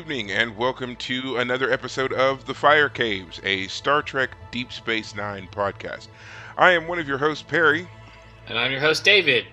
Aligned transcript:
Evening, 0.00 0.30
and 0.30 0.56
welcome 0.56 0.96
to 0.96 1.36
another 1.36 1.70
episode 1.70 2.14
of 2.14 2.46
The 2.46 2.54
Fire 2.54 2.88
Caves, 2.88 3.38
a 3.44 3.66
Star 3.66 4.00
Trek 4.00 4.30
Deep 4.50 4.72
Space 4.72 5.14
Nine 5.14 5.46
podcast. 5.52 6.08
I 6.56 6.70
am 6.70 6.88
one 6.88 6.98
of 6.98 7.06
your 7.06 7.18
hosts, 7.18 7.44
Perry. 7.46 7.86
And 8.46 8.58
I'm 8.58 8.72
your 8.72 8.80
host, 8.80 9.04
David. 9.04 9.44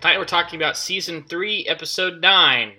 Tonight 0.00 0.16
we're 0.16 0.24
talking 0.24 0.58
about 0.58 0.78
Season 0.78 1.22
3, 1.24 1.66
Episode 1.68 2.18
9. 2.18 2.72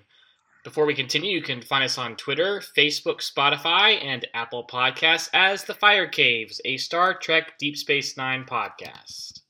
Before 0.63 0.87
we 0.87 0.95
continue, 0.95 1.29
you 1.29 1.43
can 1.43 1.61
find 1.61 1.83
us 1.83 1.99
on 1.99 2.15
Twitter, 2.15 2.59
Facebook, 2.59 3.21
Spotify, 3.21 4.03
and 4.03 4.27
Apple 4.33 4.65
Podcasts 4.65 5.29
as 5.31 5.63
The 5.63 5.75
Fire 5.75 6.07
Caves, 6.07 6.59
a 6.65 6.77
Star 6.77 7.13
Trek 7.13 7.53
Deep 7.59 7.77
Space 7.77 8.17
Nine 8.17 8.45
podcast. 8.45 9.40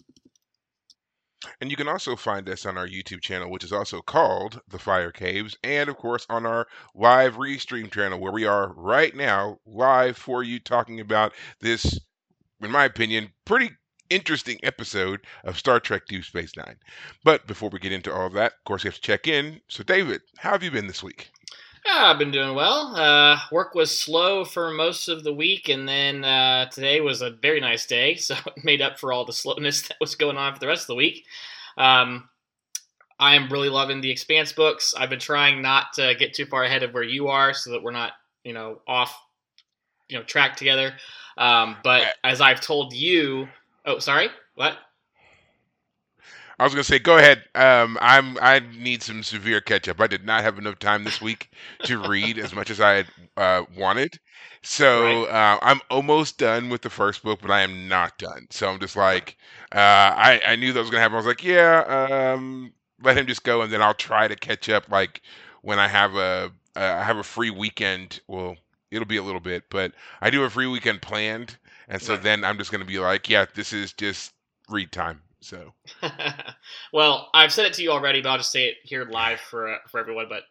And 1.59 1.71
you 1.71 1.77
can 1.77 1.87
also 1.87 2.15
find 2.15 2.47
us 2.49 2.65
on 2.65 2.77
our 2.77 2.87
YouTube 2.87 3.21
channel, 3.21 3.49
which 3.49 3.63
is 3.63 3.73
also 3.73 4.01
called 4.01 4.61
The 4.67 4.77
Fire 4.79 5.11
Caves, 5.11 5.57
and 5.63 5.89
of 5.89 5.97
course 5.97 6.25
on 6.29 6.45
our 6.45 6.67
live 6.93 7.35
restream 7.35 7.91
channel, 7.91 8.19
where 8.19 8.31
we 8.31 8.45
are 8.45 8.73
right 8.73 9.15
now 9.15 9.57
live 9.65 10.17
for 10.17 10.43
you 10.43 10.59
talking 10.59 10.99
about 10.99 11.33
this, 11.59 11.99
in 12.61 12.71
my 12.71 12.85
opinion, 12.85 13.33
pretty 13.45 13.71
interesting 14.09 14.59
episode 14.61 15.21
of 15.43 15.57
Star 15.57 15.79
Trek 15.79 16.03
Deep 16.07 16.25
Space 16.25 16.55
Nine. 16.57 16.77
But 17.23 17.47
before 17.47 17.69
we 17.69 17.79
get 17.79 17.93
into 17.93 18.13
all 18.13 18.29
that, 18.31 18.53
of 18.53 18.63
course, 18.65 18.83
we 18.83 18.89
have 18.89 18.95
to 18.95 19.01
check 19.01 19.27
in. 19.27 19.61
So, 19.67 19.83
David, 19.83 20.21
how 20.37 20.51
have 20.51 20.63
you 20.63 20.69
been 20.71 20.87
this 20.87 21.01
week? 21.01 21.31
Yeah, 21.85 22.05
I've 22.11 22.19
been 22.19 22.31
doing 22.31 22.53
well. 22.55 22.95
Uh, 22.95 23.39
work 23.51 23.73
was 23.73 23.97
slow 23.97 24.45
for 24.45 24.71
most 24.71 25.07
of 25.07 25.23
the 25.23 25.33
week, 25.33 25.67
and 25.67 25.87
then 25.87 26.23
uh, 26.23 26.69
today 26.69 27.01
was 27.01 27.21
a 27.21 27.31
very 27.31 27.59
nice 27.59 27.85
day, 27.87 28.15
so 28.17 28.35
it 28.45 28.63
made 28.63 28.81
up 28.81 28.99
for 28.99 29.11
all 29.11 29.25
the 29.25 29.33
slowness 29.33 29.87
that 29.87 29.97
was 29.99 30.15
going 30.15 30.37
on 30.37 30.53
for 30.53 30.59
the 30.59 30.67
rest 30.67 30.83
of 30.83 30.87
the 30.87 30.95
week. 30.95 31.25
Um, 31.77 32.29
I 33.19 33.35
am 33.35 33.49
really 33.49 33.69
loving 33.69 34.01
the 34.01 34.11
Expanse 34.11 34.53
books. 34.53 34.93
I've 34.97 35.09
been 35.09 35.19
trying 35.19 35.61
not 35.61 35.93
to 35.95 36.15
get 36.15 36.33
too 36.33 36.45
far 36.45 36.63
ahead 36.63 36.83
of 36.83 36.93
where 36.93 37.03
you 37.03 37.27
are, 37.29 37.53
so 37.53 37.71
that 37.71 37.83
we're 37.83 37.91
not, 37.91 38.13
you 38.43 38.53
know, 38.53 38.81
off, 38.87 39.17
you 40.09 40.17
know, 40.17 40.23
track 40.23 40.55
together. 40.57 40.93
Um, 41.37 41.77
but 41.83 42.15
as 42.23 42.41
I've 42.41 42.61
told 42.61 42.93
you, 42.93 43.47
oh, 43.85 43.99
sorry, 43.99 44.29
what? 44.55 44.77
I 46.61 46.65
was 46.65 46.73
gonna 46.73 46.83
say, 46.85 46.99
go 46.99 47.17
ahead. 47.17 47.43
Um, 47.55 47.97
I'm 48.01 48.37
I 48.41 48.59
need 48.59 49.03
some 49.03 49.23
severe 49.23 49.61
catch 49.61 49.87
up. 49.89 49.99
I 50.01 50.07
did 50.07 50.25
not 50.25 50.43
have 50.43 50.59
enough 50.59 50.79
time 50.79 51.03
this 51.03 51.21
week 51.21 51.49
to 51.83 51.97
read 51.99 52.37
as 52.37 52.53
much 52.53 52.69
as 52.69 52.79
I 52.81 52.93
had 52.93 53.07
uh, 53.37 53.63
wanted. 53.75 54.19
So 54.61 55.25
uh, 55.25 55.59
I'm 55.61 55.81
almost 55.89 56.37
done 56.37 56.69
with 56.69 56.81
the 56.83 56.89
first 56.89 57.23
book, 57.23 57.41
but 57.41 57.51
I 57.51 57.61
am 57.61 57.87
not 57.89 58.17
done. 58.19 58.47
So 58.51 58.69
I'm 58.69 58.79
just 58.79 58.95
like, 58.95 59.37
uh, 59.73 59.77
I 59.79 60.41
I 60.47 60.55
knew 60.55 60.73
that 60.73 60.79
was 60.79 60.89
gonna 60.91 61.01
happen. 61.01 61.15
I 61.15 61.17
was 61.17 61.25
like, 61.27 61.43
yeah, 61.43 62.33
um, 62.35 62.73
let 63.01 63.17
him 63.17 63.27
just 63.27 63.43
go, 63.43 63.61
and 63.63 63.73
then 63.73 63.81
I'll 63.81 63.93
try 63.95 64.27
to 64.27 64.35
catch 64.35 64.69
up. 64.69 64.89
Like 64.89 65.21
when 65.63 65.79
I 65.79 65.87
have 65.87 66.15
a 66.15 66.51
uh, 66.75 66.79
I 66.99 67.03
have 67.03 67.17
a 67.17 67.23
free 67.23 67.51
weekend. 67.51 68.21
Well, 68.27 68.57
it'll 68.91 69.07
be 69.07 69.17
a 69.17 69.23
little 69.23 69.41
bit, 69.41 69.65
but 69.69 69.93
I 70.21 70.29
do 70.29 70.41
have 70.41 70.51
a 70.51 70.53
free 70.53 70.67
weekend 70.67 71.01
planned, 71.01 71.57
and 71.89 72.01
so 72.01 72.15
Right. 72.15 72.21
then 72.21 72.43
I'm 72.45 72.57
just 72.57 72.71
gonna 72.71 72.85
be 72.85 72.99
like, 72.99 73.29
yeah, 73.29 73.45
this 73.53 73.73
is 73.73 73.93
just 73.93 74.33
read 74.69 74.91
time. 74.91 75.21
So. 75.41 75.73
well, 76.93 77.29
I've 77.33 77.51
said 77.51 77.65
it 77.65 77.73
to 77.73 77.83
you 77.83 77.91
already, 77.91 78.21
but 78.21 78.29
I'll 78.29 78.37
just 78.37 78.51
say 78.51 78.67
it 78.67 78.77
here 78.83 79.05
live 79.05 79.39
for 79.39 79.73
uh, 79.73 79.77
for 79.89 79.99
everyone. 79.99 80.27
But 80.29 80.43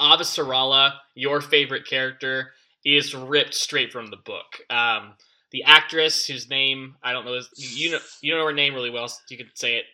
Avasarala, 0.00 0.94
your 1.14 1.40
favorite 1.40 1.86
character, 1.86 2.52
is 2.84 3.14
ripped 3.14 3.54
straight 3.54 3.92
from 3.92 4.06
the 4.06 4.16
book. 4.16 4.46
Um, 4.70 5.14
the 5.50 5.64
actress 5.64 6.26
whose 6.26 6.48
name 6.48 6.96
I 7.02 7.12
don't 7.12 7.24
know 7.24 7.34
is 7.34 7.50
you 7.56 7.92
know 7.92 7.98
you 8.20 8.34
know 8.34 8.44
her 8.46 8.52
name 8.52 8.74
really 8.74 8.90
well, 8.90 9.08
so 9.08 9.18
you 9.28 9.36
could 9.36 9.50
say 9.54 9.76
it. 9.76 9.84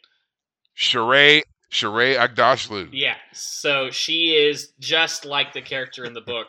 Sheree 0.77 1.43
Sheree 1.71 2.17
Aghdashloo. 2.17 2.89
Yeah, 2.93 3.17
so 3.33 3.91
she 3.91 4.37
is 4.37 4.73
just 4.79 5.25
like 5.25 5.53
the 5.53 5.63
character 5.63 6.05
in 6.05 6.15
the 6.15 6.21
book. 6.27 6.49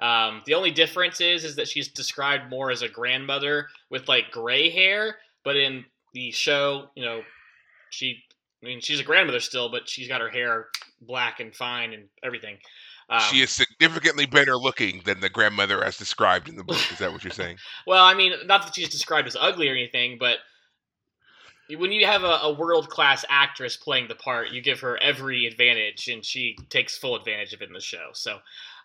Um, 0.00 0.42
the 0.46 0.54
only 0.54 0.70
difference 0.70 1.20
is 1.20 1.44
is 1.44 1.56
that 1.56 1.68
she's 1.68 1.88
described 1.88 2.50
more 2.50 2.70
as 2.70 2.82
a 2.82 2.88
grandmother 2.88 3.68
with 3.90 4.08
like 4.08 4.30
gray 4.30 4.70
hair, 4.70 5.16
but 5.44 5.56
in 5.56 5.84
the 6.14 6.30
show, 6.30 6.88
you 6.94 7.04
know, 7.04 7.22
she 7.90 8.22
I 8.62 8.66
mean 8.66 8.80
she's 8.80 9.00
a 9.00 9.04
grandmother 9.04 9.40
still, 9.40 9.70
but 9.70 9.88
she's 9.88 10.08
got 10.08 10.20
her 10.20 10.30
hair 10.30 10.68
black 11.00 11.40
and 11.40 11.54
fine 11.54 11.92
and 11.92 12.08
everything. 12.22 12.58
Um, 13.10 13.20
she 13.20 13.42
is 13.42 13.50
significantly 13.50 14.26
better 14.26 14.56
looking 14.56 15.02
than 15.04 15.20
the 15.20 15.28
grandmother 15.28 15.84
as 15.84 15.96
described 15.96 16.48
in 16.48 16.56
the 16.56 16.64
book. 16.64 16.80
Is 16.92 16.98
that 16.98 17.12
what 17.12 17.24
you're 17.24 17.32
saying? 17.32 17.58
Well, 17.86 18.04
I 18.04 18.14
mean, 18.14 18.32
not 18.46 18.64
that 18.64 18.74
she's 18.74 18.88
described 18.88 19.26
as 19.26 19.36
ugly 19.38 19.68
or 19.68 19.72
anything, 19.72 20.18
but 20.18 20.38
when 21.76 21.92
you 21.92 22.06
have 22.06 22.22
a, 22.22 22.38
a 22.42 22.52
world 22.52 22.88
class 22.88 23.24
actress 23.28 23.76
playing 23.76 24.08
the 24.08 24.14
part, 24.14 24.50
you 24.50 24.62
give 24.62 24.80
her 24.80 24.96
every 24.98 25.46
advantage, 25.46 26.08
and 26.08 26.24
she 26.24 26.56
takes 26.68 26.96
full 26.96 27.16
advantage 27.16 27.52
of 27.52 27.62
it 27.62 27.68
in 27.68 27.74
the 27.74 27.80
show. 27.80 28.10
So, 28.12 28.38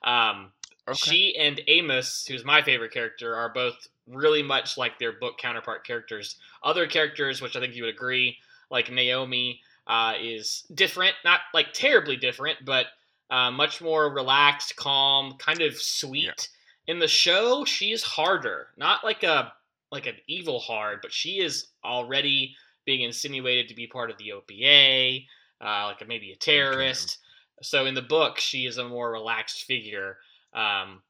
um, 0.03 0.51
she 0.93 1.35
and 1.37 1.61
Amos, 1.67 2.25
who's 2.27 2.45
my 2.45 2.61
favorite 2.61 2.91
character, 2.91 3.35
are 3.35 3.49
both 3.49 3.87
really 4.07 4.43
much 4.43 4.77
like 4.77 4.97
their 4.99 5.13
book 5.13 5.37
counterpart 5.37 5.85
characters. 5.85 6.37
Other 6.63 6.87
characters, 6.87 7.41
which 7.41 7.55
I 7.55 7.59
think 7.59 7.75
you 7.75 7.83
would 7.83 7.93
agree, 7.93 8.37
like 8.69 8.91
Naomi, 8.91 9.61
uh, 9.87 10.13
is 10.21 10.65
different, 10.73 11.15
not 11.23 11.41
like 11.53 11.73
terribly 11.73 12.17
different, 12.17 12.57
but 12.65 12.87
uh, 13.29 13.51
much 13.51 13.81
more 13.81 14.13
relaxed, 14.13 14.75
calm, 14.75 15.33
kind 15.37 15.61
of 15.61 15.75
sweet. 15.77 16.49
In 16.87 16.99
the 16.99 17.07
show, 17.07 17.65
she's 17.65 18.03
harder, 18.03 18.67
not 18.77 19.03
like 19.03 19.23
a 19.23 19.53
like 19.91 20.05
an 20.05 20.15
evil 20.27 20.59
hard, 20.59 20.99
but 21.01 21.13
she 21.13 21.39
is 21.39 21.67
already 21.83 22.55
being 22.85 23.01
insinuated 23.01 23.69
to 23.69 23.75
be 23.75 23.87
part 23.87 24.11
of 24.11 24.17
the 24.17 24.33
OPA, 24.33 25.25
uh, 25.61 25.85
like 25.85 26.01
a, 26.01 26.05
maybe 26.05 26.31
a 26.31 26.35
terrorist. 26.35 27.19
So 27.61 27.85
in 27.85 27.95
the 27.95 28.01
book, 28.01 28.37
she 28.37 28.65
is 28.65 28.77
a 28.77 28.87
more 28.87 29.11
relaxed 29.11 29.63
figure. 29.63 30.17
Um, 30.53 31.01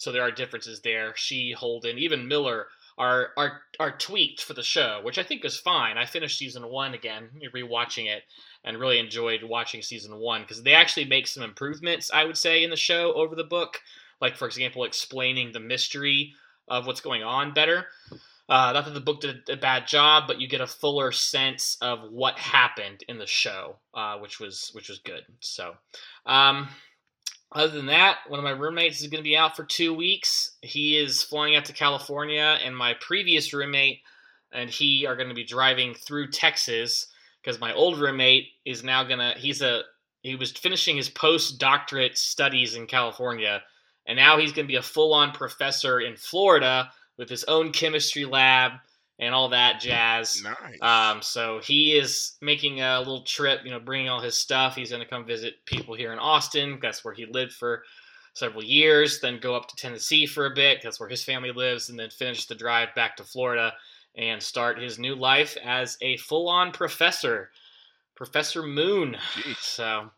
so 0.00 0.10
there 0.10 0.22
are 0.22 0.30
differences 0.30 0.80
there. 0.80 1.12
She, 1.14 1.52
Holden, 1.52 1.98
even 1.98 2.26
Miller 2.26 2.68
are 2.96 3.28
are 3.36 3.60
are 3.78 3.98
tweaked 3.98 4.42
for 4.42 4.54
the 4.54 4.62
show, 4.62 5.00
which 5.02 5.18
I 5.18 5.22
think 5.22 5.44
is 5.44 5.58
fine. 5.58 5.98
I 5.98 6.06
finished 6.06 6.38
season 6.38 6.66
one 6.66 6.94
again, 6.94 7.28
rewatching 7.54 8.06
it, 8.06 8.22
and 8.64 8.78
really 8.78 8.98
enjoyed 8.98 9.42
watching 9.42 9.82
season 9.82 10.16
one 10.16 10.40
because 10.40 10.62
they 10.62 10.72
actually 10.72 11.04
make 11.04 11.26
some 11.26 11.42
improvements. 11.42 12.10
I 12.12 12.24
would 12.24 12.38
say 12.38 12.64
in 12.64 12.70
the 12.70 12.76
show 12.76 13.12
over 13.12 13.34
the 13.34 13.44
book, 13.44 13.82
like 14.22 14.36
for 14.36 14.46
example, 14.46 14.84
explaining 14.84 15.52
the 15.52 15.60
mystery 15.60 16.32
of 16.66 16.86
what's 16.86 17.02
going 17.02 17.22
on 17.22 17.52
better. 17.52 17.84
Uh, 18.48 18.72
not 18.72 18.86
that 18.86 18.94
the 18.94 19.00
book 19.00 19.20
did 19.20 19.48
a 19.50 19.56
bad 19.56 19.86
job, 19.86 20.24
but 20.26 20.40
you 20.40 20.48
get 20.48 20.62
a 20.62 20.66
fuller 20.66 21.12
sense 21.12 21.76
of 21.82 22.10
what 22.10 22.38
happened 22.38 23.04
in 23.06 23.18
the 23.18 23.26
show, 23.26 23.76
uh, 23.92 24.16
which 24.16 24.40
was 24.40 24.70
which 24.72 24.88
was 24.88 24.98
good. 24.98 25.24
So, 25.40 25.74
um, 26.24 26.68
other 27.52 27.72
than 27.72 27.86
that, 27.86 28.18
one 28.28 28.38
of 28.38 28.44
my 28.44 28.50
roommates 28.50 29.00
is 29.00 29.08
going 29.08 29.22
to 29.22 29.28
be 29.28 29.36
out 29.36 29.56
for 29.56 29.64
two 29.64 29.92
weeks. 29.92 30.52
He 30.62 30.96
is 30.96 31.22
flying 31.22 31.56
out 31.56 31.64
to 31.66 31.72
California, 31.72 32.58
and 32.64 32.76
my 32.76 32.94
previous 33.00 33.52
roommate 33.52 34.00
and 34.52 34.70
he 34.70 35.06
are 35.06 35.16
going 35.16 35.28
to 35.28 35.34
be 35.34 35.44
driving 35.44 35.94
through 35.94 36.30
Texas 36.30 37.06
because 37.42 37.60
my 37.60 37.72
old 37.72 37.98
roommate 37.98 38.48
is 38.64 38.84
now 38.84 39.04
gonna. 39.04 39.34
He's 39.36 39.62
a 39.62 39.82
he 40.22 40.36
was 40.36 40.52
finishing 40.52 40.96
his 40.96 41.08
postdoctorate 41.08 42.16
studies 42.16 42.74
in 42.74 42.86
California, 42.86 43.62
and 44.06 44.16
now 44.16 44.38
he's 44.38 44.52
going 44.52 44.66
to 44.66 44.72
be 44.72 44.76
a 44.76 44.82
full 44.82 45.14
on 45.14 45.32
professor 45.32 46.00
in 46.00 46.16
Florida 46.16 46.90
with 47.16 47.28
his 47.28 47.44
own 47.44 47.72
chemistry 47.72 48.24
lab 48.24 48.72
and 49.20 49.34
all 49.34 49.50
that 49.50 49.80
jazz. 49.80 50.42
Nice. 50.42 50.80
Um, 50.80 51.22
so 51.22 51.60
he 51.62 51.92
is 51.92 52.38
making 52.40 52.80
a 52.80 52.98
little 52.98 53.22
trip, 53.22 53.60
you 53.64 53.70
know, 53.70 53.78
bringing 53.78 54.08
all 54.08 54.20
his 54.20 54.38
stuff. 54.38 54.74
He's 54.74 54.90
going 54.90 55.02
to 55.02 55.08
come 55.08 55.26
visit 55.26 55.64
people 55.66 55.94
here 55.94 56.12
in 56.12 56.18
Austin. 56.18 56.78
That's 56.80 57.04
where 57.04 57.14
he 57.14 57.26
lived 57.26 57.52
for 57.52 57.84
several 58.32 58.64
years. 58.64 59.20
Then 59.20 59.38
go 59.38 59.54
up 59.54 59.68
to 59.68 59.76
Tennessee 59.76 60.26
for 60.26 60.46
a 60.46 60.54
bit. 60.54 60.80
That's 60.82 60.98
where 60.98 61.08
his 61.08 61.22
family 61.22 61.52
lives, 61.52 61.90
and 61.90 61.98
then 61.98 62.08
finish 62.10 62.46
the 62.46 62.54
drive 62.54 62.94
back 62.94 63.16
to 63.16 63.24
Florida 63.24 63.74
and 64.16 64.42
start 64.42 64.80
his 64.80 64.98
new 64.98 65.14
life 65.14 65.56
as 65.64 65.98
a 66.00 66.16
full-on 66.16 66.72
professor, 66.72 67.50
Professor 68.16 68.62
Moon. 68.62 69.16
Jeez. 69.34 69.56
So, 69.58 70.10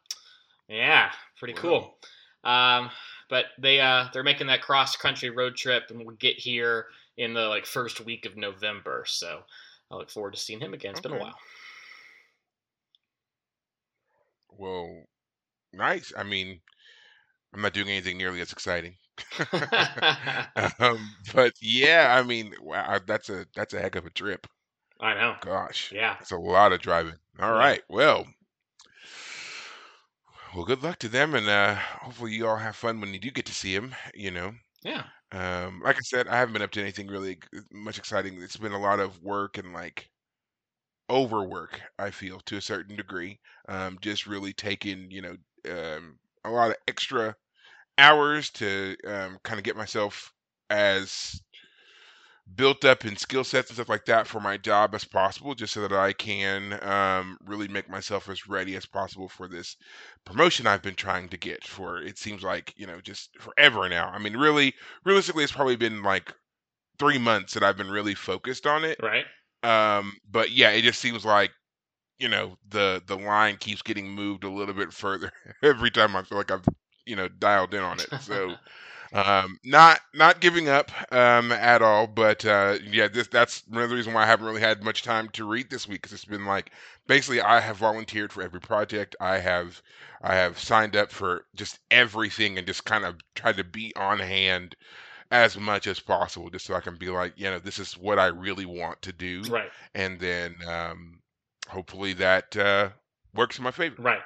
yeah, 0.69 1.11
pretty 1.39 1.55
cool. 1.55 1.97
Um, 2.45 2.91
but 3.29 3.47
they 3.59 3.81
uh, 3.81 4.07
they're 4.13 4.23
making 4.23 4.47
that 4.47 4.63
cross-country 4.63 5.31
road 5.31 5.57
trip, 5.57 5.85
and 5.91 5.99
we'll 6.07 6.17
get 6.17 6.37
here 6.37 6.87
in 7.17 7.35
the 7.35 7.49
like 7.49 7.67
first 7.67 8.01
week 8.01 8.27
of 8.27 8.37
November. 8.37 9.05
So 9.07 9.43
I 9.91 9.97
look 9.97 10.11
forward 10.11 10.35
to 10.35 10.41
seeing 10.41 10.61
him 10.61 10.75
again. 10.75 10.93
It's 10.93 11.01
been 11.01 11.13
a 11.13 11.17
while. 11.17 11.39
Well, 14.51 15.05
nice. 15.73 16.13
I 16.17 16.23
mean, 16.25 16.63
I'm 17.55 17.63
not 17.63 17.75
doing 17.75 17.89
anything 17.89 18.19
nearly 18.19 18.41
as 18.41 18.53
exciting. 18.53 18.99
um, 20.79 21.17
but 21.35 21.55
yeah, 21.61 22.17
I 22.19 22.23
mean, 22.23 22.55
wow, 22.61 23.01
that's 23.07 23.29
a 23.31 23.47
that's 23.55 23.75
a 23.75 23.81
heck 23.81 23.97
of 23.97 24.07
a 24.07 24.11
trip. 24.11 24.47
I 25.01 25.15
know. 25.15 25.37
Gosh, 25.41 25.93
Yeah. 25.93 26.19
It's 26.21 26.33
a 26.33 26.39
lot 26.39 26.73
of 26.73 26.81
driving. 26.81 27.19
All 27.39 27.55
Yeah. 27.55 27.55
right, 27.55 27.83
well, 27.89 28.27
well, 30.55 30.65
good 30.65 30.83
luck 30.83 30.99
to 31.01 31.09
them, 31.09 31.35
and 31.35 31.49
uh, 31.49 31.75
hopefully 31.75 32.33
you 32.33 32.47
all 32.47 32.57
have 32.57 32.77
fun 32.77 33.01
when 33.01 33.13
you 33.13 33.19
do 33.19 33.31
get 33.31 33.45
to 33.47 33.53
see 33.55 33.75
him. 33.75 33.95
You 34.15 34.31
know, 34.31 34.55
Yeah. 34.83 35.09
Um, 35.33 35.81
like 35.83 35.97
I 35.97 36.01
said, 36.03 36.29
I 36.29 36.37
haven't 36.39 36.53
been 36.55 36.63
up 36.63 36.71
to 36.73 36.81
anything 36.81 37.07
really 37.09 37.39
much 37.73 37.99
exciting. 37.99 38.41
It's 38.43 38.57
been 38.57 38.73
a 38.73 38.81
lot 38.81 39.01
of 39.01 39.21
work 39.23 39.59
and 39.59 39.73
like 39.73 40.11
overwork. 41.11 41.81
I 41.99 42.11
feel 42.11 42.41
to 42.41 42.57
a 42.57 42.61
certain 42.61 42.97
degree. 42.97 43.41
Um, 43.69 43.99
just 44.01 44.27
really 44.27 44.53
taking 44.53 45.11
you 45.11 45.23
know 45.23 45.37
um, 45.71 46.19
a 46.45 46.51
lot 46.51 46.71
of 46.71 46.77
extra 46.89 47.37
hours 47.99 48.51
to 48.53 48.97
um, 49.07 49.39
kind 49.45 49.59
of 49.61 49.65
get 49.65 49.77
myself 49.77 50.33
as 50.71 51.41
built 52.55 52.85
up 52.85 53.05
in 53.05 53.17
skill 53.17 53.45
sets 53.45 53.71
and 53.71 53.77
stuff 53.77 53.89
like 53.89 54.05
that 54.07 54.27
for 54.27 54.41
my 54.41 54.57
job 54.57 54.95
as 54.95 55.05
possible, 55.05 55.55
just 55.55 55.73
so 55.73 55.81
that 55.81 55.93
I 55.93 56.13
can 56.13 56.79
um, 56.83 57.39
really 57.45 57.69
make 57.69 57.89
myself 57.89 58.29
as 58.29 58.49
ready 58.49 58.75
as 58.77 58.87
possible 58.87 59.29
for 59.29 59.49
this 59.49 59.77
promotion 60.25 60.67
I've 60.67 60.83
been 60.83 60.95
trying 60.95 61.29
to 61.31 61.37
get 61.37 61.65
for 61.65 62.03
it 62.03 62.19
seems 62.19 62.43
like, 62.43 62.75
you 62.77 62.87
know, 62.87 63.01
just 63.01 63.31
forever 63.39 63.89
now. 63.89 64.09
I 64.09 64.19
mean, 64.19 64.37
really, 64.37 64.75
realistically, 65.05 65.45
it's 65.45 65.53
probably 65.53 65.77
been 65.77 66.03
like 66.03 66.33
three 66.99 67.19
months 67.19 67.55
that 67.55 67.63
I've 67.63 67.77
been 67.77 67.91
really 67.91 68.15
focused 68.15 68.67
on 68.67 68.85
it. 68.85 68.99
Right. 69.03 69.25
Um, 69.63 70.17
but 70.31 70.51
yeah, 70.51 70.71
it 70.71 70.83
just 70.83 71.01
seems 71.01 71.25
like, 71.25 71.51
you 72.19 72.29
know, 72.29 72.57
the 72.69 73.03
the 73.07 73.17
line 73.17 73.57
keeps 73.57 73.83
getting 73.83 74.09
moved 74.09 74.45
a 74.45 74.51
little 74.51 74.75
bit 74.75 74.93
further 74.93 75.33
every 75.63 75.91
time 75.91 76.17
I 76.17 76.23
feel 76.23 76.39
like 76.39 76.51
I've, 76.51 76.67
you 77.07 77.17
know, 77.17 77.29
dialed 77.29 77.75
in 77.75 77.83
on 77.83 77.99
it. 78.01 78.09
So 78.21 78.55
um, 79.13 79.59
not 79.65 80.01
not 80.15 80.41
giving 80.41 80.69
up 80.69 80.91
um, 81.13 81.53
at 81.53 81.83
all, 81.83 82.07
but 82.07 82.45
uh, 82.45 82.79
yeah, 82.85 83.09
this 83.09 83.29
that's 83.29 83.63
another 83.71 83.95
reason 83.95 84.15
why 84.15 84.23
I 84.23 84.27
haven't 84.27 84.47
really 84.47 84.61
had 84.61 84.83
much 84.83 85.03
time 85.03 85.29
to 85.31 85.47
read 85.47 85.69
this 85.69 85.87
week 85.87 86.03
because 86.03 86.13
it's 86.13 86.25
been 86.25 86.47
like 86.47 86.71
basically 87.07 87.41
I 87.41 87.61
have 87.61 87.77
volunteered 87.77 88.33
for 88.33 88.43
every 88.43 88.61
project. 88.61 89.15
I 89.21 89.39
have 89.39 89.83
I 90.23 90.35
have 90.35 90.59
signed 90.59 90.97
up 90.97 91.11
for 91.11 91.45
just 91.55 91.79
everything 91.91 92.57
and 92.57 92.67
just 92.67 92.85
kind 92.85 93.05
of 93.05 93.17
tried 93.35 93.59
to 93.59 93.65
be 93.65 93.93
on 93.97 94.19
hand 94.19 94.77
as 95.31 95.59
much 95.59 95.87
as 95.87 96.01
possible, 96.01 96.51
just 96.51 96.67
so 96.67 96.75
I 96.75 96.81
can 96.81 96.97
be 96.97 97.09
like, 97.09 97.35
you 97.37 97.51
know, 97.51 97.59
this 97.59 97.79
is 97.79 97.97
what 97.99 98.19
I 98.19 98.27
really 98.27 98.67
want 98.67 99.01
to 99.03 99.13
do, 99.13 99.43
right. 99.49 99.71
and 99.95 100.21
then 100.21 100.55
um, 100.67 101.21
hopefully 101.69 102.15
that 102.15 102.57
uh, 102.57 102.91
works 103.35 103.59
in 103.59 103.65
my 103.65 103.71
favor. 103.71 104.01
Right. 104.01 104.21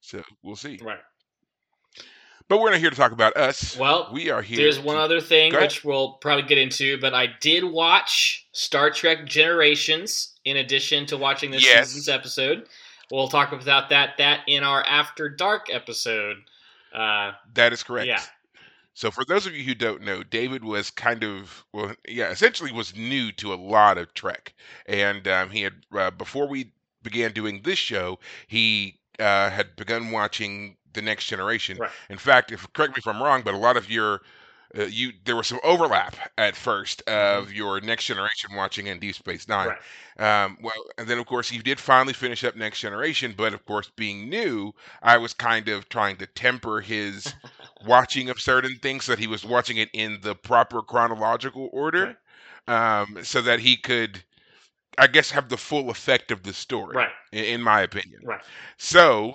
So 0.00 0.22
we'll 0.42 0.56
see. 0.56 0.78
Right. 0.82 1.00
But 2.48 2.60
we're 2.60 2.70
not 2.70 2.80
here 2.80 2.88
to 2.90 2.96
talk 2.96 3.12
about 3.12 3.36
us. 3.36 3.76
Well, 3.76 4.08
we 4.12 4.30
are 4.30 4.40
here. 4.40 4.56
There's 4.56 4.80
one 4.80 4.96
other 4.96 5.20
thing 5.20 5.52
which 5.54 5.84
we'll 5.84 6.14
probably 6.14 6.44
get 6.44 6.56
into, 6.56 6.98
but 6.98 7.12
I 7.12 7.26
did 7.40 7.62
watch 7.64 8.46
Star 8.52 8.90
Trek 8.90 9.26
Generations 9.26 10.34
in 10.46 10.56
addition 10.56 11.04
to 11.06 11.18
watching 11.18 11.50
this 11.50 11.62
Yes. 11.62 11.88
season's 11.88 12.08
episode. 12.08 12.66
We'll 13.10 13.28
talk 13.28 13.52
about 13.52 13.90
that 13.90 14.16
that 14.18 14.40
in 14.46 14.64
our 14.64 14.82
After 14.82 15.28
Dark 15.28 15.66
episode. 15.70 16.36
Uh, 16.94 17.32
That 17.54 17.74
is 17.74 17.82
correct. 17.82 18.08
Yeah. 18.08 18.22
So 18.94 19.10
for 19.10 19.24
those 19.26 19.46
of 19.46 19.54
you 19.54 19.62
who 19.62 19.74
don't 19.74 20.02
know, 20.02 20.22
David 20.22 20.64
was 20.64 20.90
kind 20.90 21.22
of 21.22 21.64
well, 21.74 21.94
yeah, 22.08 22.30
essentially 22.30 22.72
was 22.72 22.96
new 22.96 23.30
to 23.32 23.52
a 23.52 23.56
lot 23.56 23.98
of 23.98 24.12
Trek, 24.14 24.54
and 24.86 25.28
um, 25.28 25.50
he 25.50 25.62
had 25.62 25.74
uh, 25.96 26.10
before 26.10 26.48
we 26.48 26.72
began 27.02 27.32
doing 27.32 27.60
this 27.62 27.78
show, 27.78 28.18
he 28.48 28.98
uh, 29.20 29.50
had 29.50 29.76
begun 29.76 30.10
watching 30.10 30.77
the 30.98 31.02
Next 31.02 31.26
Generation. 31.26 31.78
Right. 31.78 31.90
In 32.10 32.18
fact, 32.18 32.50
if 32.50 32.70
correct 32.72 32.96
me 32.96 32.98
if 32.98 33.06
I'm 33.06 33.22
wrong, 33.22 33.42
but 33.44 33.54
a 33.54 33.58
lot 33.58 33.76
of 33.76 33.88
your 33.88 34.20
uh, 34.76 34.82
you 34.82 35.12
there 35.24 35.36
was 35.36 35.46
some 35.46 35.60
overlap 35.64 36.16
at 36.36 36.54
first 36.54 37.00
of 37.02 37.52
your 37.52 37.80
Next 37.80 38.04
Generation 38.04 38.54
watching 38.54 38.88
and 38.88 39.00
Deep 39.00 39.14
Space 39.14 39.48
Nine. 39.48 39.68
right. 39.68 40.44
Um, 40.44 40.58
well, 40.60 40.74
and 40.98 41.06
then 41.06 41.18
of 41.18 41.26
course 41.26 41.48
he 41.48 41.58
did 41.58 41.78
finally 41.78 42.12
finish 42.12 42.44
up 42.44 42.56
Next 42.56 42.80
Generation, 42.80 43.34
but 43.36 43.54
of 43.54 43.64
course 43.64 43.90
being 43.96 44.28
new, 44.28 44.72
I 45.02 45.16
was 45.16 45.32
kind 45.32 45.68
of 45.68 45.88
trying 45.88 46.16
to 46.16 46.26
temper 46.26 46.80
his 46.80 47.32
watching 47.86 48.28
of 48.28 48.40
certain 48.40 48.76
things 48.76 49.04
so 49.04 49.12
that 49.12 49.18
he 49.18 49.26
was 49.26 49.44
watching 49.44 49.76
it 49.76 49.90
in 49.92 50.18
the 50.22 50.34
proper 50.34 50.82
chronological 50.82 51.70
order, 51.72 52.18
um, 52.66 53.18
so 53.22 53.40
that 53.40 53.60
he 53.60 53.76
could, 53.76 54.22
I 54.98 55.06
guess, 55.06 55.30
have 55.30 55.48
the 55.48 55.56
full 55.56 55.88
effect 55.88 56.30
of 56.30 56.42
the 56.42 56.52
story. 56.52 56.96
Right. 56.96 57.12
In, 57.32 57.44
in 57.44 57.62
my 57.62 57.80
opinion. 57.80 58.20
Right. 58.24 58.42
So, 58.76 59.34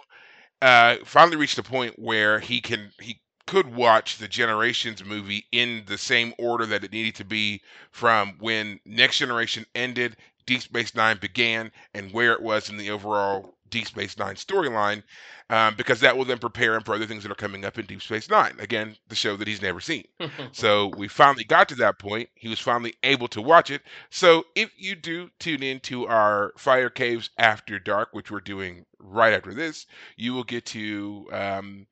uh, 0.64 0.98
finally 1.06 1.38
reached 1.38 1.60
a 1.60 1.64
point 1.64 2.00
where 2.00 2.40
he 2.40 2.62
can 2.62 2.92
he 3.02 3.22
could 3.48 3.68
watch 3.76 4.18
the 4.18 4.28
Generations 4.30 5.04
movie 5.06 5.46
in 5.52 5.84
the 5.88 5.98
same 5.98 6.34
order 6.40 6.66
that 6.68 6.84
it 6.86 6.94
needed 6.94 7.16
to 7.16 7.26
be 7.26 7.62
from 7.92 8.38
when 8.40 8.80
Next 8.86 9.20
Generation 9.20 9.66
ended, 9.76 10.18
Deep 10.48 10.62
Space 10.64 10.96
Nine 10.96 11.18
began, 11.20 11.72
and 11.94 12.12
where 12.14 12.34
it 12.34 12.42
was 12.42 12.70
in 12.70 12.78
the 12.78 12.92
overall 12.92 13.53
Deep 13.74 13.88
Space 13.88 14.18
Nine 14.20 14.36
storyline, 14.36 15.02
um, 15.50 15.74
because 15.76 16.00
that 16.02 16.16
will 16.16 16.26
then 16.26 16.38
prepare 16.38 16.76
him 16.76 16.84
for 16.84 16.94
other 16.94 17.08
things 17.08 17.24
that 17.24 17.32
are 17.32 17.36
coming 17.36 17.66
up 17.66 17.80
in 17.80 17.88
Deep 17.88 18.04
Space 18.04 18.30
Nine. 18.30 18.56
Again, 18.60 18.96
the 19.08 19.16
show 19.16 19.36
that 19.36 19.48
he's 19.48 19.62
never 19.62 19.82
seen. 19.82 20.06
So 20.52 20.92
we 20.96 21.08
finally 21.08 21.44
got 21.44 21.70
to 21.70 21.76
that 21.76 21.98
point. 21.98 22.30
He 22.36 22.48
was 22.48 22.60
finally 22.60 22.94
able 23.02 23.28
to 23.30 23.42
watch 23.42 23.72
it. 23.72 23.82
So 24.12 24.46
if 24.56 24.72
you 24.78 24.96
do 24.96 25.30
tune 25.40 25.64
in 25.64 25.80
to 25.82 26.08
our 26.08 26.54
Fire 26.58 26.90
Caves 26.90 27.32
After 27.40 27.80
Dark, 27.80 28.10
which 28.12 28.30
we're 28.30 28.40
doing 28.40 28.86
right 29.00 29.34
after 29.34 29.54
this, 29.54 29.88
you 30.16 30.34
will 30.34 30.44
get 30.44 30.66
to 30.68 31.28
um, 31.32 31.88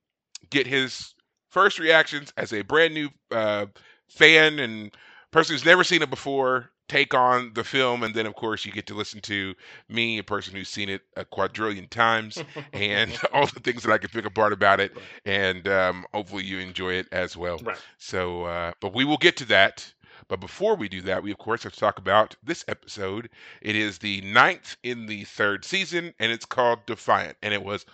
get 0.51 0.68
his 0.68 1.16
first 1.50 1.80
reactions 1.80 2.31
as 2.38 2.54
a 2.54 2.62
brand 2.62 2.94
new 2.94 3.10
uh, 3.31 3.66
fan 4.07 4.60
and 4.60 4.92
person 5.31 5.56
who's 5.56 5.66
never 5.66 5.84
seen 5.84 6.04
it 6.04 6.10
before 6.10 6.69
take 6.92 7.14
on 7.14 7.54
the 7.54 7.64
film 7.64 8.04
and 8.04 8.14
then 8.14 8.26
of 8.26 8.36
course 8.36 8.66
you 8.66 8.72
get 8.72 8.86
to 8.86 8.94
listen 8.94 9.22
to 9.22 9.56
me 9.88 10.18
a 10.18 10.24
person 10.24 10.54
who's 10.54 10.68
seen 10.68 10.90
it 10.90 11.02
a 11.16 11.24
quadrillion 11.24 11.88
times 11.88 12.44
and 12.74 13.18
all 13.34 13.46
the 13.48 13.62
things 13.62 13.82
that 13.84 13.94
i 13.94 13.98
can 13.98 14.10
pick 14.10 14.26
apart 14.26 14.52
about 14.52 14.82
it 14.82 14.92
and 15.26 15.68
um, 15.70 16.06
hopefully 16.14 16.44
you 16.44 16.60
enjoy 16.60 16.92
it 16.94 17.08
as 17.14 17.38
well 17.38 17.58
right. 17.64 17.78
so, 17.98 18.44
uh, 18.44 18.72
but 18.82 18.94
we 18.94 19.06
will 19.06 19.18
get 19.18 19.38
to 19.38 19.46
that. 19.46 19.94
But 20.28 20.40
before 20.40 20.76
we 20.76 20.88
do 20.90 21.02
that, 21.02 21.24
we 21.24 21.32
of 21.32 21.38
course 21.38 21.64
have 21.64 21.74
to 21.74 21.80
talk 21.80 21.98
about 21.98 22.36
this 22.44 22.64
episode. 22.68 23.30
It 23.62 23.76
is 23.76 23.98
the 23.98 24.22
ninth 24.22 24.78
in 24.84 25.06
the 25.06 25.24
third 25.26 25.66
season, 25.66 26.14
and 26.20 26.32
it's 26.32 26.46
called 26.46 26.86
Defiant, 26.86 27.38
and 27.42 27.54
it 27.54 27.64
was 27.64 27.86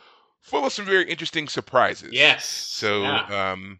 full 0.42 0.66
of 0.66 0.74
some 0.74 0.86
very 0.86 1.10
interesting 1.10 1.48
surprises. 1.48 2.14
Yes. 2.14 2.46
So, 2.46 3.02
Yeah. 3.02 3.52
um, 3.52 3.80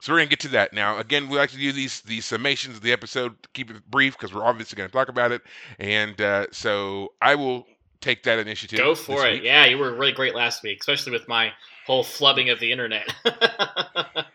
so 0.00 0.12
we're 0.12 0.18
gonna 0.18 0.30
get 0.30 0.40
to 0.40 0.48
that 0.48 0.72
now. 0.72 0.98
Again, 0.98 1.28
we 1.28 1.36
like 1.38 1.50
to 1.50 1.56
do 1.58 1.72
these 1.72 2.00
these 2.02 2.24
summations 2.24 2.70
of 2.70 2.80
the 2.82 2.92
episode, 2.92 3.34
keep 3.54 3.70
it 3.70 3.90
brief 3.90 4.16
because 4.18 4.34
we're 4.34 4.44
obviously 4.44 4.76
gonna 4.76 4.88
talk 4.88 5.08
about 5.08 5.32
it. 5.32 5.42
And 5.78 6.20
uh, 6.20 6.46
so 6.52 7.12
I 7.20 7.34
will 7.34 7.66
take 8.00 8.22
that 8.24 8.38
initiative. 8.38 8.78
Go 8.78 8.94
for 8.94 9.26
it. 9.26 9.32
week. 9.34 9.42
Yeah, 9.44 9.66
you 9.66 9.76
were 9.78 9.92
really 9.92 10.12
great 10.12 10.34
last 10.34 10.62
week, 10.62 10.78
especially 10.80 11.12
with 11.12 11.26
my 11.28 11.52
whole 11.86 12.04
flubbing 12.04 12.52
of 12.52 12.60
the 12.60 12.70
internet. 12.72 13.12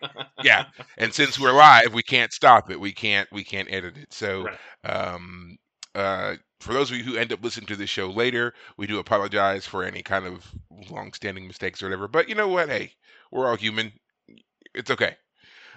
Yeah. 0.44 0.66
and 0.98 1.14
since 1.14 1.40
we're 1.40 1.54
live, 1.54 1.94
we 1.94 2.04
can't 2.04 2.34
stop 2.34 2.70
it. 2.70 2.78
We 2.78 2.92
can't 2.92 3.32
we 3.32 3.46
can't 3.46 3.72
edit 3.72 3.98
it. 3.98 4.12
So 4.14 4.44
Right. 4.44 4.58
um 4.84 5.58
uh 5.96 6.36
for 6.60 6.74
those 6.74 6.92
of 6.92 6.98
you 6.98 7.04
who 7.04 7.16
end 7.18 7.32
up 7.32 7.42
listening 7.44 7.68
to 7.68 7.76
this 7.78 7.90
show 7.90 8.10
later, 8.10 8.54
we 8.78 8.86
do 8.88 9.00
apologize 9.00 9.66
for 9.66 9.84
any 9.84 10.02
kind 10.02 10.26
of 10.26 10.46
long-standing 10.90 11.48
mistakes 11.48 11.82
or 11.82 11.86
whatever. 11.86 12.08
But 12.10 12.28
you 12.28 12.36
know 12.36 12.48
what? 12.50 12.68
Hey, 12.70 12.94
we're 13.32 13.48
all 13.48 13.56
human. 13.56 13.94
It's 14.74 14.92
okay. 14.92 15.16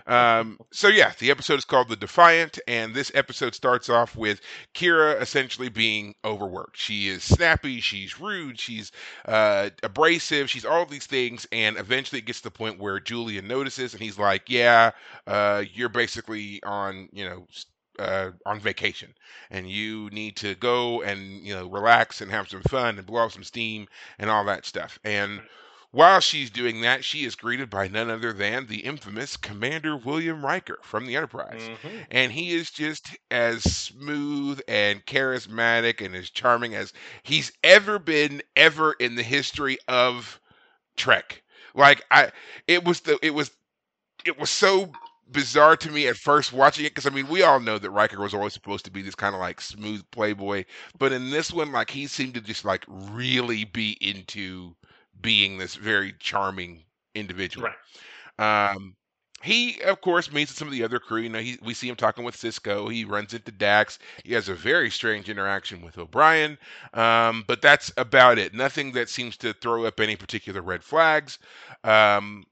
Um, 0.07 0.59
so 0.73 0.89
yeah, 0.89 1.13
the 1.19 1.31
episode 1.31 1.59
is 1.59 1.65
called 1.65 1.89
The 1.89 1.97
Defiant, 1.97 2.59
and 2.69 2.95
this 2.95 3.11
episode 3.15 3.55
starts 3.55 3.89
off 3.89 4.15
with 4.17 4.41
Kira 4.75 5.21
essentially 5.21 5.69
being 5.69 6.15
overworked. 6.25 6.77
She 6.77 7.09
is 7.09 7.25
snappy, 7.25 7.81
she's 7.81 8.21
rude, 8.21 8.61
she's 8.61 8.93
uh, 9.25 9.71
abrasive, 9.83 10.49
she's 10.49 10.65
all 10.65 10.87
these 10.87 11.07
things, 11.07 11.47
and 11.51 11.77
eventually 11.77 12.21
it 12.21 12.27
gets 12.27 12.41
to 12.41 12.45
the 12.45 12.51
point 12.53 12.79
where 12.79 13.01
Julian 13.01 13.49
notices, 13.49 13.95
and 13.95 14.03
he's 14.03 14.19
like, 14.19 14.49
"Yeah, 14.49 14.93
uh, 15.27 15.65
you're 15.73 15.89
basically 15.89 16.63
on, 16.63 17.09
you 17.13 17.25
know." 17.29 17.47
Uh, 17.99 18.33
on 18.45 18.61
vacation, 18.61 19.15
and 19.49 19.71
you 19.71 20.11
need 20.11 20.37
to 20.37 20.55
go 20.57 21.01
and 21.01 21.43
you 21.43 21.55
know 21.55 21.67
relax 21.67 22.21
and 22.21 22.31
have 22.31 22.47
some 22.47 22.61
fun 22.61 22.99
and 22.99 23.07
blow 23.07 23.23
off 23.23 23.33
some 23.33 23.43
steam 23.43 23.89
and 24.19 24.29
all 24.29 24.45
that 24.45 24.67
stuff. 24.67 24.99
And 25.03 25.41
while 25.97 26.21
she's 26.21 26.51
doing 26.51 26.83
that, 26.83 27.05
she 27.07 27.25
is 27.25 27.35
greeted 27.35 27.71
by 27.71 27.89
none 27.89 28.11
other 28.11 28.31
than 28.31 28.67
the 28.67 28.81
infamous 28.81 29.35
Commander 29.35 29.97
William 29.97 30.45
Riker 30.45 30.79
from 30.83 31.07
the 31.07 31.17
Enterprise. 31.17 31.71
Mhm. 31.71 32.07
And 32.11 32.33
he 32.33 32.53
is 32.53 32.71
just 32.71 33.17
as 33.31 33.63
smooth 33.63 34.61
and 34.69 35.07
charismatic 35.07 36.05
and 36.05 36.15
as 36.15 36.29
charming 36.29 36.75
as 36.75 36.93
he's 37.23 37.51
ever 37.65 37.99
been 37.99 38.43
ever 38.57 38.93
in 38.93 39.15
the 39.15 39.23
history 39.23 39.79
of 39.89 40.39
Trek. 40.99 41.43
Like 41.75 42.05
I 42.11 42.31
it 42.67 42.85
was 42.85 43.01
the 43.01 43.19
it 43.23 43.33
was 43.33 43.51
it 44.27 44.39
was 44.39 44.51
so 44.51 44.93
bizarre 45.31 45.77
to 45.79 45.91
me 45.91 46.09
at 46.09 46.17
first 46.19 46.53
watching 46.53 46.85
it 46.85 46.91
because 46.91 47.07
I 47.07 47.11
mean 47.11 47.27
we 47.29 47.43
all 47.43 47.59
know 47.61 47.79
that 47.79 47.91
Riker 47.91 48.21
was 48.21 48.35
always 48.35 48.53
supposed 48.53 48.85
to 48.85 48.91
be 48.91 49.01
this 49.01 49.15
kind 49.15 49.35
of 49.35 49.41
like 49.41 49.63
smooth 49.63 50.05
playboy, 50.11 50.67
but 50.99 51.13
in 51.13 51.31
this 51.31 51.53
one 51.53 51.73
like 51.73 51.91
he 51.91 52.07
seemed 52.07 52.35
to 52.35 52.43
just 52.43 52.67
like 52.67 52.85
really 52.89 53.65
be 53.65 53.97
into 54.03 54.77
being 55.21 55.59
this 55.59 55.75
very 55.75 56.15
charming 56.19 56.85
individual. 57.15 57.69
Right. 58.39 58.71
Um, 58.71 58.97
he, 59.43 59.81
of 59.83 60.01
course, 60.01 60.33
meets 60.33 60.55
some 60.55 60.69
of 60.69 60.73
the 60.73 60.83
other 60.83 60.99
crew. 60.99 61.21
You 61.21 61.29
know, 61.29 61.39
he, 61.39 61.59
we 61.63 61.75
see 61.75 61.89
him 61.89 61.97
talking 61.97 62.25
with 62.25 62.37
Sisko. 62.37 62.93
He 62.93 63.05
runs 63.05 63.35
into 63.35 63.53
Dax. 63.53 63.99
He 64.25 64.33
has 64.33 64.49
a 64.49 64.55
very 64.55 64.91
strange 64.91 65.29
interaction 65.29 65.83
with 65.83 65.99
O'Brien. 65.99 66.59
Um, 66.95 67.45
but 67.47 67.63
that's 67.63 67.93
about 67.97 68.39
it. 68.39 68.55
Nothing 68.55 68.93
that 68.93 69.09
seems 69.09 69.37
to 69.39 69.53
throw 69.53 69.85
up 69.85 70.01
any 70.01 70.17
particular 70.17 70.63
red 70.63 70.83
flags. 70.83 71.39
Um, 71.85 72.45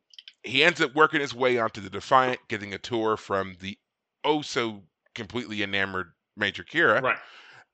he 0.42 0.62
ends 0.62 0.80
up 0.80 0.94
working 0.94 1.20
his 1.20 1.34
way 1.34 1.58
onto 1.58 1.80
the 1.80 1.90
Defiant, 1.90 2.38
getting 2.48 2.74
a 2.74 2.78
tour 2.78 3.16
from 3.16 3.56
the 3.60 3.78
oh 4.24 4.42
so 4.42 4.82
completely 5.14 5.62
enamored 5.62 6.12
Major 6.36 6.64
Kira. 6.64 7.00
Right. 7.02 7.18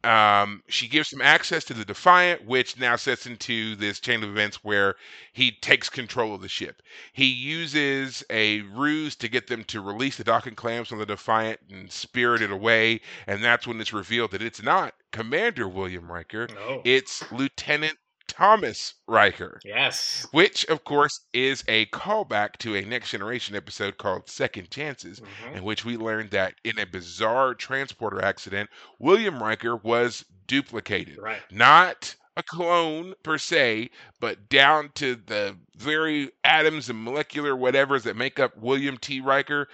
Um, 0.02 0.62
she 0.68 0.88
gives 0.88 1.12
him 1.12 1.20
access 1.20 1.62
to 1.64 1.74
the 1.74 1.84
Defiant, 1.84 2.46
which 2.46 2.78
now 2.78 2.96
sets 2.96 3.26
into 3.26 3.76
this 3.76 4.00
chain 4.00 4.22
of 4.22 4.30
events 4.30 4.64
where 4.64 4.94
he 5.32 5.52
takes 5.52 5.90
control 5.90 6.34
of 6.34 6.40
the 6.40 6.48
ship. 6.48 6.82
He 7.12 7.26
uses 7.26 8.24
a 8.30 8.62
ruse 8.62 9.14
to 9.16 9.28
get 9.28 9.46
them 9.46 9.62
to 9.64 9.80
release 9.82 10.16
the 10.16 10.24
docking 10.24 10.54
clamps 10.54 10.90
on 10.90 10.98
the 10.98 11.06
Defiant 11.06 11.60
and 11.70 11.92
spirit 11.92 12.40
it 12.40 12.50
away, 12.50 13.00
and 13.26 13.44
that's 13.44 13.66
when 13.66 13.80
it's 13.80 13.92
revealed 13.92 14.30
that 14.30 14.42
it's 14.42 14.62
not 14.62 14.94
Commander 15.12 15.68
William 15.68 16.10
Riker, 16.10 16.48
No. 16.54 16.80
it's 16.84 17.30
Lieutenant 17.30 17.98
Thomas 18.32 18.94
Riker. 19.06 19.60
yes. 19.64 20.26
Which, 20.32 20.64
of 20.66 20.84
course, 20.84 21.20
is 21.32 21.64
a 21.68 21.86
callback 21.86 22.56
to 22.58 22.76
a 22.76 22.82
Next 22.82 23.10
Generation 23.10 23.54
episode 23.56 23.98
called 23.98 24.28
Second 24.28 24.70
Chances, 24.70 25.20
Mhm. 25.20 25.56
in 25.56 25.64
which 25.64 25.84
we 25.84 25.96
learned 25.96 26.30
that 26.30 26.54
in 26.64 26.78
a 26.78 26.86
bizarre 26.86 27.54
transporter 27.54 28.22
accident, 28.22 28.70
William 28.98 29.42
Riker 29.42 29.76
was 29.76 30.24
duplicated. 30.46 31.18
Right. 31.18 31.42
Not 31.50 32.14
a 32.36 32.42
clone 32.42 33.14
per 33.22 33.36
se, 33.38 33.90
but 34.20 34.48
down 34.48 34.90
to 34.94 35.16
the 35.16 35.56
very 35.76 36.30
atoms 36.44 36.88
and 36.88 37.02
molecular 37.04 37.54
whatevers 37.54 38.02
that 38.04 38.16
make 38.16 38.38
up 38.38 38.56
William 38.56 38.96
T. 38.96 39.20
Riker 39.20 39.68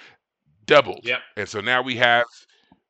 doubled. 0.65 1.01
Yep. 1.05 1.21
And 1.37 1.49
so 1.49 1.61
now 1.61 1.83
we 1.83 1.97
have 1.97 2.25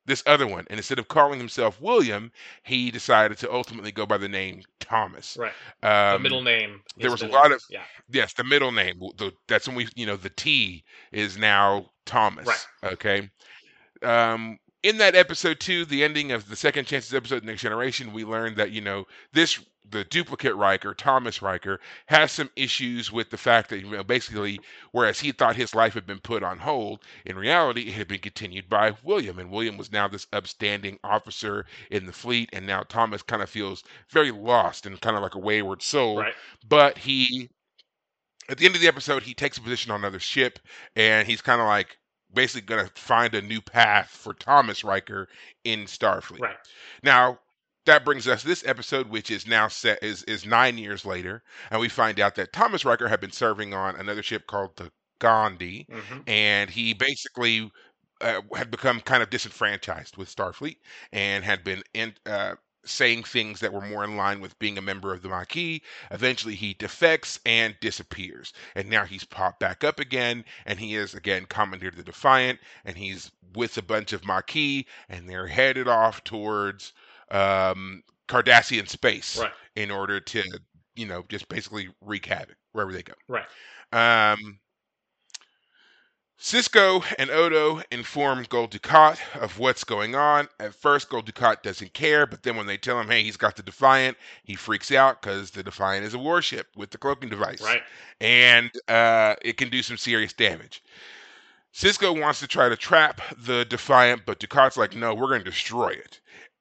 this 0.07 0.23
other 0.25 0.47
one. 0.47 0.65
And 0.69 0.79
instead 0.79 0.97
of 0.97 1.07
calling 1.07 1.37
himself 1.37 1.79
William, 1.79 2.31
he 2.63 2.89
decided 2.89 3.37
to 3.39 3.53
ultimately 3.53 3.91
go 3.91 4.05
by 4.07 4.17
the 4.17 4.27
name 4.27 4.63
Thomas. 4.79 5.37
Right. 5.37 5.51
Um, 5.83 6.23
the 6.23 6.29
middle 6.29 6.41
name. 6.43 6.81
There 6.97 7.11
was 7.11 7.21
a 7.21 7.27
lot 7.27 7.43
name. 7.43 7.53
of- 7.53 7.61
Yeah. 7.69 7.83
Yes, 8.09 8.33
the 8.33 8.43
middle 8.43 8.71
name. 8.71 8.99
The, 9.17 9.31
that's 9.47 9.67
when 9.67 9.77
we, 9.77 9.87
you 9.95 10.05
know, 10.07 10.15
the 10.15 10.29
T 10.31 10.83
is 11.11 11.37
now 11.37 11.91
Thomas. 12.05 12.47
Right. 12.47 12.93
Okay. 12.93 13.29
Um, 14.01 14.57
in 14.83 14.97
that 14.99 15.15
episode 15.15 15.59
two, 15.59 15.85
the 15.85 16.03
ending 16.03 16.31
of 16.31 16.47
the 16.47 16.55
Second 16.55 16.85
Chances 16.85 17.13
episode, 17.13 17.43
Next 17.43 17.61
Generation, 17.61 18.13
we 18.13 18.23
learned 18.23 18.55
that 18.57 18.71
you 18.71 18.79
know 18.81 19.05
this 19.33 19.59
the 19.89 20.03
duplicate 20.05 20.55
Riker, 20.55 20.93
Thomas 20.93 21.41
Riker, 21.41 21.79
has 22.07 22.31
some 22.31 22.49
issues 22.55 23.11
with 23.11 23.29
the 23.29 23.37
fact 23.37 23.69
that 23.69 23.79
you 23.79 23.89
know 23.91 24.03
basically, 24.03 24.59
whereas 24.91 25.19
he 25.19 25.31
thought 25.31 25.55
his 25.55 25.73
life 25.75 25.93
had 25.93 26.05
been 26.05 26.19
put 26.19 26.43
on 26.43 26.57
hold, 26.59 27.03
in 27.25 27.37
reality 27.37 27.81
it 27.89 27.93
had 27.93 28.07
been 28.07 28.19
continued 28.19 28.69
by 28.69 28.93
William, 29.03 29.39
and 29.39 29.51
William 29.51 29.77
was 29.77 29.91
now 29.91 30.07
this 30.07 30.27
upstanding 30.33 30.99
officer 31.03 31.65
in 31.91 32.05
the 32.05 32.13
fleet, 32.13 32.49
and 32.53 32.65
now 32.65 32.81
Thomas 32.83 33.21
kind 33.21 33.41
of 33.41 33.49
feels 33.49 33.83
very 34.09 34.31
lost 34.31 34.85
and 34.85 34.99
kind 35.01 35.15
of 35.15 35.23
like 35.23 35.35
a 35.35 35.39
wayward 35.39 35.81
soul 35.81 36.19
Right. 36.19 36.33
but 36.67 36.97
he 36.97 37.49
at 38.49 38.57
the 38.57 38.65
end 38.65 38.75
of 38.75 38.81
the 38.81 38.87
episode 38.87 39.23
he 39.23 39.33
takes 39.33 39.57
a 39.57 39.61
position 39.61 39.91
on 39.91 39.99
another 40.01 40.19
ship 40.19 40.59
and 40.95 41.27
he's 41.27 41.41
kind 41.41 41.61
of 41.61 41.67
like 41.67 41.97
basically 42.33 42.65
going 42.65 42.85
to 42.85 42.91
find 43.01 43.33
a 43.35 43.41
new 43.41 43.61
path 43.61 44.09
for 44.09 44.33
Thomas 44.33 44.83
Riker 44.83 45.27
in 45.63 45.85
Starfleet. 45.85 46.39
Right. 46.41 46.57
Now 47.03 47.39
that 47.87 48.05
brings 48.05 48.27
us 48.27 48.43
this 48.43 48.65
episode 48.67 49.09
which 49.09 49.31
is 49.31 49.47
now 49.47 49.67
set 49.67 50.01
is 50.03 50.23
is 50.23 50.45
9 50.45 50.77
years 50.77 51.05
later 51.05 51.43
and 51.71 51.79
we 51.81 51.89
find 51.89 52.19
out 52.19 52.35
that 52.35 52.53
Thomas 52.53 52.85
Riker 52.85 53.07
had 53.07 53.19
been 53.21 53.31
serving 53.31 53.73
on 53.73 53.95
another 53.95 54.23
ship 54.23 54.47
called 54.47 54.75
the 54.77 54.91
Gandhi 55.19 55.87
hmm 55.91 56.21
and 56.27 56.69
he 56.69 56.93
basically 56.93 57.71
uh, 58.21 58.41
had 58.55 58.71
become 58.71 59.01
kind 59.01 59.23
of 59.23 59.29
disenfranchised 59.29 60.17
with 60.17 60.33
Starfleet 60.35 60.77
and 61.11 61.43
had 61.45 61.63
been 61.63 61.83
in, 61.93 62.15
uh, 62.25 62.55
saying 62.85 63.23
things 63.23 63.59
that 63.61 63.73
were 63.73 63.81
more 63.81 64.03
in 64.03 64.17
line 64.17 64.39
with 64.41 64.57
being 64.59 64.77
a 64.77 64.81
member 64.81 65.13
of 65.13 65.21
the 65.21 65.29
Maquis. 65.29 65.81
Eventually, 66.11 66.55
he 66.55 66.73
defects 66.73 67.39
and 67.45 67.75
disappears, 67.81 68.53
and 68.75 68.89
now 68.89 69.05
he's 69.05 69.23
popped 69.25 69.59
back 69.59 69.83
up 69.83 69.99
again, 69.99 70.45
and 70.65 70.79
he 70.79 70.95
is 70.95 71.13
again 71.13 71.45
commandeered 71.45 71.95
the 71.95 72.03
Defiant, 72.03 72.59
and 72.85 72.97
he's 72.97 73.31
with 73.55 73.77
a 73.77 73.83
bunch 73.83 74.13
of 74.13 74.25
Maquis, 74.25 74.85
and 75.09 75.29
they're 75.29 75.47
headed 75.47 75.87
off 75.87 76.23
towards 76.23 76.93
um, 77.31 78.03
Cardassian 78.27 78.87
space 78.87 79.39
Right. 79.39 79.51
in 79.75 79.91
order 79.91 80.19
to, 80.19 80.43
you 80.95 81.05
know, 81.05 81.23
just 81.29 81.47
basically 81.49 81.89
wreak 82.01 82.25
havoc 82.25 82.55
wherever 82.71 82.91
they 82.91 83.03
go. 83.03 83.13
Right. 83.27 83.45
Um, 83.93 84.59
Sisko 86.39 87.03
and 87.17 87.31
Odo 87.31 87.81
inform 87.89 88.43
Gul 88.47 88.67
Dukat 88.67 89.17
of 89.41 89.57
what's 89.57 89.83
going 89.83 90.13
on. 90.13 90.47
At 90.59 90.75
first, 90.75 91.09
Gul 91.09 91.23
Dukat 91.23 91.63
doesn't 91.63 91.93
care, 91.93 92.27
but 92.27 92.43
then 92.43 92.55
when 92.55 92.67
they 92.67 92.77
tell 92.77 92.99
him, 92.99 93.07
hey, 93.07 93.23
he's 93.23 93.37
got 93.37 93.55
the 93.55 93.63
Defiant, 93.63 94.15
he 94.43 94.53
freaks 94.53 94.91
out 94.91 95.19
because 95.21 95.49
the 95.49 95.63
Defiant 95.63 96.05
is 96.05 96.13
a 96.13 96.19
warship 96.19 96.67
with 96.75 96.91
the 96.91 96.99
cloaking 96.99 97.29
device. 97.29 97.61
Right. 97.61 97.81
And 98.21 98.69
uh, 98.87 99.35
it 99.41 99.57
can 99.57 99.69
do 99.69 99.81
some 99.81 99.97
serious 99.97 100.31
damage. 100.31 100.83
Sisko 101.73 102.19
wants 102.19 102.39
to 102.41 102.47
try 102.47 102.69
to 102.69 102.75
trap 102.77 103.19
the 103.35 103.65
Defiant, 103.65 104.21
but 104.25 104.39
Dukat's 104.39 104.77
like, 104.77 104.95
no, 104.95 105.15
we're 105.15 105.27
going 105.29 105.43
to 105.43 105.49
destroy 105.49 105.89
it. 105.89 106.19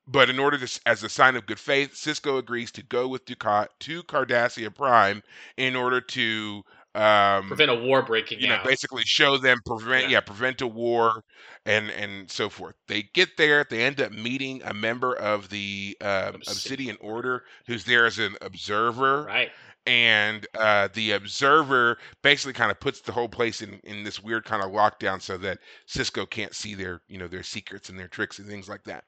But 0.09 0.31
in 0.31 0.39
order 0.39 0.57
to, 0.59 0.81
as 0.87 1.03
a 1.03 1.09
sign 1.09 1.35
of 1.37 1.47
good 1.47 1.59
faith, 1.59 1.93
Sisko 1.95 2.39
agrees 2.39 2.71
to 2.73 2.83
go 2.85 3.09
with 3.09 3.25
Dukat 3.25 3.69
to 3.81 4.03
Cardassia 4.05 4.73
Prime 4.75 5.23
in 5.57 5.75
order 5.75 6.01
to 6.01 6.63
um, 6.95 7.49
Prevent 7.49 7.71
a 7.71 7.75
war 7.75 8.03
breaking 8.03 8.41
you 8.41 8.49
know, 8.49 8.55
out. 8.55 8.65
basically 8.65 9.03
show 9.05 9.37
them 9.37 9.59
prevent 9.67 10.05
Yeah. 10.05 10.11
yeah. 10.13 10.21
prevent 10.21 10.61
a 10.63 10.67
war 10.67 11.23
and 11.67 11.91
and 11.91 12.31
so 12.31 12.49
forth. 12.49 12.75
They 12.89 13.03
get 13.15 13.37
there, 13.37 13.67
they 13.69 13.83
end 13.85 14.01
up 14.01 14.13
meeting 14.13 14.63
a 14.65 14.73
member 14.73 15.15
of 15.17 15.49
the 15.51 15.97
um, 16.01 16.37
Obsidian 16.37 16.43
Obsidian 16.47 16.97
Order 17.01 17.45
who's 17.67 17.85
there 17.85 18.07
as 18.07 18.19
an 18.19 18.37
observer, 18.41 19.25
Right. 19.25 19.51
and 19.87 20.47
uh, 20.55 20.89
the 20.95 21.13
observer 21.13 21.99
basically 22.23 22.55
kind 22.55 22.71
of 22.71 22.81
puts 22.81 23.01
the 23.03 23.13
whole 23.13 23.29
place 23.29 23.61
in 23.61 23.79
in 23.85 24.03
this 24.05 24.23
weird 24.23 24.45
kind 24.45 24.63
of 24.63 24.71
lockdown 24.71 25.21
so 25.21 25.37
that 25.37 25.59
Sisko 25.87 26.31
can't 26.31 26.55
see 26.55 26.75
their 26.75 27.03
you 27.09 27.19
know 27.19 27.29
their 27.29 27.43
secrets 27.43 27.91
and 27.91 27.99
their 27.99 28.09
tricks 28.09 28.39
and 28.39 28.49
things 28.49 28.69
like 28.71 28.85
that. 28.85 29.05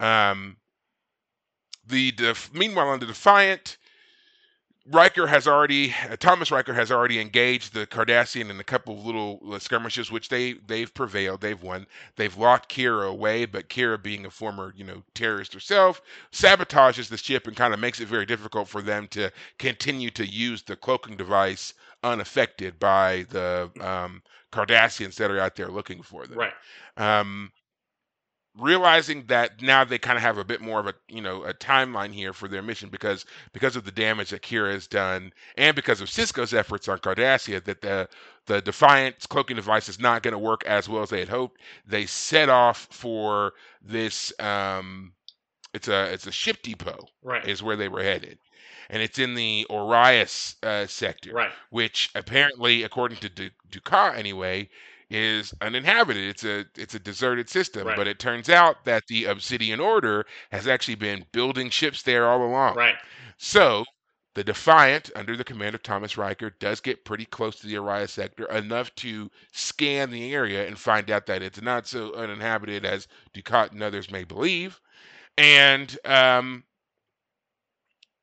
Um, 0.00 0.56
the 1.86 2.12
def- 2.12 2.52
meanwhile 2.54 2.88
on 2.88 3.00
the 3.00 3.06
Defiant. 3.06 3.78
Riker 4.90 5.28
has 5.28 5.46
already 5.46 5.94
uh, 6.10 6.16
Thomas 6.16 6.50
Riker 6.50 6.74
has 6.74 6.90
already 6.90 7.20
engaged 7.20 7.72
the 7.72 7.86
Cardassian 7.86 8.50
in 8.50 8.58
a 8.58 8.64
couple 8.64 8.98
of 8.98 9.06
little 9.06 9.40
uh, 9.52 9.58
skirmishes, 9.60 10.10
which 10.10 10.28
they 10.28 10.54
they've 10.54 10.92
prevailed, 10.92 11.40
they've 11.40 11.62
won. 11.62 11.86
They've 12.16 12.36
locked 12.36 12.74
Kira 12.74 13.08
away, 13.08 13.44
but 13.44 13.68
Kira, 13.68 14.02
being 14.02 14.26
a 14.26 14.30
former 14.30 14.74
you 14.76 14.82
know 14.84 15.04
terrorist 15.14 15.54
herself, 15.54 16.02
sabotages 16.32 17.08
the 17.08 17.16
ship 17.16 17.46
and 17.46 17.56
kind 17.56 17.72
of 17.72 17.78
makes 17.78 18.00
it 18.00 18.08
very 18.08 18.26
difficult 18.26 18.68
for 18.68 18.82
them 18.82 19.06
to 19.08 19.30
continue 19.58 20.10
to 20.10 20.26
use 20.26 20.62
the 20.64 20.74
cloaking 20.74 21.16
device 21.16 21.74
unaffected 22.02 22.80
by 22.80 23.24
the 23.30 23.70
um, 23.80 24.20
Cardassians 24.50 25.14
that 25.16 25.30
are 25.30 25.38
out 25.38 25.54
there 25.54 25.68
looking 25.68 26.02
for 26.02 26.26
them 26.26 26.38
Right. 26.38 26.52
um, 26.96 27.52
realizing 28.58 29.24
that 29.28 29.62
now 29.62 29.84
they 29.84 29.98
kind 29.98 30.16
of 30.16 30.22
have 30.22 30.36
a 30.38 30.44
bit 30.44 30.60
more 30.60 30.78
of 30.80 30.86
a 30.86 30.94
you 31.08 31.20
know 31.22 31.42
a 31.44 31.54
timeline 31.54 32.12
here 32.12 32.32
for 32.32 32.48
their 32.48 32.62
mission 32.62 32.88
because 32.90 33.24
because 33.52 33.76
of 33.76 33.84
the 33.84 33.90
damage 33.90 34.30
that 34.30 34.42
Kira 34.42 34.72
has 34.72 34.86
done 34.86 35.32
and 35.56 35.74
because 35.74 36.00
of 36.00 36.08
Sisko's 36.08 36.52
efforts 36.52 36.88
on 36.88 36.98
Cardassia 36.98 37.64
that 37.64 37.80
the 37.80 38.08
the 38.46 38.60
Defiant's 38.60 39.26
cloaking 39.26 39.56
device 39.56 39.88
is 39.88 40.00
not 40.00 40.22
going 40.22 40.32
to 40.32 40.38
work 40.38 40.64
as 40.66 40.88
well 40.88 41.02
as 41.02 41.10
they 41.10 41.20
had 41.20 41.28
hoped. 41.28 41.60
They 41.86 42.06
set 42.06 42.48
off 42.48 42.88
for 42.90 43.52
this 43.80 44.32
um 44.38 45.12
it's 45.72 45.88
a 45.88 46.12
it's 46.12 46.26
a 46.26 46.32
ship 46.32 46.62
depot 46.62 47.06
Right. 47.22 47.46
is 47.48 47.62
where 47.62 47.76
they 47.76 47.88
were 47.88 48.02
headed. 48.02 48.38
And 48.90 49.00
it's 49.02 49.18
in 49.18 49.34
the 49.34 49.66
Orias 49.70 50.56
uh, 50.62 50.86
sector 50.86 51.32
Right. 51.32 51.52
which 51.70 52.10
apparently, 52.14 52.82
according 52.82 53.18
to 53.18 53.28
Du- 53.30 53.50
Dukat 53.70 54.18
anyway, 54.18 54.68
is 55.12 55.52
uninhabited. 55.60 56.28
It's 56.28 56.44
a 56.44 56.64
it's 56.76 56.94
a 56.94 56.98
deserted 56.98 57.48
system. 57.48 57.86
Right. 57.86 57.96
But 57.96 58.08
it 58.08 58.18
turns 58.18 58.48
out 58.48 58.84
that 58.84 59.06
the 59.08 59.26
Obsidian 59.26 59.80
Order 59.80 60.24
has 60.50 60.66
actually 60.66 60.94
been 60.96 61.24
building 61.32 61.70
ships 61.70 62.02
there 62.02 62.28
all 62.28 62.44
along. 62.44 62.76
Right. 62.76 62.96
So 63.38 63.84
the 64.34 64.44
Defiant, 64.44 65.10
under 65.14 65.36
the 65.36 65.44
command 65.44 65.74
of 65.74 65.82
Thomas 65.82 66.16
Riker, 66.16 66.50
does 66.58 66.80
get 66.80 67.04
pretty 67.04 67.26
close 67.26 67.56
to 67.56 67.66
the 67.66 67.76
Orias 67.76 68.12
sector 68.12 68.46
enough 68.46 68.94
to 68.96 69.30
scan 69.52 70.10
the 70.10 70.32
area 70.32 70.66
and 70.66 70.78
find 70.78 71.10
out 71.10 71.26
that 71.26 71.42
it's 71.42 71.60
not 71.60 71.86
so 71.86 72.14
uninhabited 72.14 72.86
as 72.86 73.08
Dukat 73.34 73.72
and 73.72 73.82
others 73.82 74.10
may 74.10 74.24
believe. 74.24 74.80
And 75.36 75.96
um, 76.06 76.64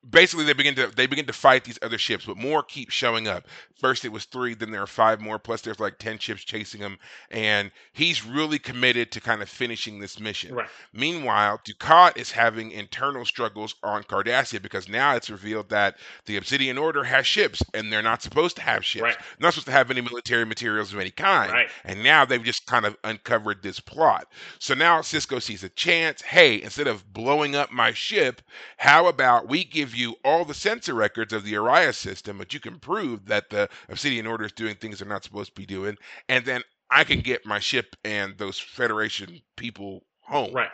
basically 0.08 0.46
they 0.46 0.54
begin 0.54 0.76
to 0.76 0.88
they 0.88 1.08
begin 1.08 1.26
to 1.26 1.34
fight 1.34 1.64
these 1.64 1.80
other 1.82 1.98
ships, 1.98 2.26
but 2.26 2.38
more 2.38 2.64
keep 2.64 2.90
showing 2.90 3.28
up. 3.28 3.48
First 3.80 4.06
it 4.06 4.12
was 4.12 4.26
three, 4.26 4.54
then 4.54 4.72
there 4.72 4.82
are 4.82 4.88
five 4.88 5.22
more, 5.22 5.40
plus 5.40 5.62
there's 5.62 5.80
like 5.80 5.98
ten 6.00 6.18
ships 6.18 6.44
chasing 6.44 6.82
him, 6.82 6.98
and 7.32 7.72
he's 7.94 8.26
really 8.26 8.60
committed 8.60 9.12
to 9.12 9.22
kind 9.22 9.42
of 9.42 9.50
finishing 9.50 10.00
this 10.00 10.20
mission. 10.20 10.56
Right. 10.56 10.68
Meanwhile, 10.94 11.62
Dukat 11.66 12.18
is 12.18 12.32
having 12.32 12.72
internal 12.72 13.26
struggles 13.26 13.76
on 13.84 14.04
Cardassia 14.04 14.62
because 14.62 14.88
now 14.88 15.16
it's 15.16 15.30
revealed 15.30 15.70
that 15.70 15.98
the 16.26 16.38
Obsidian 16.38 16.78
Order 16.78 17.04
has 17.04 17.28
ships, 17.28 17.62
and 17.74 17.92
they're 17.92 18.02
not 18.02 18.22
supposed 18.22 18.56
to 18.58 18.62
have 18.62 18.86
ships. 18.86 19.04
Right. 19.04 19.18
They're 19.18 19.48
not 19.48 19.54
supposed 19.54 19.68
to 19.68 19.74
have 19.74 19.92
any 19.92 20.02
military 20.02 20.46
materials 20.46 20.94
of 20.94 21.00
any 21.00 21.12
kind. 21.12 21.52
Right. 21.52 21.70
And 21.84 22.04
now 22.04 22.26
they've 22.26 22.44
just 22.44 22.66
kind 22.68 22.86
of 22.86 22.98
uncovered 23.04 23.62
this 23.62 23.80
plot. 23.80 24.28
So 24.60 24.74
now 24.74 25.02
Sisko 25.02 25.42
sees 25.42 25.64
a 25.64 25.70
chance. 25.70 26.22
Hey, 26.22 26.62
instead 26.62 26.88
of 26.88 27.12
blowing 27.14 27.56
up 27.56 27.72
my 27.72 27.94
ship, 27.94 28.42
how 28.78 29.08
about 29.08 29.48
we 29.48 29.64
give 29.64 29.89
you 29.96 30.16
all 30.24 30.46
the 30.46 30.54
sensor 30.54 30.94
records 30.94 31.34
of 31.34 31.44
the 31.44 31.56
Orias 31.56 31.98
system, 31.98 32.38
but 32.38 32.54
you 32.54 32.60
can 32.60 32.80
prove 32.80 33.26
that 33.26 33.50
the 33.50 33.70
Obsidian 33.90 34.28
Order 34.28 34.46
is 34.46 34.52
doing 34.52 34.76
things 34.76 35.00
they're 35.00 35.08
not 35.08 35.24
supposed 35.24 35.56
to 35.56 35.62
be 35.62 35.66
doing, 35.66 35.98
and 36.28 36.46
then 36.46 36.62
I 36.90 37.04
can 37.04 37.20
get 37.22 37.46
my 37.46 37.60
ship 37.60 37.96
and 38.04 38.38
those 38.38 38.60
Federation 38.60 39.42
people 39.56 40.04
home. 40.22 40.54
Right. 40.54 40.72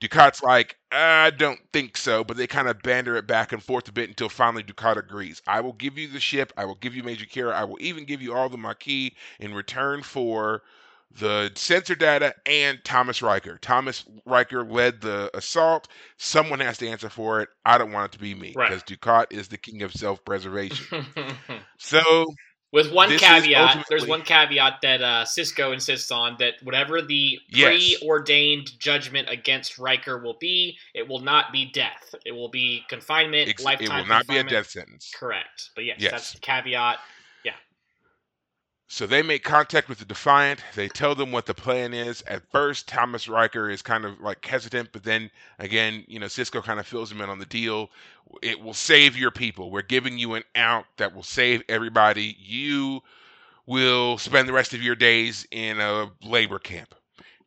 Dukat's 0.00 0.42
like, 0.42 0.76
I 0.90 1.30
don't 1.30 1.60
think 1.72 1.96
so, 1.96 2.24
but 2.24 2.36
they 2.36 2.48
kind 2.48 2.66
of 2.66 2.82
banter 2.82 3.14
it 3.14 3.28
back 3.28 3.52
and 3.52 3.62
forth 3.62 3.86
a 3.86 3.92
bit 3.92 4.08
until 4.08 4.28
finally 4.28 4.64
Ducat 4.64 4.98
agrees. 4.98 5.40
I 5.46 5.60
will 5.60 5.74
give 5.74 5.96
you 5.96 6.08
the 6.08 6.18
ship. 6.18 6.52
I 6.56 6.64
will 6.64 6.74
give 6.74 6.96
you 6.96 7.04
Major 7.04 7.24
Kira. 7.24 7.52
I 7.52 7.62
will 7.62 7.78
even 7.80 8.04
give 8.04 8.20
you 8.20 8.34
all 8.34 8.48
the 8.48 8.58
Maquis 8.58 9.12
in 9.38 9.54
return 9.54 10.02
for 10.02 10.62
the 11.18 11.50
sensor 11.54 11.94
data 11.94 12.34
and 12.46 12.82
Thomas 12.84 13.22
Riker. 13.22 13.58
Thomas 13.58 14.04
Riker 14.24 14.64
led 14.64 15.00
the 15.00 15.30
assault. 15.36 15.88
Someone 16.16 16.60
has 16.60 16.78
to 16.78 16.88
answer 16.88 17.08
for 17.10 17.40
it. 17.42 17.48
I 17.64 17.78
don't 17.78 17.92
want 17.92 18.12
it 18.12 18.16
to 18.16 18.22
be 18.22 18.34
me 18.34 18.54
Right. 18.56 18.70
because 18.70 18.82
Dukat 18.84 19.26
is 19.32 19.48
the 19.48 19.58
king 19.58 19.82
of 19.82 19.92
self-preservation. 19.92 21.04
so 21.78 22.26
With 22.72 22.90
one 22.92 23.18
caveat, 23.18 23.84
there's 23.90 24.06
one 24.06 24.22
caveat 24.22 24.80
that 24.82 25.02
uh, 25.02 25.24
Sisko 25.24 25.74
insists 25.74 26.10
on 26.10 26.36
that 26.38 26.54
whatever 26.62 27.02
the 27.02 27.38
Yes. 27.50 27.96
preordained 27.98 28.70
judgment 28.78 29.28
against 29.28 29.78
Riker 29.78 30.18
will 30.18 30.38
be, 30.40 30.78
it 30.94 31.06
will 31.06 31.20
not 31.20 31.52
be 31.52 31.70
death. 31.70 32.14
It 32.24 32.32
will 32.32 32.48
be 32.48 32.84
confinement, 32.88 33.50
ex- 33.50 33.60
it 33.60 33.64
lifetime 33.64 33.98
will 33.98 34.06
not 34.06 34.26
be 34.26 34.38
a 34.38 34.44
death 34.44 34.70
sentence. 34.70 35.12
Correct. 35.14 35.70
But 35.74 35.84
yes, 35.84 35.98
Yes. 36.00 36.10
that's 36.12 36.32
the 36.32 36.40
caveat. 36.40 36.98
So 38.94 39.06
they 39.06 39.22
make 39.22 39.42
contact 39.42 39.88
with 39.88 40.00
the 40.00 40.04
Defiant. 40.04 40.62
They 40.74 40.86
tell 40.86 41.14
them 41.14 41.32
what 41.32 41.46
the 41.46 41.54
plan 41.54 41.94
is. 41.94 42.20
At 42.26 42.42
first, 42.50 42.86
Thomas 42.86 43.26
Riker 43.26 43.70
is 43.70 43.80
kind 43.80 44.04
of 44.04 44.20
like 44.20 44.44
hesitant, 44.44 44.90
but 44.92 45.02
then 45.02 45.30
again, 45.58 46.04
you 46.08 46.18
know, 46.18 46.26
Sisko 46.26 46.62
kind 46.62 46.78
of 46.78 46.86
fills 46.86 47.10
him 47.10 47.22
in 47.22 47.30
on 47.30 47.38
the 47.38 47.46
deal. 47.46 47.90
It 48.42 48.60
will 48.60 48.74
save 48.74 49.16
your 49.16 49.30
people. 49.30 49.70
We're 49.70 49.80
giving 49.80 50.18
you 50.18 50.34
an 50.34 50.42
out 50.54 50.84
that 50.98 51.14
will 51.14 51.22
save 51.22 51.62
everybody. 51.70 52.36
You 52.38 53.02
will 53.64 54.18
spend 54.18 54.46
the 54.46 54.52
rest 54.52 54.74
of 54.74 54.82
your 54.82 54.94
days 54.94 55.46
in 55.50 55.80
a 55.80 56.10
labor 56.22 56.58
camp. 56.58 56.94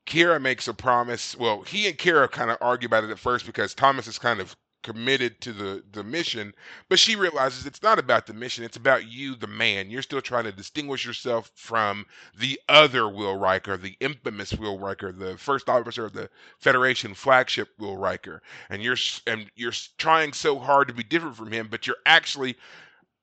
Kira 0.07 0.41
makes 0.41 0.67
a 0.67 0.73
promise. 0.73 1.37
Well, 1.37 1.61
he 1.61 1.87
and 1.87 1.95
Kira 1.95 2.27
kind 2.31 2.49
of 2.49 2.57
argue 2.59 2.87
about 2.87 3.03
it 3.03 3.11
at 3.11 3.19
first 3.19 3.45
because 3.45 3.75
Thomas 3.75 4.07
is 4.07 4.17
kind 4.17 4.39
of 4.39 4.55
committed 4.85 5.41
to 5.41 5.53
the 5.53 5.83
the 5.93 6.03
mission, 6.05 6.55
but 6.89 6.99
she 6.99 7.17
realizes 7.17 7.65
it's 7.67 7.83
not 7.83 7.99
about 7.99 8.27
the 8.27 8.33
mission, 8.33 8.63
it's 8.65 8.77
about 8.77 9.11
you 9.11 9.35
the 9.35 9.47
man. 9.47 9.91
You're 9.91 10.03
still 10.03 10.21
trying 10.21 10.45
to 10.45 10.53
distinguish 10.53 11.05
yourself 11.05 11.51
from 11.55 12.05
the 12.37 12.59
other 12.69 13.09
Will 13.09 13.37
Riker, 13.37 13.77
the 13.77 13.97
infamous 14.01 14.53
Will 14.53 14.79
Riker, 14.79 15.11
the 15.13 15.37
first 15.37 15.69
officer 15.69 16.05
of 16.05 16.13
the 16.13 16.29
Federation 16.59 17.15
flagship 17.15 17.69
Will 17.79 17.97
Riker. 17.97 18.41
And 18.69 18.83
you're 18.83 18.97
and 19.27 19.51
you're 19.55 19.73
trying 19.97 20.33
so 20.33 20.59
hard 20.59 20.87
to 20.89 20.95
be 20.95 21.03
different 21.03 21.37
from 21.37 21.51
him, 21.51 21.67
but 21.69 21.87
you're 21.87 21.97
actually 22.05 22.57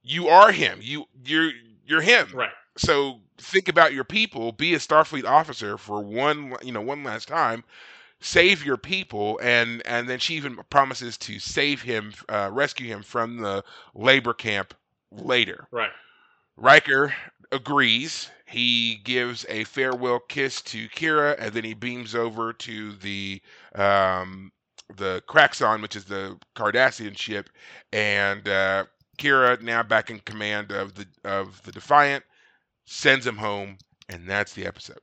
you 0.03 0.29
are 0.29 0.53
him. 0.53 0.79
You 0.83 1.07
you're 1.25 1.53
you're 1.87 2.03
him 2.03 2.35
Right. 2.35 2.51
so 2.77 3.21
think 3.39 3.69
about 3.69 3.93
your 3.95 4.05
people 4.05 4.53
be 4.53 4.75
a 4.75 4.79
starfleet 4.79 5.25
officer 5.27 5.79
for 5.79 6.03
one 6.03 6.57
you 6.63 6.73
know 6.73 6.83
one 6.83 7.05
last 7.05 7.29
time 7.29 7.65
save 8.23 8.65
your 8.65 8.77
people 8.77 9.39
and 9.43 9.83
and 9.87 10.09
then 10.09 10.19
she 10.19 10.35
even 10.35 10.57
promises 10.71 11.19
to 11.19 11.39
save 11.39 11.83
him 11.83 12.13
uh, 12.29 12.49
rescue 12.53 12.87
him 12.87 13.03
from 13.03 13.39
the 13.39 13.63
labor 13.95 14.33
camp 14.33 14.75
later 15.11 15.67
Right. 15.71 15.91
Riker 16.57 17.15
agrees. 17.51 18.31
He 18.47 18.97
gives 19.05 19.47
a 19.49 19.65
farewell 19.65 20.21
kiss 20.21 20.61
to 20.63 20.89
Kira, 20.91 21.37
and 21.39 21.53
then 21.55 21.65
he 21.65 21.75
beams 21.75 22.15
over 22.15 22.53
to 22.53 22.93
the 22.95 23.41
um, 23.75 24.53
the 24.97 25.23
Kraxon, 25.27 25.81
which 25.81 25.97
is 25.97 26.05
the 26.05 26.39
Cardassian 26.55 27.17
ship, 27.17 27.49
and 27.93 28.47
uh, 28.47 28.85
Kira, 29.19 29.61
now 29.63 29.83
back 29.83 30.11
in 30.11 30.21
command 30.21 30.71
of 30.71 30.95
the 30.95 31.07
of 31.25 31.63
the 31.63 31.73
Defiant, 31.73 32.25
sends 32.85 33.27
him 33.27 33.37
home, 33.37 33.79
and 34.09 34.29
that's 34.29 34.53
the 34.53 34.67
episode. 34.67 35.01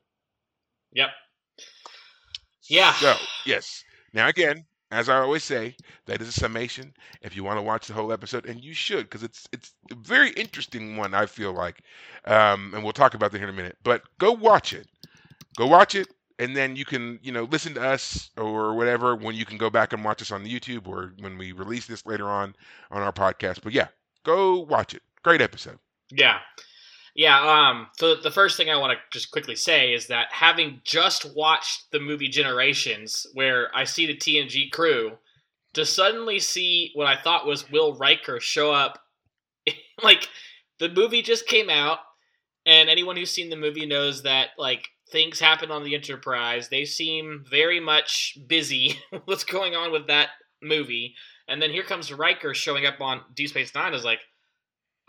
Yeah. 2.70 2.94
So 2.94 3.16
yes. 3.46 3.84
Now 4.14 4.28
again, 4.28 4.66
as 4.92 5.10
I 5.10 5.18
always 5.20 5.44
say, 5.44 5.76
that 6.06 6.22
is 6.22 6.30
a 6.30 6.32
summation. 6.32 6.94
If 7.22 7.36
you 7.36 7.44
want 7.44 7.58
to 7.58 7.62
watch 7.64 7.88
the 7.88 7.94
whole 7.94 8.12
episode, 8.12 8.46
and 8.46 8.64
you 8.64 8.74
should, 8.74 9.04
because 9.06 9.24
it's 9.24 9.48
it's 9.52 9.74
a 9.92 9.96
very 9.96 10.32
interesting 10.32 10.98
one. 10.98 11.14
I 11.14 11.26
feel 11.26 11.54
like, 11.54 11.82
um, 12.26 12.74
and 12.74 12.84
we'll 12.84 12.94
talk 12.94 13.14
about 13.14 13.32
that 13.32 13.38
here 13.38 13.48
in 13.48 13.54
a 13.54 13.58
minute. 13.58 13.78
But 13.84 14.04
go 14.20 14.32
watch 14.32 14.74
it. 14.74 14.88
Go 15.58 15.68
watch 15.68 15.96
it, 15.96 16.08
and 16.40 16.56
then 16.56 16.76
you 16.76 16.86
can 16.86 17.20
you 17.22 17.32
know 17.32 17.44
listen 17.44 17.74
to 17.76 17.82
us 17.84 18.32
or 18.38 18.76
whatever 18.76 19.16
when 19.16 19.36
you 19.36 19.46
can 19.46 19.58
go 19.58 19.70
back 19.70 19.94
and 19.94 20.04
watch 20.04 20.22
us 20.22 20.32
on 20.32 20.44
the 20.44 20.60
YouTube 20.60 20.88
or 20.88 21.14
when 21.20 21.38
we 21.38 21.52
release 21.52 21.86
this 21.86 22.06
later 22.06 22.28
on 22.30 22.56
on 22.92 23.02
our 23.02 23.14
podcast. 23.14 23.62
But 23.62 23.74
yeah, 23.74 23.88
go 24.24 24.60
watch 24.60 24.94
it. 24.96 25.04
Great 25.24 25.42
episode. 25.42 25.78
Yeah. 26.12 26.40
Yeah, 27.16 27.40
um 27.40 27.88
so 27.98 28.16
the 28.16 28.32
first 28.32 28.58
thing 28.58 28.70
I 28.70 28.78
want 28.78 28.94
to 28.98 29.00
just 29.18 29.32
quickly 29.32 29.56
say 29.56 29.94
is 29.94 30.08
that 30.08 30.28
having 30.32 30.82
just 30.84 31.36
watched 31.36 31.92
the 31.92 32.00
movie 32.00 32.30
Generations 32.30 33.28
where 33.34 33.76
I 33.76 33.84
see 33.84 34.06
the 34.06 34.16
TNG 34.16 34.72
crew 34.72 35.18
to 35.74 35.86
suddenly 35.86 36.40
see 36.40 36.92
what 36.94 37.08
I 37.08 37.16
thought 37.16 37.46
was 37.46 37.70
Will 37.72 37.96
Riker 37.96 38.40
show 38.40 38.72
up 38.72 39.00
like 40.04 40.28
the 40.80 40.90
movie 40.90 41.22
just 41.22 41.48
came 41.48 41.70
out 41.70 42.00
and 42.66 42.90
anyone 42.90 43.18
who's 43.18 43.32
seen 43.32 43.50
the 43.50 43.56
movie 43.56 43.86
knows 43.86 44.24
that 44.24 44.50
like 44.58 44.88
things 45.12 45.40
happen 45.40 45.72
on 45.72 45.84
the 45.84 45.96
Enterprise. 45.96 46.70
They 46.70 46.86
seem 46.86 47.44
very 47.50 47.80
much 47.80 48.38
busy 48.48 49.00
what's 49.26 49.44
going 49.44 49.76
on 49.76 49.92
with 49.92 50.08
that 50.08 50.30
movie. 50.62 51.16
And 51.48 51.62
then 51.62 51.72
here 51.72 51.84
comes 51.84 52.14
Riker 52.14 52.54
showing 52.54 52.86
up 52.86 53.02
on 53.02 53.22
Deep 53.34 53.50
Space 53.50 53.74
Nine 53.74 53.94
is 53.94 54.06
like 54.06 54.20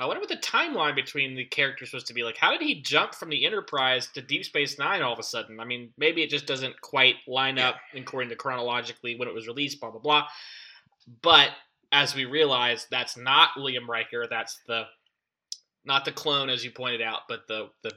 I 0.01 0.07
wonder 0.07 0.21
what 0.21 0.31
the 0.31 0.37
timeline 0.37 0.95
between 0.95 1.35
the 1.35 1.45
characters 1.45 1.93
was 1.93 2.05
to 2.05 2.15
be 2.15 2.23
like. 2.23 2.39
How 2.39 2.51
did 2.51 2.63
he 2.63 2.81
jump 2.81 3.15
from 3.15 3.29
the 3.29 3.45
Enterprise 3.45 4.09
to 4.15 4.23
Deep 4.23 4.47
Space 4.47 4.79
Nine 4.79 5.03
all 5.03 5.13
of 5.13 5.19
a 5.19 5.23
sudden? 5.23 5.61
I 5.61 5.67
mean, 5.67 5.93
maybe 5.99 6.23
it 6.23 6.31
just 6.31 6.47
doesn't 6.47 6.81
quite 6.81 7.17
line 7.29 7.59
up 7.59 7.77
according 7.95 8.31
to 8.31 8.37
chronologically 8.37 9.17
when 9.17 9.29
it 9.29 9.35
was 9.35 9.47
released, 9.47 9.79
blah 9.79 9.91
blah 9.91 10.01
blah. 10.01 10.27
But 11.23 11.51
as 11.93 12.15
we 12.15 12.25
realize, 12.25 12.87
that's 12.91 13.17
not 13.19 13.51
William 13.57 13.91
Riker. 13.91 14.27
That's 14.29 14.61
the 14.67 14.85
not 15.85 16.05
the 16.07 16.13
clone, 16.13 16.49
as 16.49 16.65
you 16.65 16.71
pointed 16.71 17.03
out, 17.03 17.21
but 17.29 17.47
the 17.47 17.69
the 17.83 17.93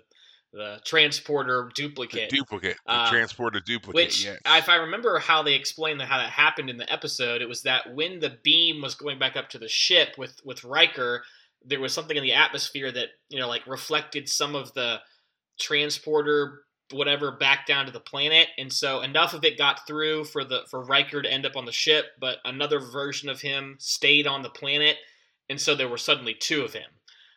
the 0.51 0.79
transporter 0.85 1.69
The 1.69 1.73
duplicate. 1.73 2.29
duplicate, 2.29 2.77
the 2.85 2.91
Uh, 2.91 3.09
transporter 3.09 3.59
duplicate. 3.59 3.95
Which, 3.95 4.25
yes. 4.25 4.37
if 4.45 4.69
I 4.69 4.75
remember 4.75 5.17
how 5.17 5.41
they 5.41 5.55
explained 5.55 5.99
how 6.01 6.19
that 6.19 6.29
happened 6.29 6.69
in 6.69 6.77
the 6.77 6.91
episode, 6.93 7.41
it 7.41 7.49
was 7.49 7.63
that 7.63 7.95
when 7.95 8.19
the 8.19 8.37
beam 8.43 8.81
was 8.81 8.93
going 8.93 9.17
back 9.17 9.35
up 9.35 9.49
to 9.49 9.57
the 9.57 9.67
ship 9.67 10.15
with 10.17 10.39
with 10.45 10.63
Riker, 10.63 11.23
there 11.65 11.79
was 11.79 11.93
something 11.93 12.17
in 12.17 12.23
the 12.23 12.33
atmosphere 12.33 12.91
that 12.91 13.09
you 13.29 13.39
know 13.39 13.47
like 13.47 13.65
reflected 13.67 14.29
some 14.29 14.55
of 14.55 14.73
the 14.73 14.99
transporter 15.59 16.63
whatever 16.91 17.31
back 17.31 17.65
down 17.65 17.85
to 17.85 17.91
the 17.91 17.99
planet, 17.99 18.47
and 18.57 18.71
so 18.71 19.01
enough 19.01 19.33
of 19.33 19.43
it 19.43 19.57
got 19.57 19.87
through 19.87 20.25
for 20.25 20.43
the 20.43 20.61
for 20.69 20.83
Riker 20.83 21.21
to 21.21 21.31
end 21.31 21.45
up 21.45 21.55
on 21.55 21.65
the 21.65 21.71
ship, 21.71 22.05
but 22.19 22.37
another 22.45 22.79
version 22.79 23.29
of 23.29 23.41
him 23.41 23.75
stayed 23.79 24.27
on 24.27 24.43
the 24.43 24.49
planet, 24.49 24.97
and 25.49 25.59
so 25.59 25.75
there 25.75 25.87
were 25.87 25.97
suddenly 25.97 26.33
two 26.33 26.63
of 26.63 26.73
him. 26.73 26.89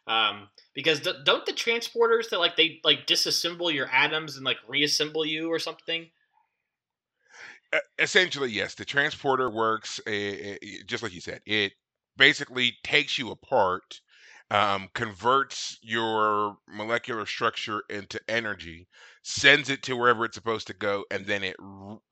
Um, 0.06 0.48
because 0.74 1.00
d- 1.00 1.12
don't 1.24 1.44
the 1.46 1.52
transporters 1.52 2.30
that 2.30 2.38
like 2.38 2.56
they 2.56 2.80
like 2.84 3.06
disassemble 3.06 3.72
your 3.72 3.88
atoms 3.90 4.36
and 4.36 4.44
like 4.44 4.58
reassemble 4.68 5.24
you 5.24 5.50
or 5.50 5.58
something? 5.58 6.06
Essentially 7.98 8.50
yes 8.50 8.74
the 8.74 8.84
transporter 8.84 9.50
works 9.50 10.00
uh, 10.06 10.54
just 10.86 11.02
like 11.02 11.12
you 11.12 11.20
said 11.20 11.40
it 11.44 11.72
basically 12.16 12.74
takes 12.84 13.18
you 13.18 13.30
apart 13.30 14.00
um, 14.50 14.88
converts 14.94 15.78
your 15.82 16.56
molecular 16.68 17.26
structure 17.26 17.82
into 17.90 18.20
energy 18.28 18.86
sends 19.22 19.70
it 19.70 19.82
to 19.82 19.96
wherever 19.96 20.24
it's 20.24 20.36
supposed 20.36 20.68
to 20.68 20.74
go 20.74 21.04
and 21.10 21.26
then 21.26 21.42
it 21.42 21.56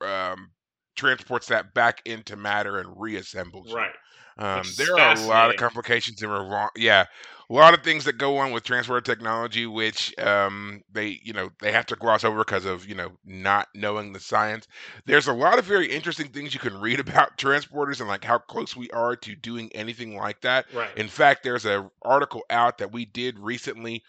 um, 0.01 0.51
transports 0.97 1.47
that 1.47 1.75
back 1.75 2.01
into 2.05 2.37
matter 2.37 2.79
and 2.79 2.97
reassembles. 2.97 3.73
Right. 3.73 3.93
Um, 4.37 4.63
there 4.77 4.99
are 4.99 5.15
a 5.15 5.21
lot 5.21 5.51
of 5.51 5.57
complications 5.57 6.23
and 6.23 6.31
wrong. 6.31 6.71
Yeah, 6.77 7.07
a 7.51 7.53
lot 7.53 7.75
of 7.75 7.83
things 7.83 8.05
that 8.05 8.19
go 8.19 8.39
on 8.39 8.53
with 8.53 8.65
transporter 8.65 9.01
technology, 9.01 9.67
which 9.67 10.17
um, 10.19 10.83
they 10.93 11.21
you 11.23 11.33
know 11.33 11.51
they 11.61 11.73
have 11.73 11.87
to 11.87 11.97
gloss 11.97 12.25
over 12.25 12.39
because 12.39 12.65
of 12.65 12.89
you 12.89 12.95
know 12.95 13.13
not 13.25 13.69
knowing 13.75 14.13
the 14.13 14.21
science. 14.21 14.67
There's 15.07 15.29
a 15.29 15.33
lot 15.33 15.59
of 15.59 15.65
very 15.65 15.87
interesting 15.87 16.29
things 16.29 16.55
you 16.55 16.61
can 16.61 16.81
read 16.81 17.01
about 17.09 17.37
transporters 17.39 18.01
and 18.01 18.09
like 18.09 18.25
how 18.25 18.39
close 18.39 18.75
we 18.75 18.91
are 18.91 19.17
to 19.17 19.37
doing 19.37 19.71
anything 19.75 20.17
like 20.17 20.41
that. 20.41 20.67
Right. 20.73 20.97
In 20.97 21.09
fact, 21.09 21.43
there's 21.43 21.65
an 21.65 21.91
article 22.03 22.43
out 22.51 22.79
that 22.79 22.93
we 22.93 23.05
did 23.05 23.39
recently 23.39 24.03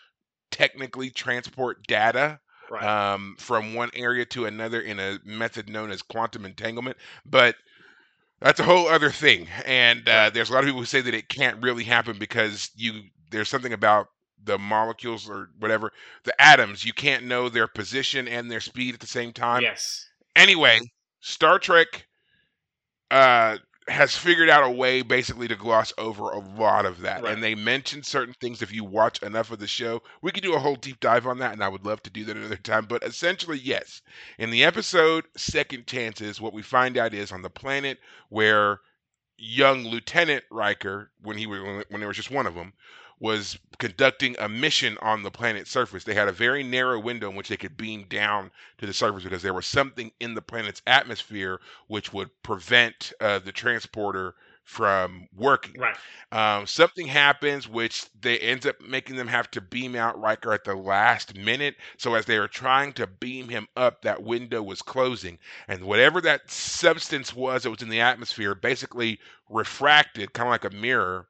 technically 0.51 1.09
transport 1.09 1.85
data 1.87 2.39
right. 2.69 2.83
um, 2.83 3.35
from 3.39 3.73
one 3.73 3.89
area 3.93 4.25
to 4.25 4.45
another 4.45 4.81
in 4.81 4.99
a 4.99 5.19
method 5.25 5.69
known 5.69 5.91
as 5.91 6.01
quantum 6.01 6.45
entanglement. 6.45 6.97
But 7.25 7.55
that's 8.41 8.59
a 8.59 8.63
whole 8.63 8.87
other 8.87 9.09
thing. 9.11 9.47
And 9.65 10.07
uh, 10.07 10.11
Right. 10.11 10.33
there's 10.33 10.49
a 10.49 10.53
lot 10.53 10.59
of 10.59 10.65
people 10.65 10.81
who 10.81 10.85
say 10.85 11.01
that 11.01 11.13
it 11.13 11.29
can't 11.29 11.61
really 11.63 11.83
happen 11.83 12.17
because 12.19 12.69
you 12.75 13.03
there's 13.31 13.49
something 13.49 13.73
about 13.73 14.07
the 14.43 14.57
molecules 14.59 15.27
or 15.29 15.49
whatever, 15.59 15.91
the 16.23 16.39
atoms, 16.41 16.85
you 16.85 16.93
can't 16.93 17.25
know 17.25 17.49
their 17.49 17.67
position 17.67 18.27
and 18.27 18.49
their 18.51 18.59
speed 18.59 18.93
at 18.93 18.99
the 18.99 19.07
same 19.07 19.33
time. 19.33 19.63
yes. 19.63 20.07
Anyway, 20.35 20.79
Star 21.21 21.57
Trek 21.59 22.05
uh, 23.11 23.57
has 23.87 24.15
figured 24.15 24.49
out 24.49 24.63
a 24.63 24.69
way 24.69 25.03
basically 25.03 25.47
to 25.47 25.55
gloss 25.55 25.93
over 25.97 26.31
a 26.31 26.39
lot 26.39 26.85
of 26.85 27.01
that. 27.01 27.23
Right. 27.23 27.33
And 27.33 27.43
they 27.43 27.53
mention 27.53 28.01
certain 28.01 28.33
things 28.41 28.61
if 28.61 28.73
you 28.73 28.83
watch 28.83 29.21
enough 29.21 29.51
of 29.51 29.59
the 29.59 29.67
show. 29.67 30.01
We 30.21 30.31
could 30.31 30.43
do 30.43 30.55
a 30.55 30.59
whole 30.59 30.75
deep 30.75 30.99
dive 30.99 31.27
on 31.27 31.37
that, 31.39 31.53
and 31.53 31.63
I 31.63 31.67
would 31.67 31.85
love 31.85 32.01
to 32.03 32.09
do 32.09 32.25
that 32.25 32.35
another 32.35 32.55
time. 32.55 32.85
But 32.85 33.03
essentially, 33.03 33.59
yes. 33.59 34.01
In 34.39 34.49
the 34.49 34.63
episode 34.63 35.25
Second 35.37 35.85
Chances, 35.85 36.41
what 36.41 36.53
we 36.53 36.63
find 36.63 36.97
out 36.97 37.13
is 37.13 37.31
on 37.31 37.43
the 37.43 37.49
planet 37.49 37.99
where 38.29 38.79
young 39.37 39.83
Lieutenant 39.83 40.43
Riker, 40.49 41.11
when 41.21 41.37
he 41.37 41.45
was 41.45 41.85
when 41.89 41.99
there 41.99 42.07
was 42.07 42.17
just 42.17 42.31
one 42.31 42.47
of 42.47 42.55
them, 42.55 42.73
was 43.19 43.57
conducting 43.77 44.35
a 44.39 44.49
mission 44.49 44.97
on 45.01 45.23
the 45.23 45.31
planet's 45.31 45.71
surface. 45.71 46.03
They 46.03 46.13
had 46.13 46.27
a 46.27 46.33
very 46.33 46.63
narrow 46.63 46.99
window 46.99 47.29
in 47.29 47.35
which 47.35 47.49
they 47.49 47.57
could 47.57 47.77
beam 47.77 48.05
down 48.09 48.51
to 48.77 48.85
the 48.85 48.93
surface 48.93 49.23
because 49.23 49.41
there 49.41 49.53
was 49.53 49.65
something 49.65 50.11
in 50.19 50.33
the 50.33 50.41
planet's 50.41 50.81
atmosphere 50.87 51.59
which 51.87 52.13
would 52.13 52.29
prevent 52.43 53.13
uh, 53.21 53.39
the 53.39 53.51
transporter 53.51 54.35
from 54.65 55.27
working. 55.35 55.79
Right. 55.79 55.95
Um, 56.31 56.65
something 56.65 57.05
happens 57.05 57.67
which 57.67 58.07
they 58.19 58.39
ends 58.39 58.65
up 58.65 58.81
making 58.81 59.15
them 59.15 59.27
have 59.27 59.49
to 59.51 59.61
beam 59.61 59.95
out 59.95 60.19
Riker 60.19 60.51
at 60.53 60.63
the 60.63 60.75
last 60.75 61.37
minute. 61.37 61.75
So 61.97 62.15
as 62.15 62.25
they 62.25 62.39
were 62.39 62.47
trying 62.47 62.93
to 62.93 63.05
beam 63.05 63.47
him 63.47 63.67
up, 63.77 64.01
that 64.01 64.23
window 64.23 64.63
was 64.63 64.81
closing, 64.81 65.37
and 65.67 65.83
whatever 65.83 66.19
that 66.21 66.49
substance 66.49 67.33
was 67.33 67.63
that 67.63 67.69
was 67.69 67.83
in 67.83 67.89
the 67.89 68.01
atmosphere 68.01 68.55
basically 68.55 69.19
refracted, 69.49 70.33
kind 70.33 70.47
of 70.47 70.51
like 70.51 70.65
a 70.65 70.75
mirror, 70.75 71.27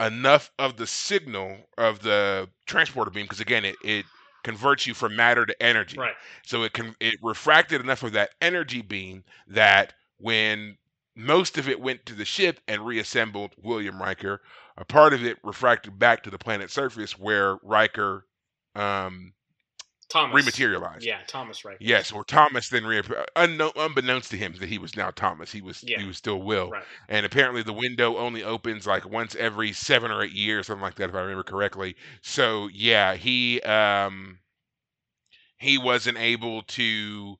enough 0.00 0.50
of 0.58 0.76
the 0.76 0.86
signal 0.86 1.58
of 1.78 2.00
the 2.00 2.48
transporter 2.66 3.10
beam 3.10 3.24
because 3.24 3.40
again, 3.40 3.64
it 3.64 3.76
it 3.84 4.06
converts 4.42 4.86
you 4.86 4.94
from 4.94 5.14
matter 5.14 5.46
to 5.46 5.62
energy. 5.62 5.98
Right. 5.98 6.14
So 6.44 6.62
it 6.62 6.72
can 6.72 6.96
it 7.00 7.16
refracted 7.22 7.80
enough 7.80 8.02
of 8.02 8.12
that 8.12 8.30
energy 8.40 8.82
beam 8.82 9.24
that 9.48 9.92
when 10.18 10.78
most 11.16 11.58
of 11.58 11.68
it 11.68 11.80
went 11.80 12.06
to 12.06 12.14
the 12.14 12.24
ship 12.24 12.60
and 12.66 12.84
reassembled 12.86 13.52
William 13.62 14.00
Riker, 14.00 14.40
a 14.76 14.84
part 14.84 15.12
of 15.12 15.24
it 15.24 15.38
refracted 15.44 15.98
back 15.98 16.22
to 16.22 16.30
the 16.30 16.38
planet's 16.38 16.72
surface 16.72 17.18
where 17.18 17.56
Riker 17.62 18.26
um, 18.74 19.34
Thomas. 20.10 20.34
rematerialized. 20.44 21.04
Yeah, 21.04 21.20
Thomas 21.26 21.64
Riker. 21.64 21.78
Yes, 21.80 22.12
or 22.12 22.24
Thomas 22.24 22.68
then 22.68 22.84
reappeared, 22.84 23.26
unbeknownst 23.36 24.30
to 24.32 24.36
him 24.36 24.54
that 24.60 24.68
he 24.68 24.78
was 24.78 24.96
now 24.96 25.10
Thomas. 25.10 25.50
He 25.52 25.62
was 25.62 25.82
Yeah. 25.82 26.00
he 26.00 26.06
was 26.06 26.16
still 26.18 26.42
Will, 26.42 26.70
Right. 26.70 26.84
and 27.08 27.24
apparently 27.24 27.62
the 27.62 27.72
window 27.72 28.16
only 28.18 28.42
opens 28.42 28.86
like 28.86 29.08
once 29.08 29.34
every 29.36 29.72
seven 29.72 30.10
or 30.10 30.22
eight 30.22 30.32
years, 30.32 30.66
something 30.66 30.82
like 30.82 30.96
that, 30.96 31.08
if 31.10 31.14
I 31.14 31.20
remember 31.20 31.42
correctly. 31.44 31.96
So 32.22 32.68
yeah, 32.72 33.14
he 33.14 33.60
um 33.62 34.38
he 35.58 35.78
wasn't 35.78 36.18
able 36.18 36.62
to. 36.62 37.36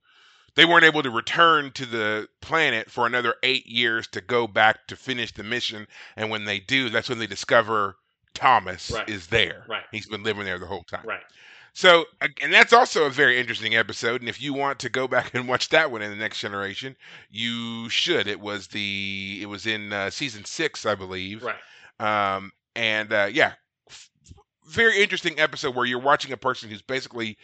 They 0.56 0.64
weren't 0.64 0.84
able 0.84 1.02
to 1.02 1.10
return 1.10 1.70
to 1.72 1.86
the 1.86 2.28
planet 2.40 2.90
for 2.90 3.06
another 3.06 3.34
eight 3.42 3.66
years 3.66 4.06
to 4.08 4.20
go 4.20 4.46
back 4.46 4.86
to 4.88 4.96
finish 4.96 5.32
the 5.32 5.44
mission, 5.44 5.86
and 6.16 6.28
when 6.28 6.44
they 6.44 6.58
do, 6.60 6.88
that's 6.90 7.08
when 7.08 7.18
they 7.18 7.26
discover 7.28 7.96
Thomas 8.34 8.90
Right. 8.90 9.08
is 9.08 9.28
there. 9.28 9.64
Right. 9.68 9.84
He's 9.92 10.06
been 10.06 10.22
living 10.24 10.44
there 10.44 10.58
the 10.58 10.66
whole 10.66 10.82
time. 10.84 11.06
Right. 11.06 11.22
So, 11.72 12.04
and 12.42 12.52
that's 12.52 12.72
also 12.72 13.04
a 13.04 13.10
very 13.10 13.38
interesting 13.38 13.76
episode. 13.76 14.20
And 14.20 14.28
if 14.28 14.40
you 14.40 14.52
want 14.52 14.78
to 14.80 14.88
go 14.88 15.06
back 15.06 15.34
and 15.34 15.48
watch 15.48 15.68
that 15.70 15.90
one 15.90 16.02
in 16.02 16.10
the 16.10 16.16
next 16.16 16.40
generation, 16.40 16.96
you 17.30 17.88
should. 17.88 18.26
It 18.26 18.40
was 18.40 18.68
the 18.68 19.38
it 19.40 19.46
was 19.46 19.66
in 19.66 19.92
uh, 19.92 20.10
season 20.10 20.44
six, 20.44 20.84
I 20.84 20.94
believe. 20.94 21.44
Right. 21.44 21.56
Um, 22.36 22.52
and 22.74 23.12
uh, 23.12 23.28
yeah, 23.32 23.52
f- 23.88 24.10
very 24.66 25.02
interesting 25.02 25.38
episode 25.38 25.74
where 25.74 25.86
you're 25.86 26.00
watching 26.00 26.32
a 26.32 26.36
person 26.36 26.70
who's 26.70 26.82
basically 26.82 27.36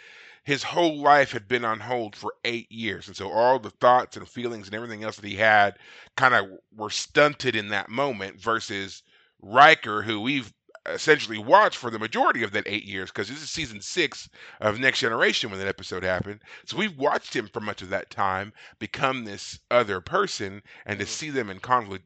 his 0.44 0.62
whole 0.62 1.00
life 1.00 1.32
had 1.32 1.48
been 1.48 1.64
on 1.64 1.80
hold 1.80 2.14
for 2.14 2.32
eight 2.44 2.70
years, 2.70 3.08
and 3.08 3.16
so 3.16 3.30
all 3.30 3.58
the 3.58 3.70
thoughts 3.70 4.16
and 4.16 4.28
feelings 4.28 4.66
and 4.66 4.74
everything 4.74 5.02
else 5.04 5.16
that 5.16 5.28
he 5.28 5.34
had 5.36 5.76
kind 6.16 6.34
of 6.34 6.46
were 6.74 6.90
stunted 6.90 7.56
in 7.56 7.68
that 7.68 7.88
moment. 7.88 8.40
Versus 8.40 9.02
Riker, 9.42 10.02
who 10.02 10.20
we've 10.20 10.52
essentially 10.88 11.38
watched 11.38 11.76
for 11.76 11.90
the 11.90 11.98
majority 11.98 12.42
of 12.42 12.52
that 12.52 12.66
eight 12.66 12.84
years, 12.84 13.10
because 13.10 13.28
this 13.28 13.42
is 13.42 13.50
season 13.50 13.80
six 13.80 14.28
of 14.60 14.78
Next 14.78 15.00
Generation 15.00 15.50
when 15.50 15.58
that 15.58 15.68
episode 15.68 16.02
happened. 16.02 16.40
So 16.64 16.76
we've 16.76 16.96
watched 16.96 17.34
him 17.34 17.48
for 17.52 17.60
much 17.60 17.82
of 17.82 17.88
that 17.90 18.10
time 18.10 18.52
become 18.78 19.24
this 19.24 19.58
other 19.70 20.00
person, 20.00 20.62
and 20.84 20.98
to 20.98 21.04
Mhm. 21.04 21.08
see 21.08 21.30
them 21.30 21.50
in 21.50 21.60
conflict, 21.60 22.04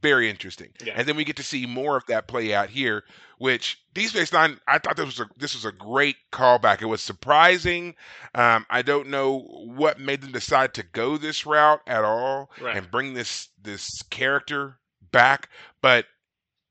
very 0.00 0.30
interesting. 0.30 0.72
Yeah. 0.84 0.92
And 0.96 1.08
then 1.08 1.16
we 1.16 1.24
get 1.24 1.34
to 1.36 1.42
see 1.42 1.66
more 1.66 1.96
of 1.96 2.06
that 2.06 2.28
play 2.28 2.54
out 2.54 2.70
here, 2.70 3.02
which 3.38 3.82
Deep 3.94 4.10
Space 4.10 4.32
Nine, 4.32 4.60
I 4.68 4.78
thought 4.78 4.96
this 4.96 5.06
was 5.06 5.18
a 5.20 5.28
this 5.36 5.54
was 5.54 5.64
a 5.64 5.72
great 5.72 6.16
callback. 6.30 6.80
It 6.82 6.86
was 6.86 7.02
surprising. 7.02 7.96
Um, 8.34 8.64
I 8.70 8.82
don't 8.82 9.08
know 9.08 9.40
what 9.40 9.98
made 9.98 10.20
them 10.20 10.30
decide 10.30 10.72
to 10.74 10.84
go 10.84 11.16
this 11.16 11.44
route 11.46 11.80
at 11.88 12.04
all 12.04 12.48
Right. 12.60 12.76
and 12.76 12.90
bring 12.90 13.14
this 13.14 13.48
this 13.60 13.88
character 14.08 14.78
back, 15.10 15.48
but 15.82 16.06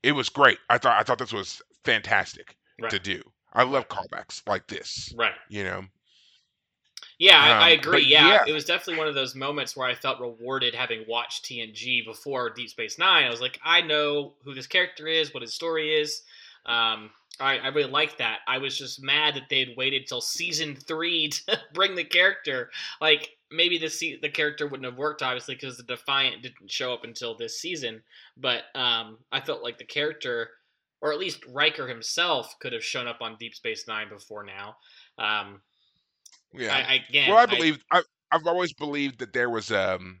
it 0.08 0.12
was 0.12 0.28
great. 0.30 0.58
I 0.70 0.78
thought 0.78 0.98
I 0.98 1.02
thought 1.04 1.18
this 1.18 1.32
was 1.32 1.62
fantastic 1.84 2.56
Right. 2.80 2.90
to 2.90 2.98
do. 2.98 3.22
I 3.52 3.64
love 3.64 3.88
callbacks 3.88 4.42
like 4.46 4.66
this. 4.68 5.12
Right. 5.16 5.34
You 5.48 5.64
know, 5.64 5.82
Yeah, 7.18 7.40
I, 7.40 7.70
I 7.70 7.72
Um, 7.72 7.78
agree. 7.80 8.04
Yeah, 8.04 8.28
yeah. 8.28 8.44
it 8.46 8.52
was 8.52 8.64
definitely 8.64 8.98
one 8.98 9.08
of 9.08 9.14
those 9.14 9.34
moments 9.34 9.76
where 9.76 9.88
I 9.88 9.94
felt 9.94 10.20
rewarded 10.20 10.74
having 10.74 11.04
watched 11.08 11.44
TNG 11.44 12.04
before 12.04 12.50
Deep 12.50 12.70
Space 12.70 12.98
Nine. 12.98 13.26
I 13.26 13.30
was 13.30 13.40
like, 13.40 13.58
I 13.64 13.80
know 13.80 14.34
who 14.44 14.54
this 14.54 14.66
character 14.68 15.08
is, 15.08 15.34
what 15.34 15.42
his 15.42 15.54
story 15.54 15.94
is. 16.00 16.22
Um, 16.66 17.10
I, 17.40 17.58
I 17.58 17.68
really 17.68 17.90
like 17.90 18.18
that. 18.18 18.40
I 18.46 18.58
was 18.58 18.76
just 18.76 19.02
mad 19.02 19.34
that 19.34 19.48
they 19.48 19.60
had 19.60 19.76
waited 19.76 20.06
till 20.06 20.20
season 20.20 20.76
three 20.76 21.28
to 21.46 21.60
bring 21.74 21.94
the 21.94 22.04
character. 22.04 22.70
Like 23.00 23.30
maybe 23.50 23.78
the 23.78 23.88
se- 23.88 24.20
the 24.22 24.28
character 24.28 24.66
wouldn't 24.66 24.88
have 24.88 24.98
worked, 24.98 25.22
obviously, 25.22 25.54
because 25.54 25.76
the 25.76 25.82
Defiant 25.82 26.42
didn't 26.42 26.70
show 26.70 26.92
up 26.92 27.04
until 27.04 27.36
this 27.36 27.60
season. 27.60 28.02
But 28.36 28.64
um, 28.74 29.18
I 29.32 29.40
felt 29.40 29.62
like 29.62 29.78
the 29.78 29.84
character, 29.84 30.50
or 31.00 31.12
at 31.12 31.18
least 31.18 31.44
Riker 31.46 31.86
himself, 31.86 32.58
could 32.60 32.72
have 32.72 32.84
shown 32.84 33.06
up 33.06 33.18
on 33.20 33.36
Deep 33.38 33.54
Space 33.54 33.86
Nine 33.86 34.08
before 34.08 34.44
now. 34.44 34.76
Um, 35.18 35.60
yeah. 36.52 36.74
I, 36.74 36.92
I, 36.92 37.04
again, 37.08 37.30
well, 37.30 37.38
I 37.38 37.46
believe 37.46 37.84
I, 37.90 38.02
I've 38.32 38.46
always 38.46 38.72
believed 38.72 39.18
that 39.20 39.32
there 39.32 39.50
was 39.50 39.70
um 39.70 40.20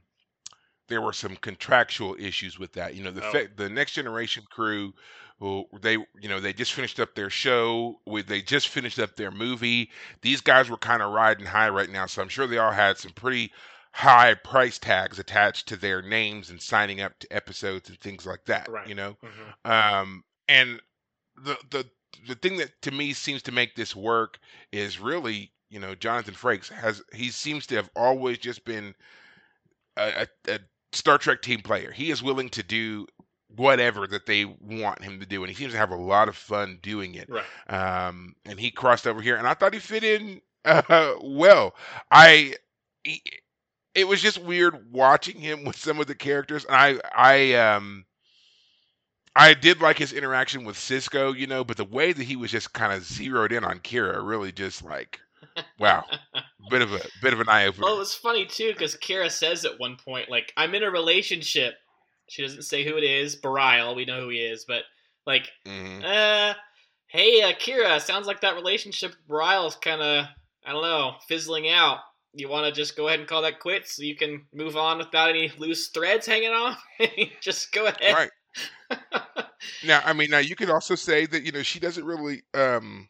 there 0.88 1.00
were 1.02 1.12
some 1.12 1.36
contractual 1.36 2.16
issues 2.18 2.58
with 2.58 2.72
that. 2.72 2.94
You 2.94 3.04
know, 3.04 3.10
the 3.10 3.24
Oh. 3.26 3.32
fa- 3.32 3.48
the 3.54 3.68
next 3.68 3.92
generation 3.92 4.44
crew, 4.50 4.94
who 5.38 5.66
they 5.80 5.92
you 6.20 6.28
know 6.28 6.40
they 6.40 6.52
just 6.52 6.72
finished 6.72 6.98
up 7.00 7.14
their 7.14 7.30
show, 7.30 8.00
with 8.06 8.26
they 8.26 8.42
just 8.42 8.68
finished 8.68 8.98
up 8.98 9.16
their 9.16 9.30
movie. 9.30 9.90
These 10.22 10.40
guys 10.40 10.68
were 10.68 10.76
kind 10.78 11.02
of 11.02 11.12
riding 11.12 11.46
high 11.46 11.68
right 11.68 11.90
now, 11.90 12.06
so 12.06 12.22
I'm 12.22 12.28
sure 12.28 12.46
they 12.46 12.58
all 12.58 12.72
had 12.72 12.98
some 12.98 13.12
pretty 13.12 13.52
high 13.92 14.34
price 14.34 14.78
tags 14.78 15.18
attached 15.18 15.66
to 15.68 15.76
their 15.76 16.02
names 16.02 16.50
and 16.50 16.60
signing 16.60 17.00
up 17.00 17.18
to 17.20 17.32
episodes 17.32 17.88
and 17.88 17.98
things 18.00 18.26
like 18.26 18.44
that. 18.46 18.68
Right. 18.68 18.86
You 18.86 18.94
know, 18.94 19.16
Mhm. 19.22 19.70
um, 19.70 20.24
and 20.48 20.80
the 21.36 21.56
the 21.70 21.88
the 22.26 22.34
thing 22.34 22.56
that 22.58 22.80
to 22.82 22.90
me 22.90 23.12
seems 23.12 23.42
to 23.42 23.52
make 23.52 23.74
this 23.76 23.94
work 23.94 24.38
is 24.72 24.98
really 24.98 25.52
you 25.70 25.78
know 25.78 25.94
Jonathan 25.94 26.34
Frakes 26.34 26.68
has 26.68 27.02
he 27.12 27.30
seems 27.30 27.66
to 27.68 27.76
have 27.76 27.90
always 27.94 28.38
just 28.38 28.64
been 28.64 28.94
a, 29.96 30.26
a, 30.46 30.52
a 30.54 30.58
Star 30.92 31.18
Trek 31.18 31.42
team 31.42 31.60
player. 31.60 31.90
He 31.90 32.10
is 32.10 32.22
willing 32.22 32.48
to 32.50 32.62
do 32.62 33.06
whatever 33.56 34.06
that 34.06 34.26
they 34.26 34.44
want 34.44 35.02
him 35.02 35.20
to 35.20 35.26
do, 35.26 35.42
and 35.42 35.50
he 35.50 35.56
seems 35.56 35.72
to 35.72 35.78
have 35.78 35.90
a 35.90 35.96
lot 35.96 36.28
of 36.28 36.36
fun 36.36 36.78
doing 36.82 37.14
it. 37.14 37.28
Right. 37.28 37.44
Um, 37.68 38.34
and 38.44 38.58
he 38.58 38.70
crossed 38.70 39.06
over 39.06 39.20
here, 39.20 39.36
and 39.36 39.46
I 39.46 39.54
thought 39.54 39.74
he 39.74 39.80
fit 39.80 40.04
in 40.04 40.40
uh, 40.64 41.14
well. 41.22 41.74
I 42.10 42.54
he, 43.04 43.22
it 43.94 44.06
was 44.06 44.20
just 44.22 44.38
weird 44.38 44.92
watching 44.92 45.40
him 45.40 45.64
with 45.64 45.76
some 45.76 46.00
of 46.00 46.06
the 46.06 46.14
characters, 46.14 46.64
and 46.64 46.74
I 46.74 47.00
I 47.14 47.54
um. 47.54 48.04
I 49.36 49.54
did 49.54 49.80
like 49.80 49.98
his 49.98 50.12
interaction 50.12 50.64
with 50.64 50.74
Sisko, 50.74 51.36
you 51.36 51.46
know, 51.46 51.62
but 51.62 51.76
the 51.76 51.84
way 51.84 52.12
that 52.12 52.24
he 52.24 52.34
was 52.34 52.50
just 52.50 52.72
kind 52.72 52.92
of 52.92 53.04
zeroed 53.04 53.52
in 53.52 53.62
on 53.62 53.78
Kira 53.78 54.26
really 54.26 54.50
just 54.50 54.82
like, 54.82 55.20
wow, 55.78 56.04
bit 56.70 56.82
of 56.82 56.92
a 56.92 57.00
bit 57.22 57.32
of 57.32 57.40
an 57.40 57.48
eye 57.48 57.66
opener. 57.66 57.86
Well, 57.86 57.96
it 57.96 57.98
was 57.98 58.14
funny 58.14 58.46
too 58.46 58.72
because 58.72 58.96
Kara 58.96 59.30
says 59.30 59.64
at 59.64 59.78
one 59.78 59.96
point, 59.96 60.30
like, 60.30 60.52
"I'm 60.56 60.74
in 60.74 60.82
a 60.82 60.90
relationship," 60.90 61.74
She 62.28 62.42
doesn't 62.42 62.62
say 62.62 62.84
who 62.84 62.96
it 62.96 63.04
is. 63.04 63.36
Bareil, 63.36 63.96
we 63.96 64.04
know 64.04 64.20
who 64.20 64.28
he 64.28 64.38
is, 64.38 64.64
but 64.66 64.84
like, 65.26 65.50
hmm 65.66 66.00
uh, 66.04 66.54
hey, 67.06 67.42
uh, 67.42 67.52
Kira, 67.52 68.00
sounds 68.00 68.26
like 68.26 68.42
that 68.42 68.54
relationship 68.54 69.12
with 69.12 69.28
Bareil 69.28 69.66
is 69.66 69.76
kind 69.76 70.02
of, 70.02 70.26
I 70.64 70.72
don't 70.72 70.82
know, 70.82 71.14
fizzling 71.26 71.68
out. 71.68 71.98
You 72.34 72.48
want 72.48 72.66
to 72.66 72.72
just 72.72 72.96
go 72.96 73.08
ahead 73.08 73.18
and 73.18 73.28
call 73.28 73.42
that 73.42 73.58
quits 73.60 73.96
so 73.96 74.02
you 74.02 74.14
can 74.14 74.44
move 74.52 74.76
on 74.76 74.98
without 74.98 75.30
any 75.30 75.50
loose 75.58 75.88
threads 75.88 76.26
hanging 76.26 76.52
off? 76.52 76.80
just 77.40 77.72
go 77.72 77.86
ahead. 77.86 78.14
Right. 78.14 78.30
Now, 79.84 80.02
I 80.04 80.12
mean, 80.12 80.30
now 80.30 80.38
you 80.38 80.54
could 80.54 80.70
also 80.70 80.94
say 80.94 81.26
that 81.26 81.42
you 81.42 81.52
know 81.52 81.62
she 81.62 81.80
doesn't 81.80 82.04
really 82.04 82.42
um 82.54 83.08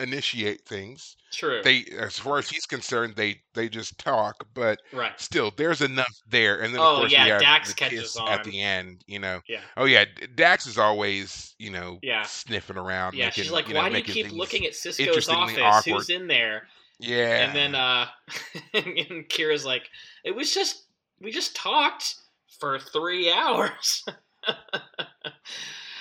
initiate 0.00 0.62
things. 0.66 1.16
True. 1.32 1.60
They, 1.62 1.84
as 1.98 2.18
far 2.18 2.38
as 2.38 2.48
he's 2.48 2.66
concerned, 2.66 3.14
they 3.16 3.40
they 3.54 3.68
just 3.68 3.98
talk, 3.98 4.46
but 4.54 4.80
right. 4.92 5.18
still, 5.20 5.52
there's 5.56 5.80
enough 5.80 6.14
there. 6.28 6.60
And 6.62 6.74
then 6.74 6.80
of 6.80 6.86
Oh, 6.86 6.96
course 7.00 7.12
yeah, 7.12 7.38
Dax 7.38 7.72
catches 7.74 8.16
on. 8.16 8.28
at 8.28 8.44
the 8.44 8.60
end. 8.60 9.04
You 9.06 9.18
know. 9.18 9.40
Yeah. 9.48 9.60
Oh 9.76 9.84
yeah, 9.84 10.04
Dax 10.34 10.66
is 10.66 10.78
always 10.78 11.54
you 11.58 11.70
know 11.70 11.98
Yeah. 12.02 12.22
sniffing 12.22 12.76
around. 12.76 13.14
Yeah, 13.14 13.26
making, 13.26 13.44
she's 13.44 13.52
like, 13.52 13.68
you 13.68 13.74
know, 13.74 13.80
why 13.80 13.90
do 13.90 13.98
you 13.98 14.02
keep 14.04 14.32
looking 14.32 14.64
at 14.66 14.72
Sisko's 14.72 15.28
office? 15.28 15.58
awkward. 15.60 15.92
Who's 15.92 16.10
in 16.10 16.26
there? 16.26 16.68
Yeah. 16.98 17.46
And 17.46 17.56
then 17.56 17.74
uh 17.74 18.06
and 18.74 19.28
Kira's 19.28 19.64
like, 19.64 19.90
it 20.24 20.34
was 20.34 20.52
just 20.54 20.84
we 21.20 21.30
just 21.30 21.54
talked 21.56 22.16
for 22.60 22.78
three 22.78 23.32
hours. 23.36 24.04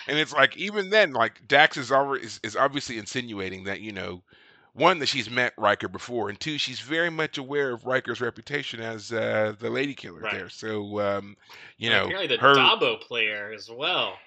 And 0.07 0.17
it's 0.19 0.33
like 0.33 0.55
even 0.57 0.89
then, 0.89 1.13
like 1.13 1.47
Dax 1.47 1.77
is 1.77 1.91
already 1.91 2.25
is, 2.25 2.39
is 2.43 2.55
obviously 2.55 2.97
insinuating 2.97 3.63
that 3.65 3.81
you 3.81 3.91
know, 3.91 4.23
one 4.73 4.99
that 4.99 5.07
she's 5.07 5.29
met 5.29 5.53
Riker 5.57 5.87
before, 5.87 6.29
and 6.29 6.39
two 6.39 6.57
she's 6.57 6.79
very 6.81 7.09
much 7.09 7.37
aware 7.37 7.71
of 7.73 7.85
Riker's 7.85 8.21
reputation 8.21 8.79
as 8.81 9.11
uh, 9.13 9.55
the 9.59 9.69
lady 9.69 9.95
killer 9.95 10.23
Right. 10.23 10.29
there. 10.29 10.49
So 10.49 10.99
um, 10.99 11.37
you 11.77 11.89
And 11.89 11.93
know, 11.93 12.13
apparently 12.15 12.27
the 12.35 12.39
her 12.39 12.57
Dabo 12.57 12.99
player 12.99 13.53
as 13.53 13.69
well. 13.69 14.17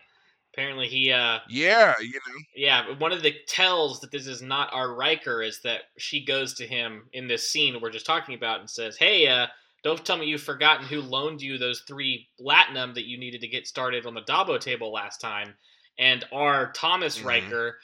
Apparently 0.54 0.88
he 0.88 1.12
uh 1.12 1.40
yeah, 1.48 1.94
you 2.00 2.20
know, 2.26 2.40
yeah, 2.54 2.96
one 2.98 3.12
of 3.12 3.22
the 3.22 3.34
tells 3.46 4.00
that 4.00 4.10
this 4.10 4.26
is 4.26 4.40
not 4.40 4.72
our 4.72 4.94
Riker 4.94 5.42
is 5.42 5.60
that 5.62 5.82
she 5.98 6.24
goes 6.24 6.54
to 6.54 6.66
him 6.66 7.08
in 7.12 7.28
this 7.28 7.50
scene 7.50 7.80
we're 7.80 7.90
just 7.90 8.06
talking 8.06 8.34
about 8.34 8.60
and 8.60 8.70
says, 8.70 8.96
"Hey, 8.96 9.26
uh, 9.28 9.48
don't 9.87 10.05
tell 10.05 10.16
me 10.16 10.27
you've 10.27 10.42
forgotten 10.42 10.87
who 10.87 11.01
loaned 11.01 11.40
you 11.40 11.59
those 11.59 11.81
three 11.83 12.29
platinum 12.38 12.94
that 12.94 13.07
you 13.07 13.18
needed 13.18 13.40
to 13.42 13.49
get 13.49 13.66
started 13.66 14.05
on 14.07 14.14
the 14.14 14.22
Dabo 14.22 14.61
table 14.61 14.92
last 14.92 15.20
time." 15.20 15.57
And 15.99 16.25
our 16.33 16.72
Thomas 16.72 17.18
Mhm. 17.18 17.25
Riker 17.25 17.79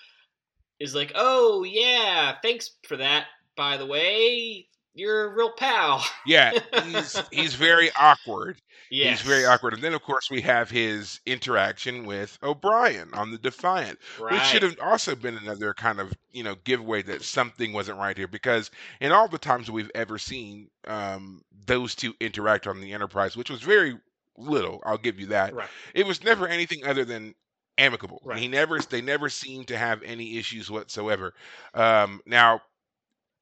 is 0.81 0.95
like, 0.95 1.13
"Oh 1.15 1.65
yeah, 1.65 2.39
thanks 2.43 2.73
for 2.87 2.97
that. 2.97 3.29
By 3.57 3.77
the 3.77 3.87
way, 3.87 4.69
you're 4.95 5.25
a 5.25 5.35
real 5.35 5.53
pal." 5.53 6.05
yeah, 6.27 6.53
he's 6.85 7.21
he's 7.31 7.55
very 7.55 7.91
awkward. 7.99 8.61
yes. 8.91 9.21
He's 9.21 9.29
very 9.29 9.45
awkward, 9.47 9.75
and 9.75 9.83
then 9.83 9.95
of 9.95 10.03
course 10.03 10.31
we 10.31 10.41
have 10.43 10.71
his 10.71 11.21
interaction 11.27 12.05
with 12.05 12.39
O'Brien 12.43 13.09
on 13.15 13.31
the 13.31 13.39
Defiant. 13.39 13.99
Right. 14.21 14.33
Which 14.35 14.43
should 14.43 14.63
have 14.63 14.79
also 14.81 15.15
been 15.15 15.37
another 15.37 15.75
kind 15.75 16.01
of 16.01 16.13
you 16.31 16.43
know 16.45 16.57
giveaway 16.65 17.03
that 17.03 17.23
something 17.23 17.73
wasn't 17.73 17.99
right 17.99 18.17
here 18.17 18.29
because 18.29 18.71
in 19.01 19.13
all 19.13 19.29
the 19.29 19.39
times 19.39 19.71
we've 19.71 19.91
ever 19.95 20.19
seen 20.19 20.69
um, 20.87 21.43
those 21.67 21.95
two 21.95 22.15
interact 22.21 22.67
on 22.67 22.81
the 22.81 22.93
Enterprise, 22.93 23.37
which 23.37 23.51
was 23.51 23.63
very 23.63 23.99
little, 24.37 24.83
I'll 24.85 24.99
give 24.99 25.21
you 25.21 25.27
that. 25.27 25.55
Right. 25.55 25.69
It 25.95 26.07
was 26.07 26.23
never 26.25 26.47
anything 26.49 26.87
other 26.87 27.05
than 27.05 27.35
amicable. 27.79 28.21
Right. 28.25 28.39
He 28.39 28.49
never 28.49 28.79
they 28.79 29.01
never 29.01 29.29
seemed 29.29 29.69
to 29.69 29.79
have 29.79 30.03
any 30.03 30.39
issues 30.39 30.71
whatsoever. 30.71 31.35
Um, 31.75 32.21
now, 32.27 32.61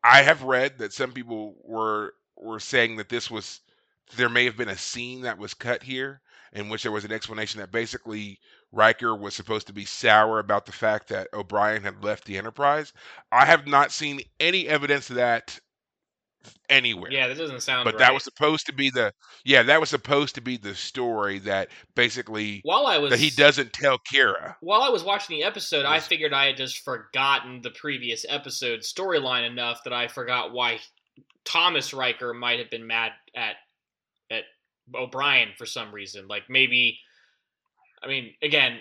I 0.03 0.23
have 0.23 0.43
read 0.43 0.79
that 0.79 0.93
some 0.93 1.13
people 1.13 1.57
were 1.63 2.15
were 2.37 2.61
saying 2.61 2.97
that 2.97 3.09
this 3.09 3.31
was 3.31 3.61
there 4.17 4.29
may 4.29 4.45
have 4.47 4.57
been 4.57 4.69
a 4.69 4.77
scene 4.79 5.23
that 5.23 5.39
was 5.39 5.55
cut 5.55 5.83
here 5.83 6.21
in 6.53 6.69
which 6.69 6.83
there 6.83 6.93
was 6.93 7.05
an 7.05 7.13
explanation 7.13 7.61
that 7.61 7.71
basically 7.71 8.41
Riker 8.73 9.15
was 9.15 9.35
supposed 9.35 9.67
to 9.69 9.73
be 9.73 9.85
sour 9.85 10.39
about 10.39 10.67
the 10.67 10.73
fact 10.73 11.09
that 11.09 11.29
O'Brien 11.33 11.83
had 11.83 12.03
left 12.03 12.25
the 12.25 12.39
Enterprise. 12.39 12.93
I 13.31 13.45
have 13.45 13.67
not 13.67 13.93
seen 13.93 14.21
any 14.41 14.67
evidence 14.69 15.11
of 15.11 15.17
that 15.17 15.61
anywhere. 16.69 17.11
Yeah, 17.11 17.29
that 17.29 17.37
doesn't 17.37 17.61
sound 17.61 17.85
But 17.85 17.95
right. 17.95 17.99
that 18.01 18.15
was 18.15 18.25
supposed 18.25 18.67
to 18.67 18.73
be 18.73 18.91
the 18.91 19.13
yeah, 19.45 19.63
that 19.65 19.81
was 19.81 19.91
supposed 19.91 20.35
to 20.37 20.41
be 20.41 20.57
the 20.57 20.75
story 20.75 21.39
that 21.41 21.69
basically 21.95 22.61
while 22.65 22.87
I 22.87 22.99
was 22.99 23.11
that 23.11 23.21
he 23.21 23.31
doesn't 23.31 23.73
tell 23.73 23.99
Kira. 23.99 24.57
While 24.61 24.83
I 24.83 24.89
was 24.89 25.05
watching 25.05 25.37
the 25.37 25.45
episode, 25.45 25.85
I 25.85 26.01
figured 26.01 26.33
I 26.33 26.47
had 26.47 26.57
just 26.57 26.79
forgotten 26.85 27.63
the 27.63 27.71
previous 27.71 28.25
episode 28.29 28.81
storyline 28.81 29.47
enough 29.47 29.85
that 29.85 29.93
I 29.93 30.09
forgot 30.09 30.53
why 30.53 30.81
Thomas 31.45 31.93
Riker 31.93 32.33
might 32.35 32.59
have 32.59 32.71
been 32.71 32.87
mad 32.87 33.13
at 33.35 33.57
at 34.31 34.45
O'Brien 34.95 35.51
for 35.57 35.67
some 35.67 35.93
reason. 35.93 36.29
Like 36.29 36.45
maybe, 36.49 36.99
I 38.03 38.09
mean, 38.09 38.35
again, 38.43 38.81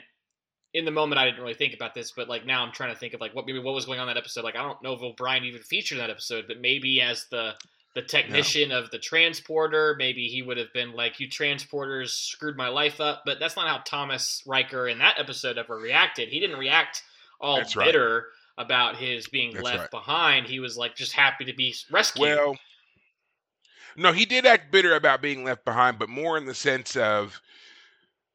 in 0.73 0.85
the 0.85 0.91
moment 0.91 1.19
I 1.19 1.25
didn't 1.25 1.41
really 1.41 1.53
think 1.53 1.73
about 1.73 1.93
this, 1.93 2.11
but 2.11 2.29
like 2.29 2.45
now 2.45 2.63
I'm 2.63 2.71
trying 2.71 2.93
to 2.93 2.99
think 2.99 3.13
of 3.13 3.21
like 3.21 3.33
what 3.33 3.45
maybe 3.45 3.59
what 3.59 3.73
was 3.73 3.85
going 3.85 3.99
on 3.99 4.07
that 4.07 4.17
episode. 4.17 4.43
Like 4.43 4.55
I 4.55 4.61
don't 4.63 4.81
know 4.83 4.93
if 4.93 5.01
O'Brien 5.01 5.43
even 5.43 5.61
featured 5.61 5.97
in 5.97 6.03
that 6.03 6.11
episode, 6.11 6.45
but 6.47 6.61
maybe 6.61 7.01
as 7.01 7.25
the 7.31 7.53
the 7.95 8.01
technician 8.03 8.71
of 8.71 8.91
the 8.91 8.99
transporter, 8.99 9.95
maybe 9.97 10.27
he 10.27 10.43
would 10.43 10.57
have 10.57 10.71
been 10.73 10.93
like, 10.93 11.19
"You 11.19 11.27
transporters 11.27 12.09
screwed 12.09 12.55
my 12.55 12.67
life 12.67 13.01
up." 13.01 13.23
But 13.25 13.39
that's 13.39 13.55
not 13.55 13.67
how 13.67 13.79
Thomas 13.79 14.43
Riker 14.45 14.87
in 14.87 14.99
that 14.99 15.19
episode 15.19 15.57
ever 15.57 15.75
reacted. 15.75 16.29
He 16.29 16.39
didn't 16.39 16.59
react 16.59 17.01
all 17.41 17.57
That's 17.57 17.75
right. 17.75 17.85
bitter 17.85 18.27
about 18.57 18.97
his 18.97 19.27
being 19.27 19.53
That's 19.53 19.63
left 19.63 19.79
right. 19.79 19.91
behind. 19.91 20.45
He 20.45 20.59
was 20.59 20.77
like 20.77 20.95
just 20.95 21.13
happy 21.13 21.45
to 21.45 21.53
be 21.53 21.73
rescued. 21.89 22.21
Well, 22.21 22.57
no, 23.95 24.11
he 24.11 24.25
did 24.25 24.45
act 24.45 24.71
bitter 24.71 24.95
about 24.95 25.21
being 25.21 25.43
left 25.43 25.65
behind, 25.65 25.97
but 25.97 26.09
more 26.09 26.37
in 26.37 26.45
the 26.45 26.53
sense 26.53 26.95
of 26.95 27.41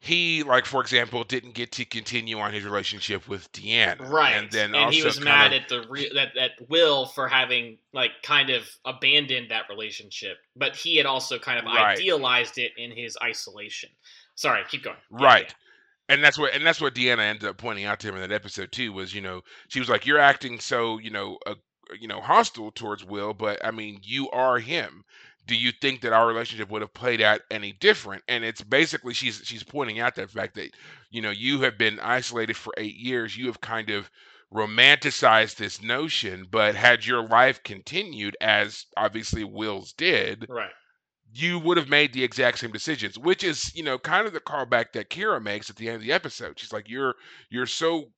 he, 0.05 0.43
like 0.43 0.67
for 0.67 0.81
example, 0.81 1.25
didn't 1.25 1.55
get 1.55 1.73
to 1.73 1.85
continue 1.85 2.39
on 2.39 2.53
his 2.53 2.63
relationship 2.65 3.27
with 3.27 3.51
Deanna, 3.53 4.07
right, 4.09 4.35
And 4.35 4.51
then 4.51 4.67
and 4.75 4.77
also 4.85 4.97
he 4.97 5.03
was 5.03 5.21
mad 5.21 5.53
of- 5.53 5.63
at 5.63 5.69
the 5.69 5.87
re- 5.89 6.13
that 6.15 6.33
that 6.35 6.51
Will 6.69 7.07
for 7.07 7.27
having 7.27 7.79
like 7.93 8.11
kind 8.23 8.51
of 8.51 8.69
abandoned 8.85 9.51
that 9.51 9.69
relationship, 9.71 10.37
but 10.55 10.77
he 10.77 10.97
had 10.97 11.07
also 11.07 11.39
kind 11.39 11.59
of 11.59 11.65
Right. 11.65 11.97
idealized 11.99 12.59
it 12.59 12.73
in 12.77 12.91
his 12.91 13.17
isolation. 13.23 13.89
Sorry, 14.35 14.63
keep 14.69 14.83
going. 14.85 14.97
Yeah, 15.19 15.25
right. 15.25 15.55
And 16.11 16.23
that's 16.23 16.37
what 16.39 16.53
and 16.53 16.67
that's 16.67 16.81
what 16.83 16.95
Deanna 16.95 17.21
ended 17.21 17.49
up 17.49 17.57
pointing 17.57 17.87
out 17.87 17.99
to 18.01 18.09
him 18.09 18.17
in 18.17 18.21
that 18.21 18.33
episode 18.33 18.73
too 18.73 18.93
was 18.93 19.15
you 19.15 19.23
know 19.23 19.41
she 19.69 19.79
was 19.81 19.89
like 19.89 20.05
you're 20.05 20.19
acting 20.19 20.61
so 20.61 20.99
you 20.99 21.11
know 21.11 21.39
uh, 21.47 21.55
you 21.99 22.09
know 22.09 22.21
hostile 22.21 22.71
towards 22.73 23.05
Will 23.05 23.33
but 23.33 23.65
I 23.65 23.71
mean 23.71 24.01
you 24.03 24.29
are 24.31 24.59
him 24.59 25.05
do 25.47 25.55
you 25.57 25.73
think 25.73 26.01
that 26.01 26.13
our 26.13 26.27
relationship 26.27 26.71
would 26.71 26.83
have 26.83 26.95
played 26.95 27.21
out 27.21 27.41
any 27.51 27.73
different 27.73 28.23
and 28.29 28.45
it's 28.45 28.63
basically 28.63 29.15
she's 29.15 29.41
she's 29.45 29.63
pointing 29.63 30.01
out 30.01 30.15
that 30.15 30.31
fact 30.31 30.55
that 30.55 30.71
you 31.11 31.21
know 31.23 31.31
you 31.31 31.61
have 31.61 31.79
been 31.79 31.99
isolated 32.01 32.57
for 32.57 32.73
8 32.77 32.95
years 32.97 33.37
you 33.37 33.47
have 33.47 33.61
kind 33.61 33.91
of 33.91 34.11
romanticized 34.53 35.57
this 35.57 35.83
notion 35.83 36.47
but 36.51 36.75
had 36.75 37.05
your 37.05 37.27
life 37.29 37.63
continued 37.65 38.37
as 38.41 38.87
obviously 38.97 39.45
Will's 39.45 39.93
did. 39.93 40.47
Right. 40.49 40.71
you 41.33 41.59
would 41.59 41.77
have 41.77 41.89
made 41.89 42.13
the 42.13 42.23
exact 42.23 42.59
same 42.59 42.71
decisions, 42.71 43.19
which 43.19 43.43
is, 43.43 43.75
you 43.75 43.83
know, 43.83 43.99
kind 43.99 44.27
of 44.27 44.33
the 44.33 44.41
callback 44.41 44.93
that 44.93 45.11
Kira 45.11 45.43
makes 45.43 45.69
at 45.69 45.77
the 45.77 45.89
end 45.89 45.97
of 45.97 46.03
the 46.03 46.13
episode. 46.13 46.59
She's 46.59 46.73
like, 46.73 46.89
"You're 46.89 47.15
you're 47.51 47.67
so 47.67 48.11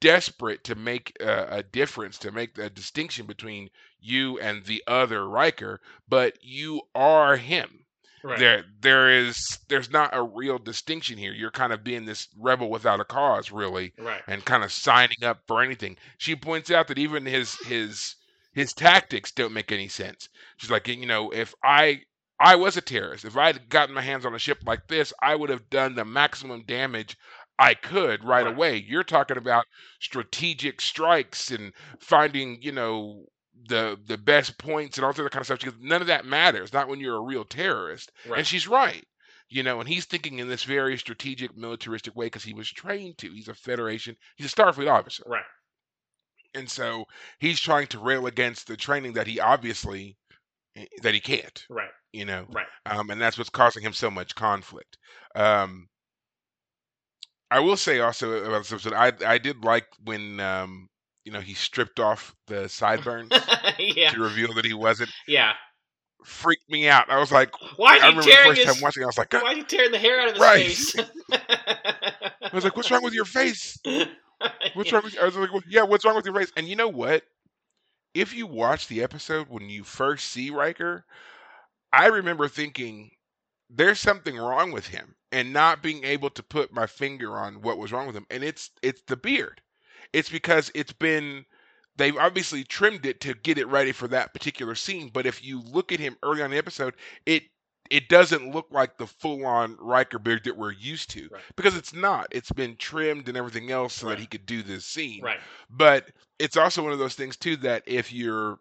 desperate 0.00 0.64
to 0.64 0.74
make 0.74 1.16
a, 1.20 1.46
a 1.58 1.62
difference, 1.62 2.18
to 2.18 2.32
make 2.32 2.56
a 2.58 2.70
distinction 2.70 3.26
between 3.26 3.70
you 4.00 4.38
and 4.40 4.64
the 4.64 4.82
other 4.86 5.28
Riker, 5.28 5.80
but 6.08 6.36
you 6.42 6.82
are 6.94 7.36
him. 7.36 7.84
Right. 8.24 8.38
There 8.38 8.64
there 8.80 9.10
is 9.10 9.58
there's 9.68 9.90
not 9.90 10.10
a 10.14 10.22
real 10.22 10.58
distinction 10.58 11.18
here. 11.18 11.32
You're 11.32 11.50
kind 11.50 11.72
of 11.72 11.82
being 11.82 12.04
this 12.04 12.28
rebel 12.38 12.70
without 12.70 13.00
a 13.00 13.04
cause, 13.04 13.50
really, 13.50 13.92
Right. 13.98 14.22
and 14.28 14.44
kind 14.44 14.62
of 14.62 14.70
signing 14.72 15.24
up 15.24 15.42
for 15.48 15.60
anything." 15.60 15.96
She 16.18 16.36
points 16.36 16.70
out 16.70 16.86
that 16.88 16.98
even 16.98 17.26
his 17.26 17.56
his 17.66 18.14
his 18.52 18.72
tactics 18.72 19.32
don't 19.32 19.52
make 19.52 19.72
any 19.72 19.88
sense. 19.88 20.28
She's 20.56 20.70
like, 20.70 20.86
you 20.86 21.04
know, 21.06 21.30
if 21.32 21.52
I 21.64 22.02
I 22.38 22.54
was 22.56 22.76
a 22.76 22.80
terrorist, 22.80 23.24
if 23.24 23.36
I 23.36 23.46
had 23.48 23.68
gotten 23.68 23.94
my 23.94 24.02
hands 24.02 24.24
on 24.24 24.34
a 24.34 24.38
ship 24.38 24.58
like 24.66 24.86
this, 24.88 25.12
I 25.20 25.34
would 25.34 25.50
have 25.50 25.68
done 25.70 25.94
the 25.96 26.04
maximum 26.04 26.62
damage 26.62 27.16
I 27.62 27.74
could 27.74 28.24
right, 28.24 28.44
Right. 28.44 28.54
away. 28.54 28.76
You're 28.76 29.04
talking 29.04 29.36
about 29.36 29.64
strategic 30.00 30.80
strikes 30.80 31.50
and 31.50 31.72
finding, 32.00 32.60
you 32.62 32.72
know, 32.72 33.24
the 33.68 33.98
the 34.06 34.18
best 34.18 34.58
points 34.58 34.98
and 34.98 35.04
all 35.04 35.12
that 35.12 35.30
kind 35.30 35.40
of 35.40 35.46
stuff. 35.46 35.60
Goes, 35.60 35.74
none 35.80 36.00
of 36.00 36.08
that 36.08 36.24
matters. 36.26 36.72
Not 36.72 36.88
when 36.88 36.98
you're 37.00 37.16
a 37.16 37.20
real 37.20 37.44
terrorist. 37.44 38.10
Right. 38.26 38.38
And 38.38 38.46
she's 38.46 38.66
right. 38.66 39.04
You 39.48 39.62
know, 39.62 39.80
and 39.80 39.88
he's 39.88 40.06
thinking 40.06 40.38
in 40.38 40.48
this 40.48 40.64
very 40.64 40.96
strategic, 40.96 41.56
militaristic 41.56 42.16
way 42.16 42.26
because 42.26 42.42
he 42.44 42.54
was 42.54 42.70
trained 42.70 43.18
to. 43.18 43.30
He's 43.30 43.48
a 43.48 43.54
Federation. 43.54 44.16
He's 44.36 44.46
a 44.52 44.56
Starfleet 44.56 44.90
officer. 44.90 45.22
right. 45.26 45.44
And 46.54 46.70
so 46.70 47.04
he's 47.38 47.60
trying 47.60 47.86
to 47.88 47.98
rail 47.98 48.26
against 48.26 48.66
the 48.66 48.76
training 48.76 49.12
that 49.14 49.26
he 49.26 49.40
obviously 49.40 50.16
eh, 50.76 50.86
that 51.02 51.14
he 51.14 51.20
can't, 51.20 51.64
Right. 51.70 51.90
you 52.12 52.24
know. 52.24 52.46
Right. 52.50 52.66
Um, 52.86 53.10
and 53.10 53.20
that's 53.20 53.38
what's 53.38 53.50
causing 53.50 53.82
him 53.82 53.92
so 53.92 54.10
much 54.10 54.34
conflict. 54.34 54.98
Um, 55.34 55.88
I 57.52 57.60
will 57.60 57.76
say 57.76 58.00
also 58.00 58.32
about 58.44 58.60
this 58.60 58.72
episode, 58.72 58.94
I 58.94 59.12
I 59.26 59.38
did 59.38 59.64
like 59.64 59.86
when 60.04 60.40
um, 60.40 60.88
you 61.24 61.32
know 61.32 61.40
he 61.40 61.54
stripped 61.54 62.00
off 62.00 62.34
the 62.46 62.68
sideburns 62.68 63.50
yeah. 63.78 64.12
to 64.12 64.20
reveal 64.20 64.54
that 64.54 64.64
he 64.64 64.74
wasn't 64.74 65.12
Yeah. 65.26 65.54
freaked 66.24 66.68
me 66.70 66.88
out. 66.88 67.10
I 67.10 67.18
was 67.18 67.32
like, 67.32 67.50
Why 67.76 67.98
I 68.00 68.06
remember 68.08 68.30
the 68.30 68.36
first 68.38 68.62
his? 68.62 68.66
time 68.66 68.80
watching. 68.80 69.02
I 69.02 69.06
was 69.06 69.18
like, 69.18 69.34
Why 69.34 69.52
are 69.52 69.56
you 69.56 69.64
tearing 69.64 69.92
the 69.92 69.98
hair 69.98 70.20
out 70.20 70.28
of 70.28 70.34
his 70.34 70.46
Right. 70.46 70.64
face? 70.64 70.94
I 72.52 72.56
was 72.56 72.64
like, 72.64 72.76
what's 72.76 72.90
wrong 72.90 73.02
with 73.02 73.14
your 73.14 73.24
face? 73.24 73.78
What's 74.72 74.92
wrong 74.92 75.02
with? 75.04 75.18
I 75.18 75.24
was 75.24 75.36
like, 75.36 75.52
well, 75.52 75.62
yeah, 75.68 75.82
what's 75.82 76.04
wrong 76.04 76.16
with 76.16 76.24
your 76.26 76.34
face? 76.34 76.52
And 76.56 76.68
you 76.68 76.76
know 76.76 76.88
what? 76.88 77.24
If 78.14 78.34
you 78.34 78.46
watch 78.46 78.88
the 78.88 79.02
episode 79.02 79.48
when 79.48 79.68
you 79.70 79.84
first 79.84 80.28
see 80.28 80.50
Riker, 80.50 81.04
I 81.92 82.06
remember 82.06 82.48
thinking 82.48 83.12
there's 83.70 84.00
something 84.00 84.36
wrong 84.36 84.72
with 84.72 84.88
him 84.88 85.16
and 85.32 85.52
not 85.52 85.82
being 85.82 86.04
able 86.04 86.30
to 86.30 86.42
put 86.42 86.72
my 86.72 86.86
finger 86.86 87.36
on 87.38 87.62
what 87.62 87.78
was 87.78 87.90
wrong 87.92 88.06
with 88.06 88.16
him. 88.16 88.26
And 88.30 88.44
it's 88.44 88.70
it's 88.82 89.02
the 89.06 89.16
beard. 89.16 89.60
It's 90.12 90.28
because 90.28 90.70
it's 90.74 90.92
been 90.92 91.44
they've 91.96 92.16
obviously 92.16 92.64
trimmed 92.64 93.06
it 93.06 93.20
to 93.22 93.34
get 93.34 93.58
it 93.58 93.66
ready 93.66 93.92
for 93.92 94.08
that 94.08 94.32
particular 94.32 94.74
scene. 94.74 95.08
But 95.12 95.26
if 95.26 95.42
you 95.44 95.60
look 95.62 95.90
at 95.92 96.00
him 96.00 96.16
early 96.22 96.40
on 96.42 96.46
in 96.46 96.50
the 96.52 96.58
episode, 96.58 96.94
it 97.26 97.44
it 97.90 98.08
doesn't 98.08 98.52
look 98.54 98.68
like 98.70 98.96
the 98.96 99.06
full 99.06 99.44
on 99.44 99.76
Riker 99.80 100.18
beard 100.18 100.44
that 100.44 100.56
we're 100.56 100.72
used 100.72 101.10
to. 101.10 101.28
Right. 101.30 101.42
Because 101.56 101.76
it's 101.76 101.92
not. 101.92 102.26
It's 102.30 102.52
been 102.52 102.76
trimmed 102.76 103.28
and 103.28 103.36
everything 103.36 103.70
else 103.70 103.94
so 103.94 104.06
Right. 104.06 104.14
that 104.14 104.20
he 104.20 104.26
could 104.26 104.46
do 104.46 104.62
this 104.62 104.86
scene. 104.86 105.20
right. 105.22 105.40
But 105.68 106.08
it's 106.38 106.56
also 106.56 106.82
one 106.82 106.92
of 106.92 106.98
those 106.98 107.14
things 107.16 107.36
too 107.36 107.56
that 107.58 107.82
if 107.86 108.12
you're 108.12 108.58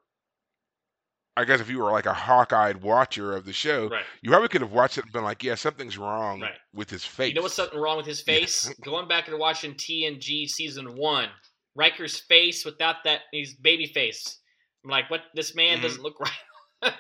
I 1.42 1.46
guess 1.46 1.60
if 1.60 1.70
you 1.70 1.80
were 1.80 1.92
like 1.92 2.06
a 2.06 2.14
hawk-eyed 2.14 2.82
watcher 2.84 3.36
of 3.36 3.46
the 3.46 3.54
show, 3.54 3.88
Right. 3.90 4.06
you 4.22 4.30
probably 4.30 4.48
could 4.48 4.62
have 4.62 4.72
watched 4.72 4.98
it 4.98 5.06
and 5.06 5.12
been 5.14 5.24
like, 5.24 5.44
"Yeah, 5.44 5.56
something's 5.56 5.98
wrong 5.98 6.42
Right. 6.42 6.54
with 6.74 6.90
his 6.90 7.04
face." 7.04 7.30
You 7.30 7.36
know 7.36 7.42
what's 7.42 7.56
something 7.56 7.80
wrong 7.80 7.98
with 7.98 8.06
his 8.06 8.24
Yeah. 8.26 8.36
face? 8.36 8.70
Going 8.84 9.08
back 9.08 9.28
and 9.28 9.40
watching 9.40 9.74
TNG 9.76 10.48
season 10.48 10.96
one, 10.96 11.30
Riker's 11.76 12.20
face 12.20 12.64
without 12.64 13.04
that 13.06 13.22
he's 13.32 13.56
baby 13.56 13.88
face. 13.88 14.40
I'm 14.84 14.90
like, 14.92 15.10
what? 15.10 15.22
This 15.34 15.56
man 15.56 15.80
Mhm. 15.80 15.82
doesn't 15.82 16.02
look 16.04 16.20
right. 16.84 16.94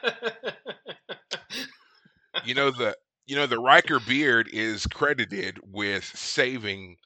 You 2.45 2.55
know 2.55 2.71
the 2.71 2.97
you 3.27 3.35
know 3.35 3.45
the 3.45 3.59
Riker 3.59 3.99
beard 3.99 4.49
is 4.51 4.87
credited 4.87 5.59
with 5.63 6.03
saving 6.05 6.97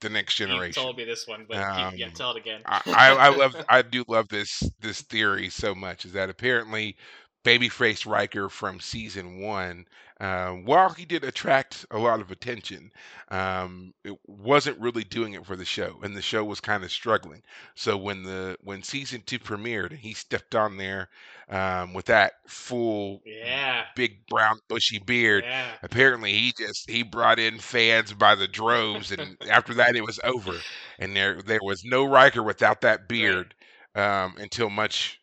the 0.00 0.08
next 0.08 0.36
generation. 0.36 0.80
you 0.80 0.84
told 0.86 0.96
me 0.96 1.04
this 1.04 1.26
one, 1.26 1.46
but 1.48 1.56
keep, 1.74 1.98
yeah, 1.98 2.06
Um, 2.06 2.12
tell 2.14 2.30
it 2.32 2.36
again. 2.38 2.60
I, 2.66 2.82
I, 2.86 3.10
I 3.12 3.28
love 3.28 3.56
I 3.68 3.82
do 3.82 4.04
love 4.08 4.28
this 4.28 4.62
this 4.80 5.02
theory 5.02 5.48
so 5.48 5.74
much 5.74 6.04
is 6.04 6.12
that 6.12 6.30
apparently 6.30 6.96
babyface 7.44 8.06
Riker 8.06 8.48
from 8.48 8.80
season 8.80 9.40
one, 9.40 9.86
um, 10.20 10.64
while 10.64 10.90
he 10.90 11.06
did 11.06 11.24
attract 11.24 11.86
a 11.90 11.98
lot 11.98 12.20
of 12.20 12.30
attention, 12.30 12.92
um, 13.30 13.94
it 14.04 14.18
wasn't 14.26 14.78
really 14.78 15.04
doing 15.04 15.32
it 15.32 15.46
for 15.46 15.56
the 15.56 15.64
show, 15.64 15.98
and 16.02 16.14
the 16.14 16.20
show 16.22 16.44
was 16.44 16.60
kind 16.60 16.84
of 16.84 16.92
struggling. 16.92 17.42
So 17.74 17.96
when 17.96 18.22
the 18.22 18.56
when 18.62 18.82
season 18.82 19.22
two 19.24 19.38
premiered, 19.38 19.90
and 19.90 19.98
he 19.98 20.12
stepped 20.12 20.54
on 20.54 20.76
there 20.76 21.08
um, 21.48 21.94
with 21.94 22.06
that 22.06 22.34
full 22.46 23.22
yeah, 23.24 23.84
big 23.96 24.26
brown 24.26 24.58
bushy 24.68 24.98
beard, 24.98 25.44
yeah. 25.44 25.68
apparently 25.82 26.32
he 26.32 26.52
just 26.56 26.88
he 26.88 27.02
brought 27.02 27.38
in 27.38 27.58
fans 27.58 28.12
by 28.12 28.34
the 28.34 28.48
droves 28.48 29.10
and 29.12 29.36
after 29.50 29.74
that 29.74 29.96
it 29.96 30.04
was 30.04 30.20
over 30.24 30.52
and 30.98 31.16
there 31.16 31.40
there 31.42 31.60
was 31.62 31.82
no 31.84 32.04
Riker 32.04 32.42
without 32.42 32.82
that 32.82 33.08
beard 33.08 33.54
um 33.94 34.34
until 34.38 34.70
much 34.70 35.19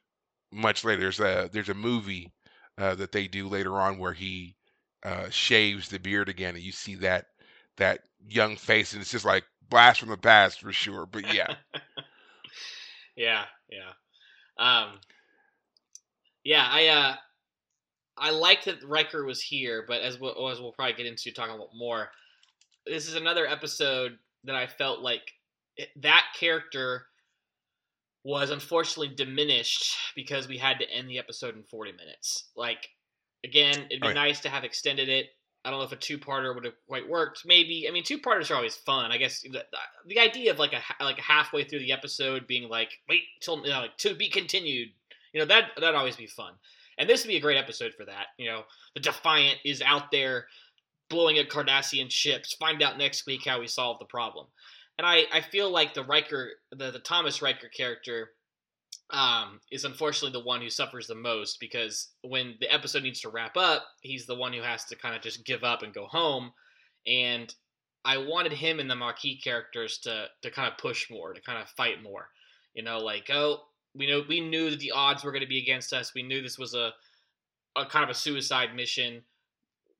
much 0.51 0.83
later 0.83 1.01
there's 1.01 1.19
a 1.19 1.49
there's 1.51 1.69
a 1.69 1.73
movie 1.73 2.31
uh 2.77 2.95
that 2.95 3.11
they 3.11 3.27
do 3.27 3.47
later 3.47 3.75
on 3.77 3.97
where 3.97 4.13
he 4.13 4.55
uh 5.03 5.29
shaves 5.29 5.89
the 5.89 5.99
beard 5.99 6.29
again 6.29 6.55
and 6.55 6.63
you 6.63 6.71
see 6.71 6.95
that 6.95 7.27
that 7.77 8.01
young 8.27 8.55
face 8.55 8.93
and 8.93 9.01
it's 9.01 9.11
just 9.11 9.25
like 9.25 9.43
blast 9.69 9.99
from 9.99 10.09
the 10.09 10.17
past 10.17 10.61
for 10.61 10.71
sure 10.71 11.05
but 11.05 11.33
yeah 11.33 11.55
yeah, 13.17 13.45
yeah. 13.69 13.91
Um, 14.57 14.99
yeah, 16.43 16.67
I 16.69 16.87
uh, 16.87 17.15
I 18.17 18.31
like 18.31 18.63
that 18.65 18.83
Riker 18.83 19.25
was 19.25 19.41
here, 19.41 19.83
but 19.87 20.01
as 20.01 20.19
we'll, 20.19 20.49
as 20.49 20.61
we'll 20.61 20.71
probably 20.71 20.93
get 20.93 21.05
into 21.05 21.31
talking 21.31 21.55
about 21.55 21.75
more, 21.75 22.09
this 22.85 23.07
is 23.07 23.15
another 23.15 23.45
episode 23.47 24.17
that 24.45 24.55
I 24.55 24.67
felt 24.67 25.01
like 25.01 25.33
that 25.97 26.25
character 26.39 27.07
was 28.27 28.49
unfortunately 28.49 29.15
diminished 29.15 29.95
because 30.13 30.49
we 30.49 30.57
had 30.57 30.79
to 30.79 30.91
end 30.91 31.09
the 31.09 31.17
episode 31.17 31.55
in 31.55 31.63
40 31.63 31.93
minutes. 31.93 32.49
Like, 32.57 32.89
again, 33.45 33.85
it'd 33.89 34.01
be 34.01 34.07
Oh, 34.07 34.07
yeah. 34.09 34.13
nice 34.15 34.41
to 34.41 34.49
have 34.49 34.65
extended 34.65 35.07
it. 35.07 35.27
I 35.63 35.69
don't 35.69 35.79
know 35.79 35.85
if 35.85 35.93
a 35.93 35.95
two-parter 35.95 36.53
would 36.53 36.65
have 36.65 36.73
quite 36.87 37.07
worked. 37.07 37.43
Maybe. 37.45 37.87
I 37.87 37.91
mean, 37.91 38.03
two-parters 38.03 38.51
are 38.51 38.55
always 38.55 38.75
fun. 38.75 39.13
I 39.13 39.17
guess 39.17 39.41
the, 39.43 39.63
the 40.07 40.19
idea 40.19 40.51
of 40.51 40.59
like 40.59 40.73
a 40.73 41.03
like 41.03 41.19
halfway 41.19 41.63
through 41.63 41.79
the 41.79 41.93
episode 41.93 42.47
being 42.47 42.67
like, 42.67 42.99
wait 43.07 43.21
till 43.39 43.63
you 43.65 43.71
know, 43.71 43.79
like 43.79 43.97
to 43.99 44.13
be 44.13 44.29
continued. 44.29 44.89
You 45.33 45.39
know 45.41 45.45
that 45.45 45.71
that'd 45.77 45.95
always 45.95 46.15
be 46.17 46.27
fun. 46.27 46.53
And 46.97 47.09
this 47.09 47.23
would 47.23 47.29
be 47.29 47.37
a 47.37 47.41
great 47.41 47.57
episode 47.57 47.93
for 47.93 48.05
that. 48.05 48.27
You 48.37 48.49
know, 48.49 48.63
the 48.93 48.99
Defiant 48.99 49.57
is 49.63 49.81
out 49.81 50.11
there 50.11 50.47
blowing 51.09 51.37
at 51.37 51.49
Cardassian 51.49 52.09
ships. 52.11 52.53
Find 52.53 52.81
out 52.83 52.97
next 52.97 53.25
week 53.25 53.45
how 53.45 53.59
we 53.59 53.67
solve 53.67 53.99
the 53.99 54.05
problem. 54.05 54.47
And 54.97 55.05
I, 55.05 55.25
I 55.31 55.41
feel 55.41 55.69
like 55.69 55.93
the 55.93 56.03
Riker, 56.03 56.49
the, 56.71 56.91
the 56.91 56.99
Thomas 56.99 57.41
Riker 57.41 57.67
character, 57.67 58.29
um, 59.09 59.61
is 59.71 59.85
unfortunately 59.85 60.37
the 60.37 60.45
one 60.45 60.61
who 60.61 60.69
suffers 60.69 61.07
the 61.07 61.15
most 61.15 61.59
because 61.59 62.09
when 62.23 62.55
the 62.59 62.73
episode 62.73 63.03
needs 63.03 63.21
to 63.21 63.29
wrap 63.29 63.55
up, 63.55 63.85
he's 64.01 64.25
the 64.25 64.35
one 64.35 64.51
who 64.53 64.61
has 64.61 64.83
to 64.85 64.95
kind 64.95 65.15
of 65.15 65.21
just 65.21 65.45
give 65.45 65.63
up 65.63 65.81
and 65.81 65.93
go 65.93 66.07
home. 66.07 66.51
And 67.05 67.53
I 68.03 68.17
wanted 68.17 68.53
him 68.53 68.79
and 68.79 68.89
the 68.89 68.95
Maquis 68.95 69.41
characters 69.43 69.99
to 69.99 70.27
to 70.41 70.51
kind 70.51 70.69
of 70.71 70.77
push 70.77 71.09
more, 71.09 71.33
to 71.33 71.41
kind 71.41 71.61
of 71.61 71.69
fight 71.69 72.03
more. 72.03 72.29
You 72.73 72.83
know, 72.83 72.99
like 72.99 73.29
oh, 73.31 73.61
we 73.95 74.07
know 74.07 74.23
we 74.27 74.41
knew 74.41 74.69
that 74.69 74.79
the 74.79 74.91
odds 74.91 75.23
were 75.23 75.31
going 75.31 75.41
to 75.41 75.47
be 75.47 75.61
against 75.61 75.93
us. 75.93 76.13
We 76.13 76.23
knew 76.23 76.41
this 76.41 76.59
was 76.59 76.73
a 76.73 76.91
a 77.75 77.85
kind 77.85 78.03
of 78.03 78.09
a 78.09 78.13
suicide 78.13 78.75
mission, 78.75 79.21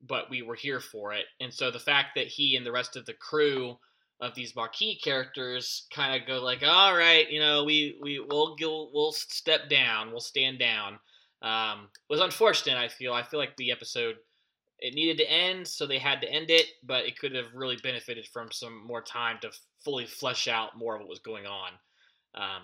but 0.06 0.30
we 0.30 0.42
were 0.42 0.56
here 0.56 0.80
for 0.80 1.14
it. 1.14 1.26
And 1.40 1.54
so 1.54 1.72
the 1.72 1.80
fact 1.80 2.10
that 2.16 2.28
he 2.28 2.56
and 2.56 2.66
the 2.66 2.72
rest 2.72 2.96
of 2.96 3.06
the 3.06 3.14
crew 3.14 3.78
of 4.20 4.34
these 4.36 4.56
Maquis 4.56 5.00
characters 5.04 5.88
kind 5.94 6.20
of 6.20 6.28
go 6.28 6.42
like, 6.44 6.64
all 6.64 6.96
right, 6.96 7.30
you 7.30 7.40
know, 7.40 7.64
we 7.64 7.98
we 8.02 8.20
we'll 8.20 8.56
we'll 8.60 9.12
step 9.12 9.70
down, 9.70 10.12
we'll 10.12 10.20
stand 10.20 10.60
down. 10.60 11.00
Um, 11.42 11.90
was 12.10 12.20
unfortunate. 12.20 12.78
I 12.78 12.88
feel. 12.88 13.14
I 13.14 13.24
feel 13.24 13.40
like 13.40 13.56
the 13.58 13.72
episode 13.72 14.16
it 14.80 14.94
needed 14.94 15.18
to 15.18 15.32
end, 15.32 15.68
so 15.68 15.86
they 15.86 16.00
had 16.00 16.22
to 16.22 16.32
end 16.32 16.50
it. 16.50 16.66
But 16.84 17.06
it 17.06 17.20
could 17.20 17.36
have 17.36 17.54
really 17.54 17.78
benefited 17.84 18.28
from 18.28 18.52
some 18.52 18.86
more 18.86 19.02
time 19.02 19.38
to 19.42 19.52
fully 19.84 20.06
flesh 20.06 20.48
out 20.48 20.78
more 20.78 20.96
of 20.96 21.02
what 21.02 21.10
was 21.10 21.20
going 21.20 21.46
on. 21.46 21.72
Um, 22.34 22.64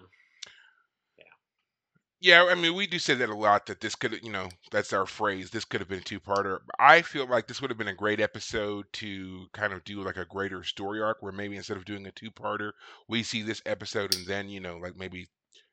Yeah, 2.23 2.45
I 2.49 2.55
mean, 2.55 2.73
we 2.73 2.87
do 2.87 2.99
say 2.99 3.15
that 3.15 3.27
a 3.29 3.35
lot 3.35 3.65
that 3.65 3.81
this 3.81 3.95
could, 3.95 4.17
you 4.23 4.31
know, 4.31 4.47
that's 4.71 4.93
our 4.93 5.05
phrase. 5.05 5.49
This 5.49 5.65
could 5.65 5.81
have 5.81 5.89
been 5.89 5.99
a 5.99 6.03
two-parter. 6.03 6.59
I 6.79 7.01
feel 7.01 7.27
like 7.27 7.47
this 7.47 7.59
would 7.59 7.69
have 7.69 7.77
been 7.77 7.89
a 7.89 7.93
great 7.93 8.21
episode 8.21 8.85
to 8.93 9.47
kind 9.51 9.73
of 9.73 9.83
do 9.83 10.01
like 10.01 10.15
a 10.15 10.23
greater 10.23 10.63
story 10.63 11.01
arc 11.01 11.21
where 11.21 11.33
maybe 11.33 11.57
instead 11.57 11.75
of 11.75 11.83
doing 11.83 12.07
a 12.07 12.13
two-parter, 12.13 12.71
we 13.09 13.23
see 13.23 13.41
this 13.41 13.61
episode 13.65 14.15
and 14.15 14.25
then, 14.25 14.47
you 14.47 14.61
know, 14.61 14.77
like 14.77 14.95
maybe, 14.95 15.27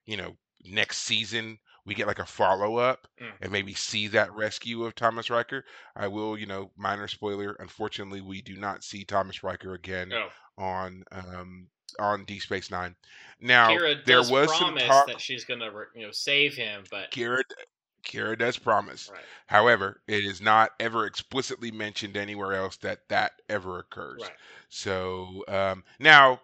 you 0.07 0.17
know, 0.17 0.37
next 0.65 0.99
season 0.99 1.57
we 1.87 1.95
get 1.95 2.09
like 2.09 2.19
a 2.19 2.27
follow-up 2.27 3.07
Mm. 3.21 3.33
and 3.43 3.53
maybe 3.53 3.73
see 3.73 4.09
that 4.09 4.35
rescue 4.35 4.85
of 4.85 4.97
Thomas 4.97 5.31
Riker. 5.31 5.65
I 5.95 6.09
will, 6.09 6.37
you 6.37 6.47
know, 6.47 6.73
minor 6.77 7.07
spoiler, 7.07 7.53
unfortunately, 7.61 8.23
we 8.23 8.43
do 8.43 8.57
not 8.57 8.83
see 8.83 9.05
Thomas 9.05 9.45
Riker 9.45 9.75
again 9.75 10.13
oh, 10.13 10.29
on 10.59 11.05
um 11.13 11.69
on 11.99 12.25
D 12.25 12.39
Space 12.39 12.71
9. 12.71 12.97
Now, 13.41 13.83
there 14.05 14.23
was 14.23 14.53
some 14.53 14.75
promise 14.75 14.83
talk 14.87 15.07
that 15.07 15.21
she's 15.21 15.45
gonna, 15.45 15.71
you 15.95 16.07
know, 16.07 16.13
save 16.13 16.55
him, 16.57 16.87
but 16.91 17.11
Kira 17.11 17.43
Kira 18.05 18.39
does 18.39 18.59
promise. 18.59 19.13
right, 19.13 19.25
However, 19.47 20.03
it 20.09 20.25
is 20.25 20.41
not 20.41 20.73
ever 20.81 21.07
explicitly 21.07 21.71
mentioned 21.71 22.17
anywhere 22.17 22.53
else 22.55 22.77
that 22.79 23.09
that 23.09 23.43
ever 23.49 23.79
occurs. 23.79 24.23
right, 24.23 24.37
So 24.69 25.45
um, 25.49 25.85
now, 25.99 26.41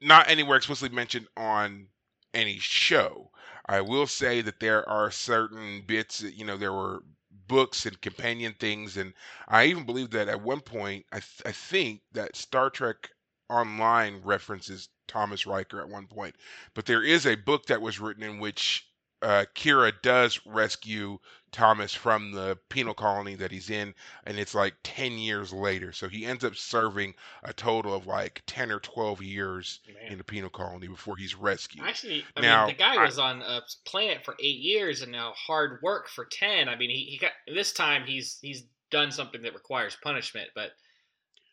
not 0.00 0.28
anywhere 0.28 0.56
explicitly 0.58 0.94
mentioned 0.94 1.28
on 1.36 1.88
any 2.34 2.58
show. 2.58 3.30
I 3.66 3.80
will 3.80 4.06
say 4.06 4.40
that 4.42 4.60
there 4.60 4.88
are 4.88 5.10
certain 5.10 5.82
bits. 5.82 6.18
that, 6.18 6.34
You 6.34 6.44
know, 6.44 6.56
there 6.56 6.72
were 6.72 7.02
books 7.48 7.86
and 7.86 8.00
companion 8.00 8.54
things, 8.54 8.96
and 8.96 9.14
I 9.48 9.64
even 9.66 9.86
believe 9.86 10.10
that 10.10 10.28
at 10.28 10.42
one 10.42 10.60
point, 10.60 11.06
I, 11.12 11.20
th- 11.20 11.42
I 11.46 11.52
think 11.52 12.02
that 12.12 12.36
Star 12.36 12.70
Trek 12.70 13.10
Online 13.50 14.20
references 14.24 14.88
Thomas 15.06 15.46
Riker 15.46 15.80
at 15.80 15.88
one 15.88 16.06
point. 16.06 16.36
But 16.74 16.86
there 16.86 17.02
is 17.02 17.26
a 17.26 17.34
book 17.36 17.66
that 17.66 17.80
was 17.82 17.98
written 18.00 18.22
in 18.22 18.38
which 18.38 18.84
uh, 19.20 19.46
Kira 19.54 19.92
does 20.02 20.38
rescue 20.46 21.18
Thomas 21.50 21.92
from 21.92 22.30
the 22.30 22.56
penal 22.68 22.94
colony 22.94 23.34
that 23.36 23.50
he's 23.50 23.68
in, 23.70 23.92
and 24.24 24.38
it's 24.38 24.54
like 24.54 24.74
10 24.84 25.12
years 25.18 25.52
later. 25.52 25.92
So 25.92 26.08
he 26.08 26.24
ends 26.24 26.44
up 26.44 26.54
serving 26.54 27.14
a 27.42 27.52
total 27.52 27.94
of 27.94 28.06
like 28.06 28.42
10 28.46 28.70
or 28.70 28.78
12 28.78 29.22
years 29.22 29.80
man. 30.00 30.12
in 30.12 30.18
the 30.18 30.24
penal 30.24 30.50
colony 30.50 30.86
before 30.86 31.16
he's 31.16 31.34
rescued. 31.34 31.84
Actually, 31.84 32.24
I 32.36 32.40
Now, 32.42 32.66
mean, 32.66 32.76
the 32.76 32.78
guy 32.78 32.96
I- 32.96 33.04
was 33.06 33.18
on 33.18 33.42
a 33.42 33.62
planet 33.86 34.24
for 34.24 34.36
eight 34.40 34.58
years 34.60 35.02
and 35.02 35.10
now 35.10 35.32
hard 35.32 35.80
work 35.82 36.08
for 36.08 36.26
ten. 36.26 36.68
I 36.68 36.76
mean, 36.76 36.90
he, 36.90 37.04
he 37.04 37.18
got 37.18 37.32
this 37.52 37.72
time 37.72 38.04
he's 38.06 38.38
he's 38.40 38.64
done 38.90 39.10
something 39.10 39.42
that 39.42 39.54
requires 39.54 39.96
punishment. 40.02 40.50
But 40.54 40.72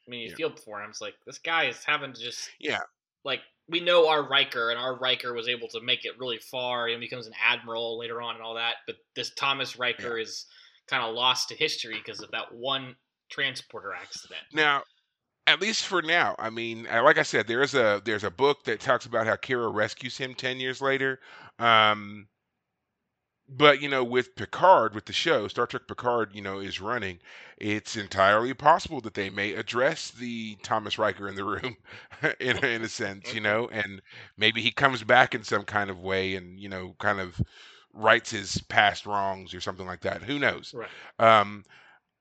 I 0.08 0.12
mean, 0.12 0.22
you 0.22 0.30
Yeah. 0.30 0.36
feel 0.36 0.56
for 0.56 0.82
him. 0.82 0.90
It's 0.92 1.02
like 1.02 1.16
this 1.26 1.40
guy 1.40 1.66
is 1.66 1.84
having 1.84 2.14
to 2.14 2.22
just 2.22 2.50
Yeah. 2.60 2.82
like 3.24 3.42
we 3.68 3.80
know 3.80 4.08
our 4.08 4.28
Riker, 4.28 4.70
and 4.70 4.80
our 4.80 4.98
Riker 5.00 5.34
was 5.34 5.48
able 5.48 5.68
to 5.70 5.82
make 5.82 6.06
it 6.06 6.20
really 6.20 6.38
far 6.40 6.88
and 6.88 7.00
becomes 7.00 7.28
an 7.28 7.34
admiral 7.42 7.98
later 7.98 8.22
on 8.22 8.36
and 8.36 8.44
all 8.44 8.56
that. 8.56 8.78
But 8.86 8.98
this 9.16 9.34
Thomas 9.34 9.76
Riker 9.78 10.18
is 10.20 10.46
kind 10.88 11.04
of 11.04 11.16
lost 11.16 11.50
to 11.50 11.56
history 11.56 11.98
because 11.98 12.22
of 12.22 12.32
that 12.32 12.54
one 12.54 12.96
transporter 13.30 13.94
accident. 13.94 14.44
Now, 14.52 14.84
at 15.48 15.62
least 15.62 15.86
for 15.88 16.02
now, 16.02 16.36
I 16.40 16.50
mean, 16.50 16.88
uh, 16.88 17.04
like 17.04 17.18
I 17.18 17.24
said, 17.24 17.48
there's 17.48 17.74
a 17.76 18.02
there's 18.06 18.24
a 18.24 18.32
book 18.32 18.64
that 18.66 18.80
talks 18.80 19.06
about 19.06 19.28
how 19.28 19.36
Kira 19.36 19.74
rescues 19.74 20.18
him 20.18 20.34
ten 20.36 20.60
years 20.60 20.82
later. 20.82 21.20
Um, 21.60 22.28
but 23.48 23.82
you 23.82 23.90
know, 23.90 24.04
with 24.04 24.36
Picard, 24.36 24.96
with 24.96 25.06
the 25.06 25.14
show, 25.14 25.48
Star 25.48 25.68
Trek 25.68 25.84
Picard, 25.88 26.34
you 26.34 26.42
know, 26.42 26.60
is 26.60 26.82
running. 26.82 27.20
It's 27.58 27.96
entirely 27.96 28.54
possible 28.54 29.02
that 29.02 29.14
they 29.14 29.30
may 29.30 29.54
address 29.54 30.12
the 30.12 30.56
Thomas 30.64 30.98
Riker 30.98 31.28
in 31.28 31.36
the 31.36 31.44
room, 31.46 31.78
in 32.40 32.58
in 32.64 32.82
a 32.84 32.90
sense, 32.90 33.34
you 33.34 33.42
know, 33.42 33.68
and 33.70 34.02
maybe 34.38 34.62
he 34.62 34.72
comes 34.72 35.04
back 35.04 35.36
in 35.36 35.44
some 35.44 35.64
kind 35.64 35.90
of 35.90 36.00
way, 36.00 36.36
and 36.36 36.60
you 36.60 36.70
know, 36.70 36.96
kind 37.00 37.20
of 37.20 37.40
rights 37.94 38.32
his 38.32 38.58
past 38.70 39.06
wrongs 39.06 39.54
or 39.54 39.62
something 39.62 39.86
like 39.86 40.02
that. 40.02 40.24
Who 40.24 40.40
knows? 40.40 40.74
Right. 40.74 40.90
Um, 41.20 41.64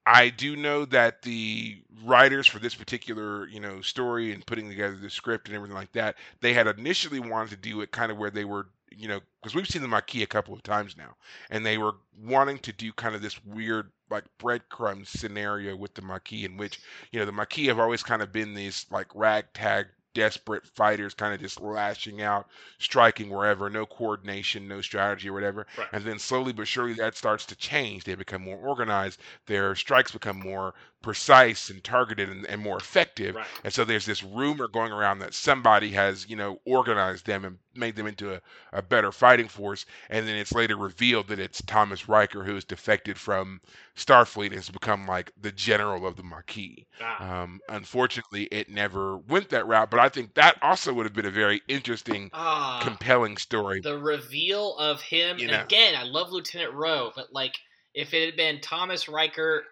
I 0.07 0.29
do 0.29 0.55
know 0.57 0.85
that 0.87 1.23
the 1.23 1.83
writers 2.03 2.47
for 2.47 2.59
this 2.59 2.75
particular, 2.75 3.49
you 3.49 3.61
know, 3.61 3.81
story 3.81 4.33
and 4.33 4.45
putting 4.45 4.69
together 4.69 4.97
the 4.97 5.09
script 5.09 5.49
and 5.49 5.57
everything 5.57 5.77
like 5.77 5.93
that, 5.93 6.17
they 6.41 6.53
had 6.53 6.67
initially 6.67 7.21
wanted 7.21 7.51
to 7.51 7.57
do 7.57 7.81
it 7.81 7.91
kind 7.91 8.13
of 8.13 8.19
where 8.19 8.31
they 8.31 8.45
were, 8.45 8.69
you 8.97 9.09
know, 9.09 9.21
because 9.43 9.55
we've 9.55 9.67
seen 9.69 9.83
the 9.83 9.89
Maquis 9.89 10.23
a 10.23 10.27
couple 10.27 10.55
of 10.55 10.63
times 10.63 10.97
now, 10.97 11.17
and 11.51 11.65
they 11.65 11.79
were 11.79 11.95
wanting 12.23 12.59
to 12.61 12.73
do 12.73 12.93
kind 12.93 13.15
of 13.15 13.23
this 13.23 13.43
weird 13.45 13.91
like 14.11 14.25
breadcrumb 14.39 15.07
scenario 15.07 15.77
with 15.77 15.95
the 15.95 16.03
Maquis, 16.03 16.45
in 16.45 16.57
which 16.57 16.81
you 17.11 17.19
know 17.21 17.27
the 17.27 17.33
Maquis 17.33 17.69
have 17.69 17.79
always 17.79 18.03
kind 18.03 18.23
of 18.23 18.33
been 18.33 18.55
these 18.55 18.87
like 18.91 19.09
ragtag 19.15 19.87
desperate 20.15 20.65
fighters 20.65 21.13
kind 21.13 21.35
of 21.35 21.41
just 21.41 21.61
lashing 21.61 22.23
out 22.23 22.47
striking 22.79 23.31
wherever 23.31 23.69
no 23.69 23.85
coordination 23.85 24.69
no 24.69 24.81
strategy 24.81 25.29
or 25.29 25.33
whatever 25.33 25.67
Right. 25.77 25.89
and 25.93 26.05
then 26.05 26.21
slowly 26.21 26.53
but 26.53 26.69
surely 26.69 26.93
that 26.95 27.17
starts 27.17 27.45
to 27.47 27.57
change 27.57 28.05
they 28.05 28.15
become 28.15 28.43
more 28.43 28.57
organized 28.59 29.21
their 29.47 29.75
strikes 29.75 30.13
become 30.13 30.39
more 30.39 30.73
precise 31.05 31.69
and 31.69 31.85
targeted 31.85 32.31
and, 32.31 32.47
and 32.47 32.63
more 32.63 32.79
effective 32.79 33.35
Right. 33.37 33.47
and 33.63 33.71
so 33.73 33.85
there's 33.85 34.07
this 34.07 34.23
rumor 34.23 34.69
going 34.69 34.91
around 34.91 35.19
that 35.19 35.35
somebody 35.35 35.91
has 35.91 36.27
you 36.31 36.35
know 36.35 36.59
organized 36.65 37.27
them 37.27 37.45
and 37.45 37.59
made 37.77 37.95
them 37.95 38.07
into 38.07 38.33
a, 38.35 38.41
a 38.73 38.81
better 38.81 39.13
fighting 39.13 39.47
force 39.49 39.85
and 40.09 40.27
then 40.27 40.37
it's 40.37 40.53
later 40.53 40.77
revealed 40.79 41.29
that 41.29 41.39
it's 41.39 41.61
thomas 41.67 42.09
riker 42.09 42.43
who 42.43 42.55
has 42.55 42.65
defected 42.65 43.19
from 43.19 43.61
starfleet 43.97 44.47
and 44.47 44.55
has 44.55 44.71
become 44.71 45.07
like 45.07 45.31
the 45.43 45.53
general 45.53 46.07
of 46.07 46.17
the 46.17 46.23
maquis 46.23 46.87
Ah. 47.03 47.43
um, 47.43 47.61
unfortunately 47.69 48.45
it 48.45 48.71
never 48.71 49.19
went 49.19 49.51
that 49.51 49.67
route 49.67 49.91
but 49.91 50.01
i 50.01 50.09
think 50.09 50.33
that 50.35 50.57
also 50.63 50.95
would 50.95 51.05
have 51.05 51.13
been 51.13 51.27
a 51.27 51.31
very 51.31 51.61
interesting 51.69 52.31
Ah. 52.33 52.81
compelling 52.83 53.37
story 53.37 53.81
the 53.83 53.99
reveal 53.99 54.75
of 54.79 55.03
him 55.03 55.37
You 55.39 55.49
and 55.49 55.53
know. 55.59 55.63
again 55.65 55.95
i 55.97 56.03
love 56.05 56.33
lieutenant 56.33 56.73
Ro 56.73 57.13
but 57.15 57.31
like 57.35 57.57
if 57.93 58.15
it 58.15 58.25
had 58.25 58.37
been 58.37 58.61
thomas 58.63 59.07
riker 59.07 59.65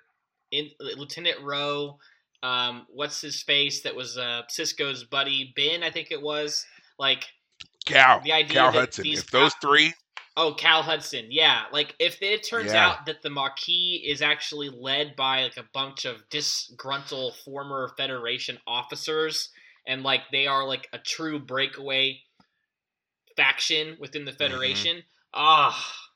in 0.53 0.71
lieutenant 0.81 1.41
Ro 1.43 1.99
um 2.43 2.87
what's 2.91 3.21
his 3.21 3.43
face 3.43 3.83
that 3.83 3.95
was 3.95 4.19
uh 4.19 4.43
sisko's 4.51 5.05
buddy 5.05 5.53
ben 5.57 5.83
i 5.83 5.91
think 5.91 6.11
it 6.11 6.21
was 6.21 6.65
like 6.99 7.25
cal 7.85 8.21
the 8.25 8.33
idea 8.33 8.55
cal 8.55 8.73
hudson 8.73 9.05
if 9.07 9.31
those 9.31 9.53
co- 9.53 9.69
three 9.69 9.93
oh 10.37 10.55
cal 10.55 10.83
hudson 10.83 11.27
yeah 11.31 11.65
like 11.73 11.95
if 11.99 12.21
it 12.23 12.43
turns 12.49 12.75
Yeah. 12.75 12.89
out 12.89 13.07
that 13.07 13.23
the 13.23 13.31
maquis 13.31 14.03
is 14.05 14.23
actually 14.23 14.71
led 14.71 15.15
by 15.17 15.45
like 15.45 15.57
a 15.57 15.69
bunch 15.73 16.05
of 16.05 16.29
disgruntled 16.31 17.37
former 17.45 17.93
federation 17.97 18.59
officers 18.67 19.51
and 19.87 20.03
like 20.03 20.23
they 20.33 20.47
are 20.47 20.67
like 20.67 20.89
a 20.93 20.99
true 20.99 21.39
breakaway 21.39 22.21
faction 23.37 23.97
within 24.01 24.23
Mm-hmm. 24.23 24.27
the 24.27 24.33
federation 24.33 25.03
ah 25.35 25.75
oh 25.75 26.12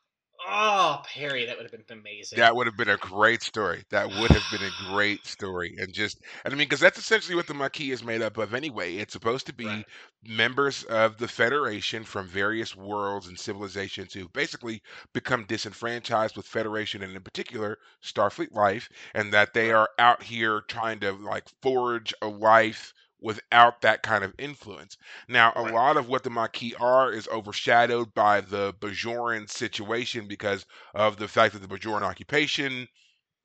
Oh, 0.47 1.03
perry 1.05 1.45
that 1.47 1.57
would 1.59 1.71
have 1.71 1.87
been 1.87 1.99
amazing 1.99 2.39
That 2.39 2.55
would 2.55 2.67
have 2.67 2.77
been 2.77 2.89
a 2.91 2.99
great 2.99 3.43
story. 3.43 3.85
That 3.91 4.11
would 4.13 4.31
have 4.33 4.49
been 4.49 4.63
a 4.63 4.71
great 4.71 5.27
story. 5.27 5.75
And 5.79 5.93
just, 5.93 6.19
and 6.45 6.53
I 6.53 6.57
mean, 6.57 6.67
because 6.67 6.81
that's 6.81 6.99
essentially 6.99 7.35
what 7.35 7.47
the 7.47 7.55
Maquis 7.55 7.93
is 7.93 8.05
made 8.05 8.21
up 8.23 8.37
of 8.37 8.53
anyway. 8.55 8.97
It's 8.97 9.13
supposed 9.13 9.47
to 9.47 9.53
be 9.55 9.85
Right. 9.85 9.87
members 10.23 10.83
of 10.85 11.19
the 11.19 11.29
Federation 11.29 12.05
from 12.05 12.29
various 12.29 12.75
worlds 12.77 13.27
and 13.29 13.39
civilizations 13.39 14.13
who've 14.13 14.33
basically 14.33 14.83
become 15.15 15.47
disenfranchised 15.47 16.37
with 16.37 16.47
Federation 16.47 17.03
and, 17.03 17.15
in 17.17 17.23
particular, 17.23 17.79
Starfleet 18.05 18.53
life, 18.53 18.89
and 19.15 19.33
that 19.33 19.55
they 19.55 19.73
are 19.73 19.89
out 19.99 20.23
here 20.25 20.63
trying 20.69 21.01
to 21.01 21.13
like 21.13 21.45
forge 21.63 22.13
a 22.23 22.29
life 22.29 22.93
without 23.21 23.81
that 23.83 24.03
kind 24.03 24.25
of 24.25 24.35
influence. 24.39 24.97
Now, 25.29 25.53
a 25.57 25.63
Right. 25.63 25.75
lot 25.75 25.97
of 25.97 26.09
what 26.09 26.23
the 26.25 26.31
Maquis 26.31 26.75
are 26.79 27.13
is 27.13 27.29
overshadowed 27.29 28.15
by 28.15 28.41
the 28.41 28.75
Bajoran 28.75 29.49
situation 29.51 30.29
because 30.29 30.67
of 30.95 31.17
the 31.17 31.29
fact 31.29 31.55
that 31.55 31.61
the 31.61 31.69
Bajoran 31.69 32.03
occupation 32.03 32.89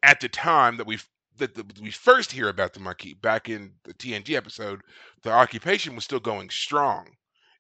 at 0.04 0.20
the 0.22 0.30
time 0.30 0.78
that 0.78 0.88
we 0.88 1.00
that 1.38 1.56
the, 1.56 1.66
we 1.82 1.92
first 1.92 2.32
hear 2.32 2.50
about 2.50 2.74
the 2.74 2.80
Maquis 2.80 3.16
back 3.16 3.50
in 3.50 3.74
the 3.84 3.94
TNG 3.94 4.36
episode, 4.36 4.82
the 5.24 5.32
occupation 5.32 5.96
was 5.96 6.04
still 6.04 6.20
going 6.20 6.50
strong. 6.50 7.16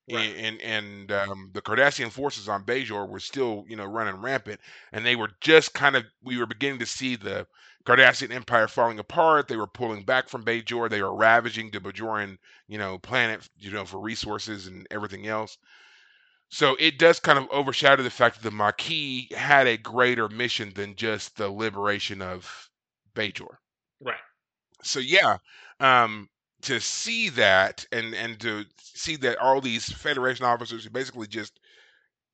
Right. 0.07 0.35
And 0.37 0.61
and 0.61 1.11
um, 1.11 1.51
the 1.53 1.61
Cardassian 1.61 2.11
forces 2.11 2.49
on 2.49 2.65
Bajor 2.65 3.07
were 3.07 3.19
still, 3.19 3.65
you 3.67 3.77
know, 3.77 3.85
running 3.85 4.21
rampant, 4.21 4.59
and 4.91 5.05
they 5.05 5.15
were 5.15 5.29
just 5.39 5.73
kind 5.73 5.95
of 5.95 6.05
we 6.21 6.37
were 6.37 6.45
beginning 6.45 6.79
to 6.79 6.85
see 6.85 7.15
the 7.15 7.47
Cardassian 7.85 8.31
Empire 8.31 8.67
falling 8.67 8.99
apart. 8.99 9.47
They 9.47 9.57
were 9.57 9.67
pulling 9.67 10.03
back 10.03 10.29
from 10.29 10.45
Bajor. 10.45 10.89
They 10.89 11.01
were 11.01 11.15
ravaging 11.15 11.71
the 11.71 11.79
Bajoran, 11.79 12.37
you 12.67 12.77
know, 12.77 12.97
planet, 12.99 13.47
you 13.57 13.71
know, 13.71 13.85
for 13.85 13.99
resources 13.99 14.67
and 14.67 14.87
everything 14.91 15.27
else. 15.27 15.57
So 16.49 16.75
it 16.79 16.99
does 16.99 17.19
kind 17.19 17.39
of 17.39 17.49
overshadow 17.49 18.03
the 18.03 18.11
fact 18.11 18.35
that 18.35 18.43
the 18.43 18.55
Maquis 18.55 19.33
had 19.33 19.67
a 19.67 19.77
greater 19.77 20.29
mission 20.29 20.73
than 20.73 20.95
just 20.95 21.37
the 21.37 21.49
liberation 21.49 22.21
of 22.21 22.69
Bajor. 23.15 23.57
right 24.01 24.19
So 24.83 24.99
yeah, 24.99 25.37
um, 25.79 26.29
to 26.63 26.79
see 26.79 27.29
that 27.29 27.85
and 27.91 28.13
and 28.15 28.39
to 28.41 28.65
see 28.77 29.15
that 29.17 29.37
all 29.39 29.61
these 29.61 29.91
Federation 29.91 30.45
officers 30.45 30.83
who 30.83 30.89
basically 30.89 31.27
just 31.27 31.60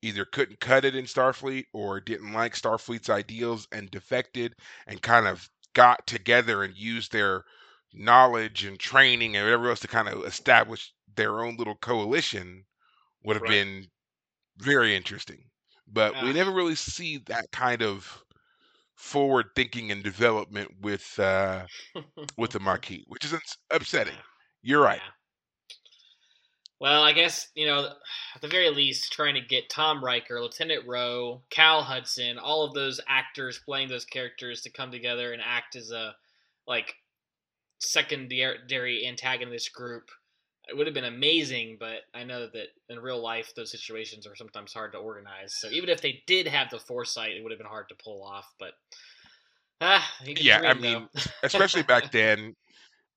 either 0.02 0.24
couldn't 0.24 0.60
cut 0.60 0.84
it 0.84 0.94
in 0.96 1.04
Starfleet 1.06 1.64
or 1.72 2.00
didn't 2.00 2.32
like 2.32 2.54
Starfleet's 2.54 3.10
ideals 3.10 3.66
and 3.72 3.90
defected 3.90 4.54
and 4.86 5.02
kind 5.02 5.26
of 5.26 5.48
got 5.74 6.06
together 6.06 6.62
and 6.62 6.76
used 6.76 7.12
their 7.12 7.44
knowledge 7.92 8.64
and 8.64 8.78
training 8.78 9.36
and 9.36 9.44
whatever 9.44 9.68
else 9.70 9.80
to 9.80 9.88
kind 9.88 10.08
of 10.08 10.24
establish 10.24 10.92
their 11.16 11.40
own 11.44 11.56
little 11.56 11.76
coalition 11.76 12.64
would 13.24 13.36
have 13.36 13.44
Right. 13.44 13.46
been 13.46 13.86
very 14.58 14.96
interesting. 14.96 15.50
But 15.86 16.20
we 16.20 16.32
Ah. 16.32 16.34
never 16.34 16.52
really 16.52 16.76
see 16.76 17.18
that 17.26 17.50
kind 17.52 17.82
of 17.82 18.24
forward 18.96 19.46
thinking 19.56 19.90
and 19.90 20.02
development 20.04 20.72
with 20.80 21.18
uh 21.18 21.68
with 22.38 22.52
the 22.52 22.60
Maquis, 22.60 23.04
which 23.08 23.24
is 23.24 23.34
upsetting. 23.70 24.24
You're 24.62 24.82
right. 24.82 25.02
Yeah. 25.02 25.10
Well, 26.80 27.02
I 27.02 27.12
guess, 27.12 27.48
you 27.54 27.66
know, 27.66 27.86
at 28.34 28.40
the 28.40 28.46
very 28.48 28.70
least, 28.70 29.12
trying 29.12 29.34
to 29.34 29.40
get 29.40 29.68
Tom 29.68 30.04
Riker, 30.04 30.40
Lieutenant 30.40 30.86
Ro, 30.86 31.42
Cal 31.50 31.82
Hudson, 31.82 32.38
all 32.38 32.64
of 32.64 32.72
those 32.72 33.00
actors 33.08 33.58
playing 33.58 33.88
those 33.88 34.04
characters 34.04 34.62
to 34.62 34.70
come 34.70 34.92
together 34.92 35.32
and 35.32 35.42
act 35.44 35.74
as 35.74 35.90
a, 35.90 36.14
like, 36.68 36.94
secondary 37.80 39.06
antagonist 39.06 39.72
group. 39.72 40.10
It 40.68 40.76
would 40.76 40.86
have 40.86 40.94
been 40.94 41.04
amazing, 41.04 41.78
but 41.80 42.02
I 42.14 42.24
know 42.24 42.46
that 42.46 42.68
in 42.88 43.00
real 43.00 43.20
life, 43.20 43.54
those 43.56 43.70
situations 43.72 44.26
are 44.26 44.36
sometimes 44.36 44.72
hard 44.72 44.92
to 44.92 44.98
organize. 44.98 45.54
So 45.54 45.68
even 45.70 45.88
if 45.88 46.00
they 46.02 46.22
did 46.26 46.46
have 46.46 46.70
the 46.70 46.78
foresight, 46.78 47.32
it 47.32 47.42
would 47.42 47.50
have 47.52 47.58
been 47.58 47.66
hard 47.66 47.88
to 47.88 47.96
pull 47.96 48.22
off. 48.22 48.52
But, 48.58 48.74
ah, 49.80 50.08
Yeah, 50.24 50.60
I 50.64 50.74
mean, 50.74 51.08
especially 51.42 51.82
back 51.82 52.10
then 52.12 52.54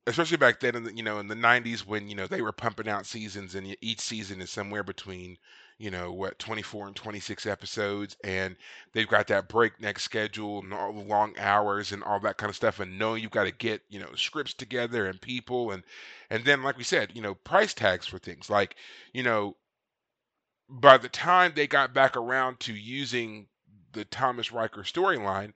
especially 0.07 0.37
back 0.37 0.59
then 0.59 0.75
in 0.75 0.83
the 0.83 0.95
you 0.95 1.03
know 1.03 1.19
in 1.19 1.27
the 1.27 1.35
90s 1.35 1.85
when 1.85 2.07
you 2.09 2.15
know 2.15 2.27
they 2.27 2.41
were 2.41 2.51
pumping 2.51 2.87
out 2.89 3.05
seasons 3.05 3.55
and 3.55 3.75
each 3.81 3.99
season 3.99 4.41
is 4.41 4.49
somewhere 4.49 4.83
between 4.83 5.37
you 5.77 5.91
know 5.91 6.11
what 6.11 6.37
24 6.39 6.87
and 6.87 6.95
26 6.95 7.45
episodes 7.45 8.15
and 8.23 8.55
they've 8.93 9.07
got 9.07 9.27
that 9.27 9.47
breakneck 9.49 9.99
schedule 9.99 10.59
and 10.59 10.73
all 10.73 10.93
the 10.93 11.01
long 11.01 11.33
hours 11.37 11.91
and 11.91 12.03
all 12.03 12.19
that 12.19 12.37
kind 12.37 12.49
of 12.49 12.55
stuff 12.55 12.79
and 12.79 12.97
knowing 12.97 13.21
you've 13.21 13.31
got 13.31 13.45
to 13.45 13.51
get 13.51 13.81
you 13.89 13.99
know 13.99 14.09
scripts 14.15 14.53
together 14.53 15.07
and 15.07 15.21
people 15.21 15.71
and 15.71 15.83
and 16.29 16.45
then 16.45 16.63
like 16.63 16.77
we 16.77 16.83
said 16.83 17.11
you 17.15 17.21
know 17.21 17.35
price 17.35 17.73
tags 17.73 18.07
for 18.07 18.17
things 18.19 18.49
like 18.49 18.75
you 19.13 19.23
know 19.23 19.55
by 20.69 20.97
the 20.97 21.09
time 21.09 21.53
they 21.55 21.67
got 21.67 21.93
back 21.93 22.15
around 22.17 22.59
to 22.61 22.73
using 22.73 23.47
the 23.93 24.05
Thomas 24.05 24.51
Riker 24.51 24.81
storyline 24.81 25.53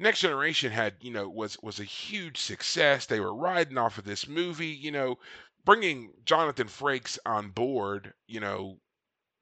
Next 0.00 0.20
Generation 0.20 0.72
had, 0.72 0.96
you 1.00 1.12
know, 1.12 1.28
was 1.28 1.56
was 1.62 1.78
a 1.78 1.84
huge 1.84 2.38
success. 2.38 3.06
They 3.06 3.20
were 3.20 3.34
riding 3.34 3.78
off 3.78 3.98
of 3.98 4.04
this 4.04 4.26
movie, 4.26 4.66
you 4.68 4.90
know, 4.90 5.18
bringing 5.64 6.12
Jonathan 6.24 6.66
Frakes 6.68 7.18
on 7.26 7.50
board, 7.50 8.14
you 8.26 8.40
know, 8.40 8.80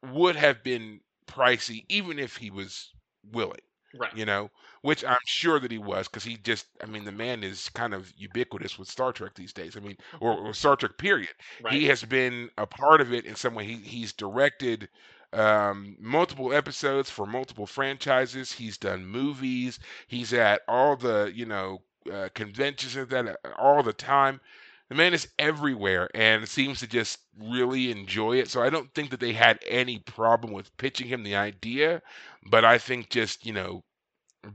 would 0.02 0.36
have 0.36 0.62
been 0.64 1.00
pricey 1.26 1.86
even 1.88 2.18
if 2.18 2.36
he 2.36 2.50
was 2.50 2.92
willing, 3.24 3.60
right. 3.94 4.12
you 4.12 4.26
know, 4.26 4.50
which 4.82 5.04
I'm 5.04 5.18
sure 5.26 5.60
that 5.60 5.70
he 5.72 5.78
was 5.78 6.08
because 6.08 6.24
he 6.24 6.36
just, 6.38 6.66
I 6.82 6.86
mean, 6.86 7.04
the 7.04 7.12
man 7.12 7.44
is 7.44 7.68
kind 7.70 7.94
of 7.94 8.12
ubiquitous 8.16 8.78
with 8.78 8.88
Star 8.88 9.12
Trek 9.12 9.34
these 9.34 9.52
days. 9.52 9.76
I 9.76 9.80
mean, 9.80 9.96
or, 10.20 10.32
or 10.34 10.54
Star 10.54 10.76
Trek 10.76 10.98
period 10.98 11.34
Right. 11.60 11.80
he 11.80 11.86
has 11.86 12.04
been 12.04 12.50
a 12.58 12.66
part 12.66 13.00
of 13.00 13.12
it 13.12 13.26
in 13.26 13.36
some 13.36 13.54
way. 13.54 13.64
He 13.64 13.76
he's 13.76 14.12
directed 14.12 14.88
um, 15.32 15.96
multiple 16.00 16.52
episodes 16.52 17.10
for 17.10 17.26
multiple 17.26 17.66
franchises. 17.66 18.52
He's 18.52 18.78
done 18.78 19.06
movies. 19.06 19.78
He's 20.06 20.32
at 20.32 20.62
all 20.68 20.96
the 20.96 21.30
you 21.34 21.46
know 21.46 21.82
uh, 22.12 22.28
conventions 22.34 22.96
and 22.96 23.08
that 23.10 23.26
uh, 23.44 23.50
all 23.58 23.82
the 23.82 23.92
time. 23.92 24.40
The 24.88 24.94
man 24.94 25.12
is 25.12 25.28
everywhere 25.38 26.08
and 26.14 26.48
seems 26.48 26.80
to 26.80 26.86
just 26.86 27.18
really 27.38 27.90
enjoy 27.90 28.38
it. 28.38 28.48
So 28.48 28.62
I 28.62 28.70
don't 28.70 28.92
think 28.94 29.10
that 29.10 29.20
they 29.20 29.34
had 29.34 29.58
any 29.66 29.98
problem 29.98 30.52
with 30.52 30.74
pitching 30.78 31.08
him 31.08 31.22
the 31.24 31.36
idea, 31.36 32.00
but 32.46 32.64
I 32.64 32.78
think 32.78 33.10
just 33.10 33.44
you 33.44 33.52
know 33.52 33.84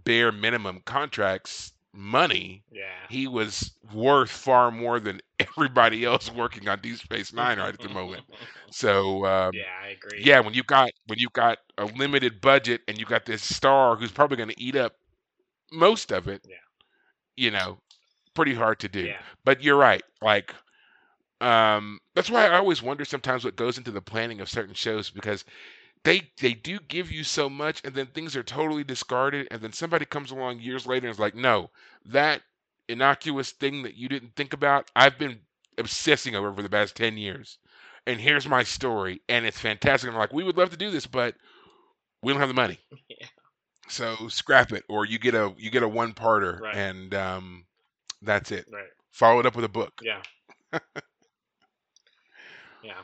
bare 0.03 0.31
minimum 0.31 0.81
contracts 0.85 1.73
money 1.93 2.63
Yeah. 2.71 2.85
he 3.09 3.27
was 3.27 3.71
worth 3.93 4.31
far 4.31 4.71
more 4.71 4.99
than 4.99 5.21
everybody 5.39 6.05
else 6.05 6.31
working 6.31 6.67
on 6.67 6.79
Deep 6.81 6.97
Space 6.97 7.33
Nine 7.33 7.59
right 7.59 7.73
at 7.73 7.79
the 7.81 7.89
moment. 7.89 8.23
So 8.71 9.23
um, 9.27 9.51
yeah, 9.53 9.65
I 9.83 9.89
agree. 9.89 10.23
yeah, 10.23 10.39
when 10.39 10.55
you 10.55 10.63
got 10.63 10.89
when 11.07 11.19
you 11.19 11.27
got 11.33 11.59
a 11.77 11.85
limited 11.85 12.41
budget 12.41 12.81
and 12.87 12.97
you 12.97 13.05
got 13.05 13.25
this 13.25 13.43
star 13.43 13.95
who's 13.95 14.11
probably 14.11 14.37
going 14.37 14.49
to 14.49 14.59
eat 14.59 14.75
up 14.75 14.93
most 15.71 16.11
of 16.11 16.27
it, 16.27 16.41
Yeah. 16.49 16.55
you 17.35 17.51
know, 17.51 17.77
pretty 18.35 18.53
hard 18.55 18.79
to 18.81 18.89
do. 18.89 19.01
Yeah. 19.01 19.19
But 19.45 19.63
you're 19.63 19.77
right, 19.77 20.03
like. 20.21 20.53
Um, 21.41 21.99
that's 22.15 22.29
why 22.29 22.47
I 22.47 22.57
always 22.57 22.81
wonder 22.81 23.03
sometimes 23.05 23.43
what 23.43 23.57
goes 23.57 23.77
into 23.77 23.91
the 23.91 24.01
planning 24.01 24.39
of 24.39 24.49
certain 24.49 24.73
shows 24.73 25.09
because 25.09 25.43
they 26.03 26.29
they 26.39 26.53
do 26.53 26.79
give 26.79 27.11
you 27.11 27.23
so 27.23 27.49
much 27.49 27.81
and 27.83 27.93
then 27.95 28.07
things 28.07 28.35
are 28.35 28.43
totally 28.43 28.83
discarded 28.83 29.47
and 29.51 29.61
then 29.61 29.73
somebody 29.73 30.05
comes 30.05 30.31
along 30.31 30.59
years 30.59 30.85
later 30.87 31.07
and 31.07 31.13
is 31.13 31.19
like 31.19 31.35
no 31.35 31.69
that 32.05 32.41
innocuous 32.87 33.51
thing 33.51 33.83
that 33.83 33.95
you 33.95 34.07
didn't 34.09 34.35
think 34.35 34.53
about 34.53 34.89
i've 34.95 35.17
been 35.17 35.39
obsessing 35.77 36.35
over 36.35 36.53
for 36.53 36.61
the 36.61 36.69
past 36.69 36.95
10 36.95 37.17
years 37.17 37.57
and 38.05 38.19
here's 38.19 38.47
my 38.47 38.63
story 38.63 39.21
and 39.29 39.45
it's 39.45 39.59
fantastic 39.59 40.07
And 40.07 40.15
i'm 40.15 40.19
like 40.21 40.33
we 40.33 40.43
would 40.43 40.57
love 40.57 40.69
to 40.71 40.77
do 40.77 40.91
this 40.91 41.07
but 41.07 41.35
we 42.21 42.31
don't 42.31 42.39
have 42.39 42.49
the 42.49 42.53
money 42.55 42.79
Yeah. 43.09 43.27
so 43.87 44.27
scrap 44.27 44.71
it 44.71 44.83
or 44.89 45.05
you 45.05 45.19
get 45.19 45.33
a 45.35 45.53
you 45.57 45.69
get 45.69 45.83
a 45.83 45.87
one 45.87 46.13
parter 46.13 46.61
Right. 46.61 46.75
and 46.75 47.13
um 47.13 47.65
that's 48.21 48.51
it 48.51 48.67
Right. 48.71 48.89
follow 49.11 49.39
it 49.39 49.45
up 49.45 49.55
with 49.55 49.65
a 49.65 49.69
book 49.69 50.01
Yeah. 50.01 50.21
yeah. 52.83 53.03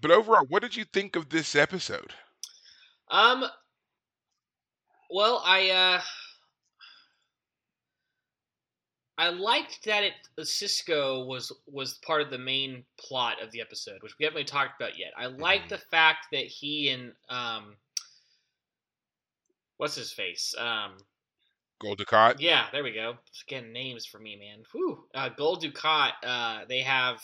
but 0.00 0.10
overall 0.10 0.44
what 0.46 0.62
did 0.62 0.76
you 0.76 0.84
think 0.84 1.16
of 1.16 1.28
this 1.30 1.54
episode 1.54 2.12
Um. 3.10 3.44
Well, 5.10 5.40
I 5.44 5.70
uh, 5.70 6.02
I 9.18 9.28
liked 9.30 9.84
that 9.84 10.04
it 10.04 10.14
Sisko 10.40 11.26
was 11.26 11.50
was 11.66 11.98
part 11.98 12.20
of 12.20 12.30
the 12.30 12.38
main 12.38 12.84
plot 12.98 13.40
of 13.42 13.50
the 13.50 13.60
episode, 13.60 14.02
which 14.02 14.18
we 14.18 14.24
haven't 14.24 14.34
really 14.36 14.44
talked 14.44 14.80
about 14.80 14.98
yet. 14.98 15.12
I 15.16 15.26
like 15.26 15.64
Mhm. 15.64 15.68
the 15.70 15.78
fact 15.78 16.26
that 16.32 16.46
he 16.46 16.90
and 16.90 17.14
um, 17.28 17.78
what's 19.78 19.94
his 19.94 20.12
face? 20.12 20.54
Um, 20.58 20.98
Gul 21.78 21.96
Dukat? 21.96 22.40
yeah, 22.40 22.68
there 22.72 22.82
we 22.84 22.92
go. 22.92 23.18
Again, 23.46 23.72
names 23.72 24.04
for 24.06 24.18
me, 24.18 24.36
man. 24.36 24.64
Whew. 24.72 25.08
Uh, 25.14 25.28
Gul 25.30 25.56
Dukat. 25.60 26.12
Uh, 26.22 26.64
they 26.66 26.80
have 26.82 27.22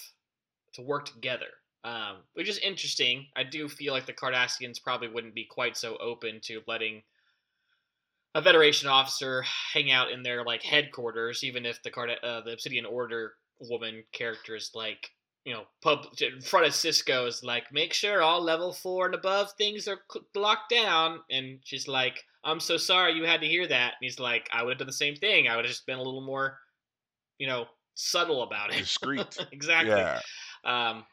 to 0.75 0.83
work 0.83 1.05
together, 1.07 1.49
um, 1.85 2.17
which 2.35 2.49
is 2.49 2.59
interesting. 2.59 3.27
I 3.37 3.43
do 3.43 3.69
feel 3.69 3.93
like 3.93 4.07
the 4.07 4.13
Cardassians 4.13 4.83
probably 4.83 5.09
wouldn't 5.09 5.35
be 5.35 5.45
quite 5.45 5.77
so 5.77 5.97
open 5.99 6.41
to 6.45 6.63
letting 6.67 7.03
a 8.35 8.43
Federation 8.43 8.89
officer 8.89 9.43
hang 9.73 9.91
out 9.91 10.11
in 10.11 10.23
their 10.23 10.45
like 10.45 10.63
headquarters, 10.63 11.45
even 11.45 11.67
if 11.67 11.83
the 11.83 11.91
Card 11.91 12.11
uh, 12.23 12.41
the 12.43 12.53
Obsidian 12.53 12.87
Order 12.87 13.35
woman 13.61 14.05
character 14.13 14.57
is 14.57 14.71
like. 14.75 15.11
You 15.45 15.55
know, 15.55 15.65
pub 15.83 16.07
in 16.21 16.41
front 16.41 16.67
of 16.67 16.73
Sisko 16.73 17.27
is 17.27 17.43
like, 17.43 17.65
make 17.73 17.93
sure 17.93 18.23
all 18.23 18.41
level 18.41 18.73
four 18.73 19.07
and 19.07 19.15
above 19.17 19.51
things 19.59 19.89
are 19.89 19.99
locked 20.37 20.71
down. 20.71 21.19
And 21.33 21.59
she's 21.65 21.89
like, 21.89 22.23
I'm 22.45 22.61
so 22.61 22.77
sorry 22.77 23.15
you 23.15 23.25
had 23.25 23.41
to 23.41 23.49
hear 23.49 23.67
that. 23.67 23.95
And 23.95 24.03
he's 24.03 24.21
like, 24.21 24.49
I 24.53 24.63
would 24.63 24.71
have 24.71 24.79
done 24.79 24.87
the 24.87 24.93
same 24.93 25.17
thing. 25.17 25.49
I 25.49 25.57
would 25.57 25.65
have 25.65 25.73
just 25.73 25.85
been 25.85 25.99
a 25.99 26.03
little 26.03 26.25
more, 26.25 26.59
you 27.39 27.49
know, 27.49 27.67
subtle 27.95 28.45
about 28.45 28.73
it. 28.73 28.79
Discreet. 28.79 29.37
exactly. 29.53 29.91
yeah. 29.91 30.21
Um, 30.65 31.05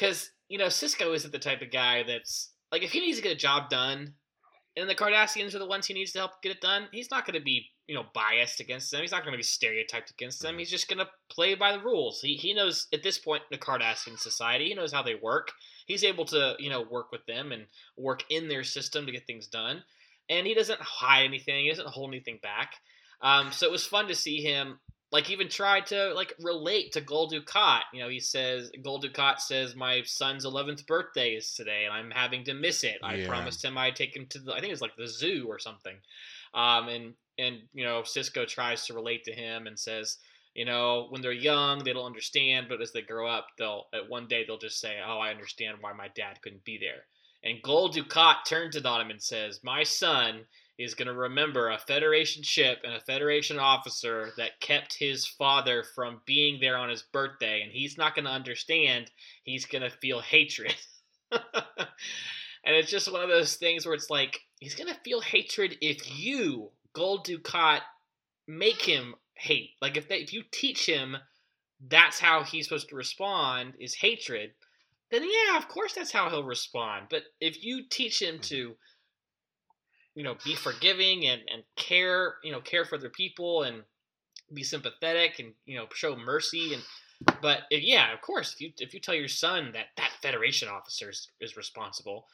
because 0.00 0.30
you 0.48 0.58
know 0.58 0.66
Sisko 0.66 1.14
isn't 1.14 1.32
the 1.32 1.38
type 1.38 1.62
of 1.62 1.70
guy 1.70 2.02
that's 2.02 2.52
like 2.72 2.82
if 2.82 2.92
he 2.92 3.00
needs 3.00 3.18
to 3.18 3.22
get 3.22 3.32
a 3.32 3.38
job 3.38 3.68
done, 3.68 4.14
and 4.76 4.88
the 4.88 4.94
Cardassians 4.94 5.54
are 5.54 5.58
the 5.58 5.66
ones 5.66 5.86
he 5.86 5.94
needs 5.94 6.12
to 6.12 6.18
help 6.18 6.42
get 6.42 6.52
it 6.52 6.60
done. 6.60 6.88
He's 6.92 7.10
not 7.10 7.26
going 7.26 7.38
to 7.38 7.44
be 7.44 7.66
you 7.86 7.94
know 7.94 8.04
biased 8.14 8.60
against 8.60 8.90
them. 8.90 9.02
He's 9.02 9.12
not 9.12 9.22
going 9.22 9.32
to 9.32 9.38
be 9.38 9.42
stereotyped 9.42 10.10
against 10.10 10.40
them. 10.42 10.56
Mhm. 10.56 10.60
He's 10.60 10.70
just 10.70 10.88
going 10.88 10.98
to 10.98 11.08
play 11.30 11.54
by 11.54 11.72
the 11.72 11.82
rules. 11.82 12.20
He 12.20 12.34
he 12.34 12.54
knows 12.54 12.86
at 12.92 13.02
this 13.02 13.18
point 13.18 13.42
in 13.50 13.58
the 13.58 13.64
Cardassian 13.64 14.18
society, 14.18 14.68
he 14.68 14.74
knows 14.74 14.92
how 14.92 15.02
they 15.02 15.16
work. 15.16 15.52
He's 15.86 16.04
able 16.04 16.24
to 16.26 16.54
you 16.58 16.70
know 16.70 16.82
work 16.82 17.12
with 17.12 17.26
them 17.26 17.52
and 17.52 17.66
work 17.96 18.24
in 18.30 18.48
their 18.48 18.64
system 18.64 19.06
to 19.06 19.12
get 19.12 19.26
things 19.26 19.46
done. 19.46 19.82
And 20.28 20.46
he 20.46 20.54
doesn't 20.54 20.80
hide 20.80 21.24
anything. 21.24 21.64
He 21.64 21.70
doesn't 21.70 21.88
hold 21.88 22.10
anything 22.10 22.38
back. 22.40 22.74
Um, 23.20 23.50
so 23.50 23.66
it 23.66 23.72
was 23.72 23.84
fun 23.84 24.06
to 24.08 24.14
see 24.14 24.40
him 24.40 24.78
like 25.12 25.28
even 25.30 25.48
try 25.48 25.80
to 25.80 26.14
like 26.14 26.34
relate 26.40 26.92
to 26.92 27.00
Gul 27.00 27.30
Dukat. 27.30 27.80
You 27.92 28.00
know, 28.00 28.08
he 28.08 28.20
says 28.20 28.70
Gul 28.82 29.00
Dukat 29.00 29.40
says 29.40 29.74
my 29.74 30.02
son's 30.02 30.44
eleventh 30.44 30.86
birthday 30.86 31.34
is 31.34 31.54
today, 31.54 31.84
and 31.84 31.92
I'm 31.92 32.10
having 32.10 32.44
to 32.44 32.54
miss 32.54 32.84
it. 32.84 32.98
I 33.02 33.16
Yeah. 33.16 33.26
promised 33.26 33.64
him 33.64 33.76
I'd 33.76 33.96
take 33.96 34.14
him 34.14 34.26
to 34.26 34.38
the 34.38 34.52
I 34.52 34.60
think 34.60 34.72
it's 34.72 34.82
like 34.82 34.96
the 34.96 35.08
zoo 35.08 35.46
or 35.48 35.58
something. 35.58 35.96
Um, 36.54 36.88
and 36.88 37.14
and 37.38 37.62
you 37.74 37.84
know 37.84 38.02
Sisko 38.02 38.46
tries 38.46 38.86
to 38.86 38.94
relate 38.94 39.24
to 39.24 39.32
him 39.32 39.66
and 39.66 39.78
says, 39.78 40.18
you 40.54 40.64
know, 40.64 41.06
when 41.10 41.22
they're 41.22 41.32
young 41.32 41.82
they 41.82 41.92
don't 41.92 42.06
understand, 42.06 42.66
but 42.68 42.80
as 42.80 42.92
they 42.92 43.02
grow 43.02 43.26
up, 43.28 43.48
they'll 43.58 43.86
at 43.92 44.08
one 44.08 44.28
day 44.28 44.44
they'll 44.44 44.58
just 44.58 44.80
say, 44.80 44.98
oh, 45.04 45.18
I 45.18 45.30
understand 45.30 45.78
why 45.80 45.92
my 45.92 46.08
dad 46.08 46.40
couldn't 46.42 46.64
be 46.64 46.78
there. 46.78 47.06
And 47.42 47.62
Gul 47.62 47.90
Dukat 47.90 48.44
turns 48.46 48.76
it 48.76 48.84
on 48.86 49.00
him 49.00 49.10
and 49.10 49.22
says, 49.22 49.60
my 49.64 49.82
son 49.82 50.46
is 50.80 50.94
going 50.94 51.08
to 51.08 51.14
remember 51.14 51.68
a 51.68 51.78
Federation 51.78 52.42
ship 52.42 52.78
and 52.84 52.94
a 52.94 53.00
Federation 53.00 53.58
officer 53.58 54.30
that 54.36 54.60
kept 54.60 54.94
his 54.98 55.26
father 55.26 55.84
from 55.94 56.22
being 56.24 56.58
there 56.60 56.76
on 56.76 56.88
his 56.88 57.02
birthday, 57.02 57.62
and 57.62 57.70
he's 57.70 57.98
not 57.98 58.14
going 58.14 58.24
to 58.24 58.30
understand. 58.30 59.10
He's 59.44 59.66
going 59.66 59.82
to 59.82 59.90
feel 59.90 60.20
hatred. 60.20 60.74
and 61.32 61.40
it's 62.64 62.90
just 62.90 63.12
one 63.12 63.22
of 63.22 63.28
those 63.28 63.56
things 63.56 63.84
where 63.84 63.94
it's 63.94 64.10
like, 64.10 64.40
he's 64.58 64.74
going 64.74 64.92
to 64.92 65.00
feel 65.00 65.20
hatred 65.20 65.76
if 65.80 66.18
you, 66.18 66.70
Gul 66.94 67.22
Dukat, 67.22 67.80
make 68.48 68.82
him 68.82 69.14
hate. 69.34 69.72
Like, 69.82 69.96
if, 69.96 70.08
they, 70.08 70.16
if 70.16 70.32
you 70.32 70.44
teach 70.50 70.86
him 70.86 71.16
that's 71.88 72.20
how 72.20 72.42
he's 72.42 72.66
supposed 72.66 72.88
to 72.90 72.96
respond 72.96 73.74
is 73.78 73.94
hatred, 73.94 74.52
then 75.10 75.22
yeah, 75.24 75.56
of 75.56 75.68
course 75.68 75.94
that's 75.94 76.12
how 76.12 76.28
he'll 76.28 76.44
respond. 76.44 77.06
But 77.10 77.22
if 77.40 77.62
you 77.64 77.84
teach 77.88 78.20
him 78.20 78.38
to 78.40 78.70
mm-hmm. 78.70 78.72
You 80.20 80.24
know 80.24 80.36
be 80.44 80.54
forgiving 80.54 81.26
and 81.26 81.40
and 81.50 81.62
care 81.76 82.34
you 82.44 82.52
know 82.52 82.60
care 82.60 82.84
for 82.84 82.96
other 82.96 83.08
people 83.08 83.62
and 83.62 83.82
be 84.52 84.62
sympathetic 84.62 85.38
and 85.38 85.54
you 85.64 85.78
know 85.78 85.86
show 85.94 86.14
mercy 86.14 86.74
and 86.74 86.82
but 87.40 87.60
if, 87.70 87.82
yeah 87.82 88.12
of 88.12 88.20
course 88.20 88.52
if 88.52 88.60
you 88.60 88.70
if 88.80 88.92
you 88.92 89.00
tell 89.00 89.14
your 89.14 89.28
son 89.28 89.70
that 89.72 89.86
that 89.96 90.10
federation 90.20 90.68
officer 90.68 91.08
is, 91.08 91.30
is 91.40 91.56
responsible 91.56 92.26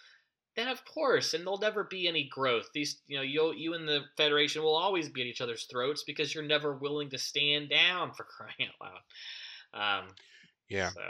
then 0.56 0.66
of 0.66 0.84
course 0.84 1.32
and 1.32 1.44
there'll 1.44 1.58
never 1.58 1.84
be 1.84 2.08
any 2.08 2.28
growth. 2.28 2.66
These 2.74 3.02
you 3.06 3.16
know 3.16 3.22
you 3.22 3.52
you 3.54 3.74
and 3.74 3.86
the 3.86 4.00
federation 4.16 4.62
will 4.62 4.74
always 4.74 5.08
be 5.08 5.20
at 5.20 5.28
each 5.28 5.42
other's 5.42 5.66
throats 5.70 6.02
because 6.04 6.34
you're 6.34 6.42
never 6.42 6.74
willing 6.74 7.10
to 7.10 7.18
stand 7.18 7.70
down 7.70 8.12
for 8.14 8.24
crying 8.36 8.70
out 8.82 8.90
loud. 9.74 10.00
Um 10.00 10.08
Yeah. 10.68 10.90
so. 10.90 11.02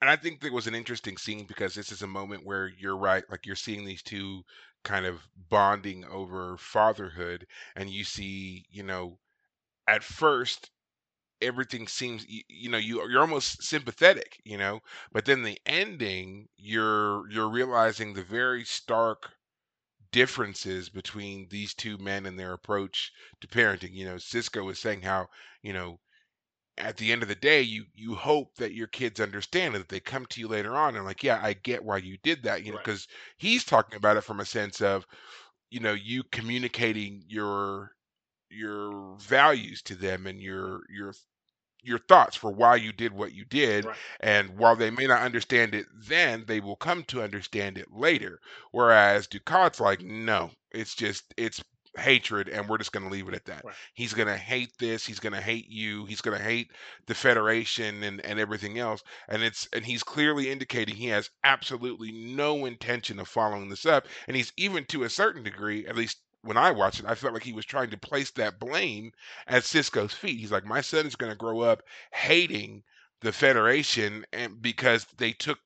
And 0.00 0.08
I 0.08 0.16
think 0.16 0.40
that 0.40 0.52
was 0.52 0.68
an 0.68 0.76
interesting 0.76 1.16
scene 1.16 1.44
because 1.46 1.74
this 1.74 1.90
is 1.90 2.02
a 2.02 2.06
moment 2.06 2.46
where 2.46 2.68
you're 2.78 2.96
right, 2.96 3.24
like 3.30 3.46
you're 3.46 3.56
seeing 3.56 3.84
these 3.84 4.02
two 4.02 4.42
kind 4.88 5.06
of 5.06 5.28
bonding 5.36 6.04
over 6.06 6.56
fatherhood, 6.58 7.46
and 7.76 7.90
you 7.90 8.04
see, 8.04 8.66
you 8.70 8.82
know, 8.82 9.18
at 9.88 10.04
first 10.04 10.70
everything 11.42 11.88
seems, 11.88 12.26
you, 12.28 12.42
you 12.48 12.70
know, 12.70 12.78
you 12.78 12.96
you're 13.10 13.20
almost 13.20 13.62
sympathetic, 13.62 14.40
you 14.44 14.58
know, 14.58 14.80
but 15.12 15.24
then 15.26 15.42
the 15.42 15.58
ending, 15.66 16.48
you're 16.56 17.30
you're 17.30 17.50
realizing 17.50 18.14
the 18.14 18.24
very 18.24 18.64
stark 18.64 19.32
differences 20.12 20.90
between 20.90 21.48
these 21.48 21.74
two 21.74 21.96
men 21.98 22.26
and 22.26 22.38
their 22.38 22.52
approach 22.52 23.12
to 23.40 23.46
parenting. 23.48 23.94
You 23.94 24.04
know, 24.06 24.16
Sisko 24.16 24.64
was 24.64 24.78
saying 24.78 25.02
how, 25.02 25.28
you 25.62 25.72
know, 25.72 26.00
at 26.78 26.96
the 26.96 27.12
end 27.12 27.22
of 27.22 27.28
the 27.28 27.34
day, 27.34 27.60
you 27.62 27.86
you 27.94 28.14
hope 28.14 28.54
that 28.56 28.74
your 28.74 28.86
kids 28.88 29.20
understand 29.20 29.74
and 29.74 29.82
that 29.84 29.88
they 29.88 30.00
come 30.00 30.26
to 30.26 30.40
you 30.40 30.48
later 30.48 30.76
on 30.76 30.96
and 30.96 31.04
like, 31.04 31.22
yeah, 31.22 31.40
I 31.42 31.54
get 31.54 31.84
why 31.84 31.98
you 31.98 32.18
did 32.22 32.42
that, 32.44 32.64
you 32.64 32.72
know, 32.72 32.78
Right. 32.78 32.84
because 32.84 33.08
he's 33.38 33.64
talking 33.64 33.96
about 33.96 34.16
it 34.16 34.22
from 34.22 34.40
a 34.40 34.44
sense 34.46 34.80
of, 34.80 35.06
you 35.70 35.80
know, 35.80 35.94
you 35.94 36.22
communicating 36.24 37.22
your 37.28 37.92
your 38.50 39.16
values 39.18 39.82
to 39.82 39.94
them 39.94 40.26
and 40.26 40.40
your 40.40 40.82
your 40.90 41.14
your 41.82 41.98
thoughts 41.98 42.36
for 42.36 42.50
why 42.52 42.76
you 42.76 42.92
did 42.92 43.12
what 43.12 43.32
you 43.32 43.44
did 43.44 43.84
right 43.84 43.96
and 44.20 44.50
while 44.58 44.74
they 44.76 44.90
may 44.90 45.06
not 45.06 45.22
understand 45.22 45.74
it 45.74 45.86
then 45.94 46.44
they 46.46 46.60
will 46.60 46.76
come 46.76 47.04
to 47.04 47.22
understand 47.22 47.78
it 47.78 47.92
later 47.92 48.40
whereas 48.72 49.28
dukat's 49.28 49.80
like 49.80 50.00
no 50.02 50.50
it's 50.72 50.94
just 50.94 51.32
it's 51.36 51.62
hatred 51.98 52.48
and 52.48 52.68
we're 52.68 52.78
just 52.78 52.92
going 52.92 53.04
to 53.04 53.12
leave 53.12 53.28
it 53.28 53.34
at 53.34 53.44
that. 53.46 53.64
Right. 53.64 53.74
He's 53.94 54.14
going 54.14 54.28
to 54.28 54.36
hate 54.36 54.72
this, 54.78 55.06
he's 55.06 55.20
going 55.20 55.32
to 55.32 55.40
hate 55.40 55.68
you, 55.68 56.06
he's 56.06 56.20
going 56.20 56.36
to 56.36 56.42
hate 56.44 56.70
the 57.06 57.14
federation 57.14 58.02
and 58.02 58.24
and 58.24 58.38
everything 58.38 58.78
else 58.78 59.02
and 59.28 59.42
it's 59.42 59.68
and 59.72 59.84
he's 59.84 60.02
clearly 60.02 60.50
indicating 60.50 60.94
he 60.94 61.06
has 61.06 61.30
absolutely 61.44 62.12
no 62.12 62.66
intention 62.66 63.18
of 63.18 63.28
following 63.28 63.68
this 63.68 63.86
up 63.86 64.06
and 64.26 64.36
he's 64.36 64.52
even 64.56 64.84
to 64.86 65.04
a 65.04 65.10
certain 65.10 65.42
degree 65.42 65.86
at 65.86 65.96
least 65.96 66.18
when 66.42 66.56
I 66.56 66.70
watched 66.70 67.00
it, 67.00 67.06
I 67.06 67.14
felt 67.14 67.34
like 67.34 67.42
he 67.42 67.52
was 67.52 67.66
trying 67.66 67.90
to 67.90 67.98
place 67.98 68.30
that 68.32 68.60
blame 68.60 69.12
at 69.48 69.64
Sisko's 69.64 70.14
feet. 70.14 70.38
He's 70.38 70.52
like, 70.52 70.64
my 70.64 70.80
son 70.80 71.04
is 71.04 71.16
going 71.16 71.32
to 71.32 71.36
grow 71.36 71.60
up 71.60 71.82
hating 72.12 72.84
the 73.20 73.32
Federation, 73.32 74.24
and 74.32 74.62
because 74.62 75.04
they 75.16 75.32
took 75.32 75.58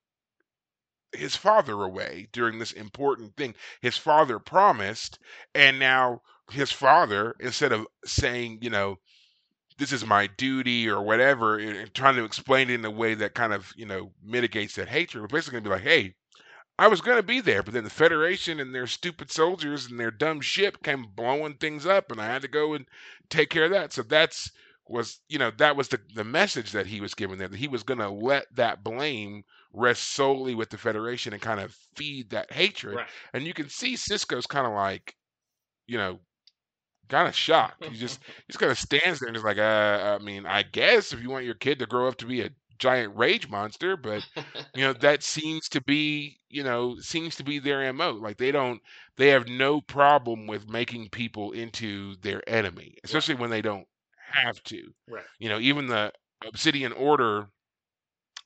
his 1.12 1.36
father 1.36 1.82
away 1.82 2.28
during 2.32 2.58
this 2.58 2.72
important 2.72 3.36
thing. 3.36 3.54
His 3.80 3.96
father 3.96 4.38
promised, 4.38 5.18
and 5.54 5.78
now 5.78 6.22
his 6.50 6.72
father, 6.72 7.34
instead 7.40 7.72
of 7.72 7.86
saying, 8.04 8.58
you 8.62 8.70
know, 8.70 8.98
this 9.78 9.92
is 9.92 10.06
my 10.06 10.26
duty 10.26 10.88
or 10.88 11.02
whatever, 11.02 11.58
and 11.58 11.92
trying 11.94 12.16
to 12.16 12.24
explain 12.24 12.70
it 12.70 12.74
in 12.74 12.84
a 12.84 12.90
way 12.90 13.14
that 13.14 13.34
kind 13.34 13.52
of, 13.52 13.72
you 13.76 13.86
know, 13.86 14.12
mitigates 14.22 14.74
that 14.76 14.88
hatred, 14.88 15.22
was 15.22 15.30
basically 15.30 15.60
gonna 15.60 15.70
be 15.70 15.74
like, 15.74 15.82
hey, 15.82 16.14
I 16.78 16.88
was 16.88 17.00
gonna 17.00 17.22
be 17.22 17.40
there, 17.40 17.62
but 17.62 17.74
then 17.74 17.84
the 17.84 17.90
Federation 17.90 18.60
and 18.60 18.74
their 18.74 18.86
stupid 18.86 19.30
soldiers 19.30 19.86
and 19.86 19.98
their 19.98 20.10
dumb 20.10 20.40
ship 20.40 20.82
came 20.82 21.06
blowing 21.14 21.54
things 21.54 21.86
up, 21.86 22.10
and 22.10 22.20
I 22.20 22.26
had 22.26 22.42
to 22.42 22.48
go 22.48 22.74
and 22.74 22.86
take 23.28 23.50
care 23.50 23.64
of 23.64 23.70
that. 23.72 23.92
So 23.92 24.02
that's 24.02 24.50
was 24.88 25.20
you 25.28 25.38
know 25.38 25.50
that 25.58 25.76
was 25.76 25.88
the 25.88 26.00
the 26.14 26.24
message 26.24 26.72
that 26.72 26.86
he 26.86 27.00
was 27.00 27.14
giving 27.14 27.38
there 27.38 27.48
that 27.48 27.58
he 27.58 27.68
was 27.68 27.82
gonna 27.82 28.12
let 28.12 28.46
that 28.54 28.82
blame 28.82 29.44
rest 29.72 30.12
solely 30.12 30.54
with 30.54 30.70
the 30.70 30.78
Federation 30.78 31.32
and 31.32 31.42
kind 31.42 31.60
of 31.60 31.76
feed 31.96 32.30
that 32.30 32.52
hatred. 32.52 32.96
Right. 32.96 33.06
And 33.32 33.44
you 33.44 33.54
can 33.54 33.68
see 33.68 33.94
Sisko's 33.94 34.46
kind 34.46 34.66
of 34.66 34.72
like, 34.72 35.14
you 35.86 35.98
know, 35.98 36.18
kind 37.08 37.28
of 37.28 37.34
shocked. 37.34 37.84
He 37.84 37.96
just 37.96 38.20
just 38.48 38.58
kind 38.58 38.72
of 38.72 38.78
stands 38.78 39.20
there 39.20 39.28
and 39.28 39.36
is 39.36 39.44
like, 39.44 39.58
uh, 39.58 40.18
I 40.20 40.22
mean, 40.22 40.46
I 40.46 40.62
guess 40.62 41.12
if 41.12 41.22
you 41.22 41.30
want 41.30 41.44
your 41.44 41.54
kid 41.54 41.78
to 41.78 41.86
grow 41.86 42.08
up 42.08 42.16
to 42.18 42.26
be 42.26 42.42
a 42.42 42.50
giant 42.78 43.16
rage 43.16 43.48
monster, 43.48 43.96
but 43.96 44.26
you 44.74 44.82
know 44.82 44.92
that 45.00 45.22
seems 45.22 45.68
to 45.68 45.80
be 45.82 46.36
you 46.48 46.64
know 46.64 46.96
seems 46.98 47.36
to 47.36 47.44
be 47.44 47.58
their 47.58 47.92
mo 47.92 48.12
like 48.12 48.38
they 48.38 48.50
don't 48.50 48.80
they 49.16 49.28
have 49.28 49.46
no 49.46 49.80
problem 49.80 50.48
with 50.48 50.68
making 50.68 51.08
people 51.10 51.52
into 51.52 52.16
their 52.22 52.42
enemy 52.48 52.96
especially 53.04 53.36
when 53.36 53.50
they 53.50 53.62
don't 53.62 53.86
have 54.32 54.60
to 54.64 54.82
right. 55.08 55.24
you 55.38 55.48
know 55.48 55.60
even 55.60 55.86
the 55.86 56.12
obsidian 56.46 56.92
order 56.92 57.46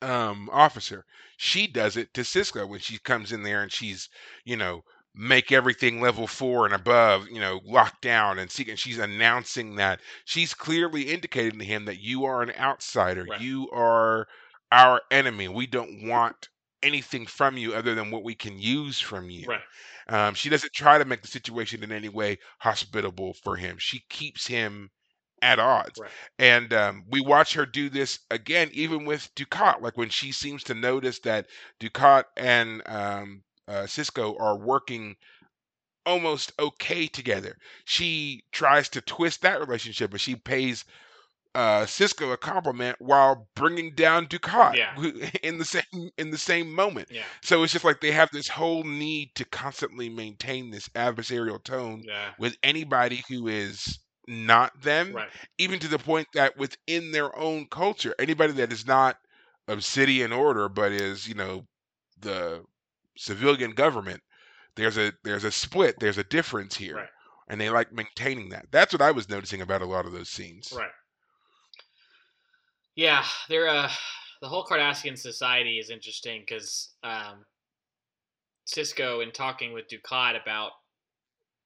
um 0.03 0.49
officer. 0.53 1.05
She 1.37 1.67
does 1.67 1.97
it 1.97 2.13
to 2.15 2.23
sisko 2.23 2.69
when 2.69 2.81
she 2.81 2.99
comes 2.99 3.33
in 3.33 3.43
there 3.43 3.63
and 3.63 3.73
she's 3.73 4.09
you 4.45 4.57
know 4.57 4.83
make 5.15 5.51
everything 5.51 6.01
level 6.01 6.27
four 6.27 6.67
and 6.67 6.75
above 6.75 7.29
you 7.29 7.41
know 7.41 7.61
locked 7.65 8.03
down 8.03 8.39
and 8.39 8.51
see 8.51 8.69
and 8.71 8.79
she's 8.79 8.99
announcing 8.99 9.77
that. 9.77 10.01
She's 10.25 10.55
clearly 10.55 11.03
indicating 11.11 11.59
to 11.59 11.65
him 11.65 11.85
that 11.87 12.01
you 12.01 12.25
are 12.25 12.43
an 12.43 12.53
outsider. 12.59 13.25
Right. 13.25 13.41
you 13.41 13.69
are 13.71 14.27
our 14.73 15.01
enemy. 15.11 15.49
We 15.49 15.67
don't 15.67 16.07
want 16.07 16.49
anything 16.83 17.27
from 17.27 17.57
you 17.57 17.75
other 17.75 17.95
than 17.95 18.11
what 18.11 18.25
we 18.25 18.35
can 18.35 18.59
use 18.59 19.01
from 19.01 19.31
you. 19.31 19.47
Right. 19.49 19.61
um, 20.09 20.35
she 20.35 20.49
doesn't 20.51 20.73
try 20.73 20.99
to 20.99 21.05
make 21.05 21.23
the 21.23 21.29
situation 21.29 21.83
in 21.83 21.93
any 21.93 22.09
way 22.09 22.39
hospitable 22.61 23.35
for 23.43 23.57
him. 23.57 23.77
She 23.79 24.01
keeps 24.09 24.47
him 24.47 24.91
at 25.43 25.59
odds 25.59 25.99
Right. 26.01 26.11
and 26.39 26.73
um, 26.73 27.05
we 27.11 27.21
watch 27.21 27.55
her 27.55 27.67
do 27.67 27.89
this 27.91 28.21
again, 28.31 28.71
even 28.73 29.05
with 29.05 29.29
Dukat. 29.35 29.83
Like 29.83 29.97
when 29.97 30.09
she 30.09 30.33
seems 30.33 30.63
to 30.65 30.75
notice 30.75 31.19
that 31.21 31.47
Dukat 31.81 32.25
and 32.37 32.83
um, 32.87 33.43
uh, 33.69 33.83
Sisko 33.85 34.41
are 34.41 34.57
working 34.59 35.17
almost 36.05 36.53
okay 36.59 37.07
together. 37.07 37.57
She 37.85 38.45
tries 38.53 38.89
to 38.91 39.01
twist 39.01 39.43
that 39.43 39.61
relationship, 39.61 40.11
but 40.13 40.21
she 40.21 40.37
pays 40.37 40.85
uh, 41.55 41.85
Sisko 41.87 42.33
a 42.33 42.37
compliment 42.37 42.97
while 43.01 43.49
bringing 43.57 43.95
down 43.95 44.27
Dukat 44.27 44.75
Yeah. 44.77 44.95
in 45.43 45.59
the 45.59 45.65
same 45.65 46.11
in 46.19 46.31
the 46.31 46.39
same 46.39 46.73
moment. 46.75 47.09
Yeah. 47.11 47.23
So 47.43 47.63
it's 47.63 47.73
just 47.73 47.85
like 47.85 48.01
they 48.01 48.13
have 48.13 48.31
this 48.31 48.49
whole 48.49 48.85
need 48.85 49.31
to 49.37 49.45
constantly 49.47 50.09
maintain 50.09 50.71
this 50.71 50.89
adversarial 50.91 51.63
tone 51.63 52.03
Yeah. 52.07 52.31
with 52.39 52.57
anybody 52.63 53.25
who 53.29 53.49
is 53.49 53.99
not 54.27 54.81
them 54.83 55.13
Right. 55.13 55.29
even 55.59 55.79
to 55.81 55.89
the 55.89 55.99
point 55.99 56.29
that 56.35 56.57
within 56.57 57.13
their 57.13 57.37
own 57.37 57.67
culture, 57.69 58.15
anybody 58.19 58.53
that 58.55 58.73
is 58.73 58.87
not 58.87 59.19
Obsidian 59.69 60.33
Order 60.33 60.69
but 60.69 60.93
is, 60.93 61.29
you 61.29 61.35
know, 61.35 61.67
the 62.21 62.65
civilian 63.17 63.73
government, 63.73 64.23
there's 64.75 64.99
a 64.99 65.13
there's 65.25 65.45
a 65.45 65.53
split, 65.53 65.99
there's 66.01 66.19
a 66.19 66.25
difference 66.25 66.77
here, 66.77 66.97
Right. 66.97 67.09
and 67.49 67.61
they 67.61 67.71
like 67.71 67.93
maintaining 67.93 68.51
that. 68.51 68.67
That's 68.71 68.93
what 68.93 69.03
I 69.03 69.11
was 69.13 69.29
noticing 69.29 69.63
about 69.63 69.83
a 69.83 69.87
lot 69.87 70.07
of 70.07 70.13
those 70.13 70.29
scenes. 70.31 70.73
Right. 70.73 70.91
Yeah, 72.95 73.25
they're 73.49 73.69
uh 73.69 73.91
the 74.43 74.49
whole 74.49 74.65
Cardassian 74.65 75.17
society 75.19 75.79
is 75.79 75.91
interesting 75.91 76.43
because 76.47 76.95
um, 77.03 77.45
Sisko, 78.67 79.23
in 79.23 79.33
talking 79.33 79.73
with 79.73 79.89
Dukat 79.89 80.41
about 80.41 80.73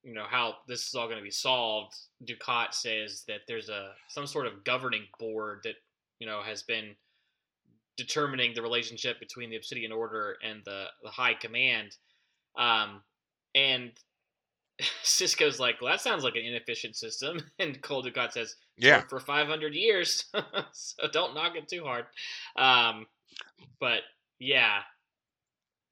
you 0.03 0.15
know 0.15 0.27
how 0.29 0.57
this 0.67 0.87
is 0.87 0.95
all 0.95 1.07
going 1.07 1.19
to 1.19 1.25
be 1.25 1.31
solved, 1.31 1.95
Dukat 2.25 2.75
says 2.75 3.25
that 3.29 3.41
there's 3.49 3.69
a 3.69 3.93
some 4.09 4.27
sort 4.27 4.47
of 4.47 4.65
governing 4.65 5.07
board 5.19 5.61
that 5.65 5.75
you 6.19 6.27
know 6.27 6.43
has 6.43 6.63
been 6.63 6.95
determining 7.97 8.55
the 8.55 8.63
relationship 8.63 9.19
between 9.21 9.51
the 9.51 9.57
Obsidian 9.57 9.93
Order 9.93 10.37
and 10.43 10.63
the 10.65 10.87
the 11.03 11.11
High 11.11 11.35
Command, 11.35 11.97
um, 12.57 13.03
and 13.55 13.93
Sisko's 15.05 15.61
like, 15.61 15.81
well, 15.81 15.93
that 15.93 16.01
sounds 16.01 16.25
like 16.25 16.37
an 16.37 16.45
inefficient 16.45 16.97
system, 16.97 17.41
and 17.59 17.81
Gul 17.81 18.03
Dukat 18.03 18.33
says, 18.33 18.57
Yeah, 18.77 19.03
for 19.09 19.21
500 19.21 19.75
years, 19.75 20.25
so 20.73 21.09
don't 21.13 21.35
knock 21.35 21.57
it 21.57 21.69
too 21.69 21.85
hard. 21.85 22.07
Um, 22.57 23.07
but 23.79 24.01
yeah, 24.39 24.81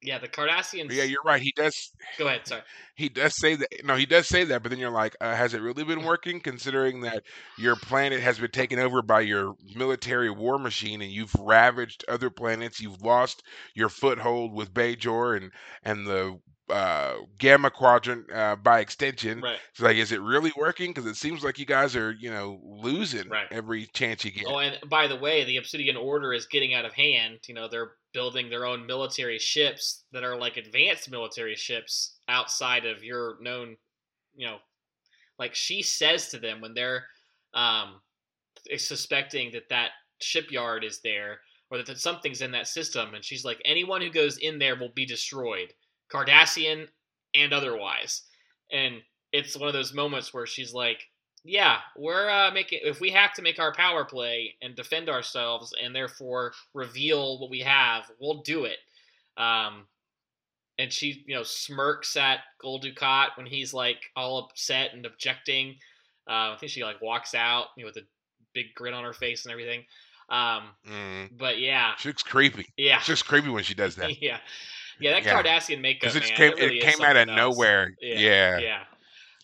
yeah, 0.01 0.17
the 0.17 0.27
Cardassians. 0.27 0.91
yeah, 0.91 1.03
you're 1.03 1.23
right. 1.25 1.41
He 1.41 1.53
does 1.55 1.91
Go 2.17 2.27
ahead. 2.27 2.47
Sorry. 2.47 2.61
he 2.95 3.09
does 3.09 3.35
say 3.37 3.55
that. 3.55 3.67
No, 3.83 3.95
he 3.95 4.05
does 4.05 4.27
say 4.27 4.43
that, 4.45 4.63
but 4.63 4.69
then 4.69 4.79
you're 4.79 4.89
like, 4.91 5.15
uh, 5.19 5.35
has 5.35 5.53
it 5.53 5.61
really 5.61 5.83
been 5.83 6.03
working? 6.05 6.39
Considering 6.39 7.01
that 7.01 7.23
your 7.57 7.75
planet 7.75 8.21
has 8.21 8.39
been 8.39 8.51
taken 8.51 8.79
over 8.79 9.01
by 9.01 9.21
your 9.21 9.55
military 9.75 10.29
war 10.29 10.57
machine, 10.57 11.01
and 11.01 11.11
you've 11.11 11.35
ravaged 11.39 12.05
other 12.07 12.29
planets, 12.29 12.79
you've 12.79 13.01
lost 13.01 13.43
your 13.73 13.89
foothold 13.89 14.53
with 14.53 14.73
Bajor 14.73 15.37
and 15.37 15.51
and 15.83 16.07
the 16.07 16.39
uh, 16.69 17.15
Gamma 17.37 17.71
Quadrant 17.71 18.31
uh, 18.31 18.55
by 18.55 18.79
extension. 18.79 19.41
Right. 19.41 19.57
It's 19.71 19.79
like, 19.79 19.97
is 19.97 20.11
it 20.11 20.21
really 20.21 20.51
working? 20.57 20.91
Because 20.91 21.05
it 21.05 21.15
seems 21.15 21.43
like 21.43 21.59
you 21.59 21.65
guys 21.65 21.95
are, 21.95 22.11
you 22.11 22.29
know, 22.29 22.59
losing 22.63 23.29
Right. 23.29 23.47
every 23.51 23.87
chance 23.87 24.23
you 24.23 24.31
get. 24.31 24.45
Oh, 24.47 24.59
and 24.59 24.77
by 24.89 25.07
the 25.07 25.15
way, 25.15 25.43
the 25.43 25.57
Obsidian 25.57 25.97
Order 25.97 26.33
is 26.33 26.45
getting 26.47 26.73
out 26.73 26.85
of 26.85 26.93
hand. 26.93 27.39
You 27.47 27.55
know, 27.55 27.67
they're 27.67 27.91
building 28.13 28.49
their 28.49 28.65
own 28.65 28.85
military 28.85 29.39
ships 29.39 30.03
that 30.11 30.23
are 30.23 30.37
like 30.37 30.57
advanced 30.57 31.11
military 31.11 31.55
ships 31.55 32.17
outside 32.27 32.85
of 32.85 33.03
your 33.03 33.37
known, 33.41 33.77
you 34.35 34.47
know, 34.47 34.57
like 35.37 35.55
she 35.55 35.81
says 35.81 36.29
to 36.29 36.39
them 36.39 36.61
when 36.61 36.73
they're 36.73 37.05
um, 37.53 38.01
suspecting 38.77 39.51
that 39.53 39.69
that 39.69 39.91
shipyard 40.19 40.83
is 40.83 40.99
there 41.01 41.39
or 41.71 41.77
that 41.77 41.85
that 41.85 41.99
something's 41.99 42.41
in 42.41 42.51
that 42.51 42.67
system, 42.67 43.13
and 43.13 43.23
she's 43.23 43.45
like, 43.45 43.61
anyone 43.63 44.01
who 44.01 44.09
goes 44.09 44.37
in 44.37 44.57
there 44.57 44.75
will 44.75 44.91
be 44.95 45.05
destroyed, 45.05 45.71
Cardassian 46.11 46.87
and 47.33 47.53
otherwise. 47.53 48.23
And 48.71 48.95
it's 49.31 49.57
one 49.57 49.67
of 49.67 49.73
those 49.73 49.93
moments 49.93 50.33
where 50.33 50.45
she's 50.45 50.73
like, 50.73 50.99
yeah, 51.43 51.77
we're 51.97 52.29
uh, 52.29 52.51
making. 52.51 52.79
If 52.83 52.99
we 52.99 53.11
have 53.11 53.33
to 53.33 53.41
make 53.41 53.59
our 53.59 53.73
power 53.73 54.03
play 54.03 54.55
and 54.61 54.75
defend 54.75 55.09
ourselves, 55.09 55.73
and 55.81 55.95
therefore 55.95 56.53
reveal 56.73 57.39
what 57.39 57.49
we 57.49 57.59
have, 57.61 58.03
we'll 58.19 58.41
do 58.41 58.65
it. 58.65 58.77
Um, 59.37 59.85
and 60.77 60.91
she, 60.91 61.23
you 61.27 61.35
know, 61.35 61.43
smirks 61.43 62.17
at 62.17 62.39
Gul 62.61 62.79
Dukat 62.81 63.29
when 63.37 63.45
he's 63.45 63.73
like 63.73 63.97
all 64.15 64.37
upset 64.49 64.93
and 64.93 65.05
objecting. 65.05 65.75
Uh, 66.29 66.53
I 66.53 66.57
think 66.59 66.71
she 66.71 66.83
like 66.83 67.01
walks 67.01 67.33
out, 67.33 67.67
you 67.77 67.83
know, 67.83 67.87
with 67.87 67.97
a 68.03 68.07
big 68.53 68.67
grin 68.75 68.93
on 68.93 69.03
her 69.03 69.13
face 69.13 69.45
and 69.45 69.51
everything. 69.51 69.83
Um, 70.29 70.63
Mm. 70.87 71.37
but 71.37 71.59
yeah, 71.59 71.95
She 71.97 72.09
looks 72.09 72.21
creepy. 72.23 72.67
yeah, 72.77 72.99
She 72.99 73.11
looks 73.13 73.23
creepy 73.23 73.49
when 73.49 73.63
she 73.63 73.73
does 73.73 73.95
that. 73.95 74.21
yeah, 74.21 74.39
yeah. 74.99 75.11
That 75.19 75.23
Yeah. 75.23 75.41
Cardassian 75.41 75.81
makeup, 75.81 76.13
Because 76.13 76.15
it 76.15 76.35
came, 76.35 76.53
it, 76.53 76.59
really 76.59 76.77
it 76.79 76.83
came 76.83 77.01
out 77.05 77.15
of 77.17 77.27
else. 77.29 77.35
nowhere. 77.35 77.93
Yeah, 78.01 78.17
yeah. 78.17 78.57
yeah. 78.59 78.83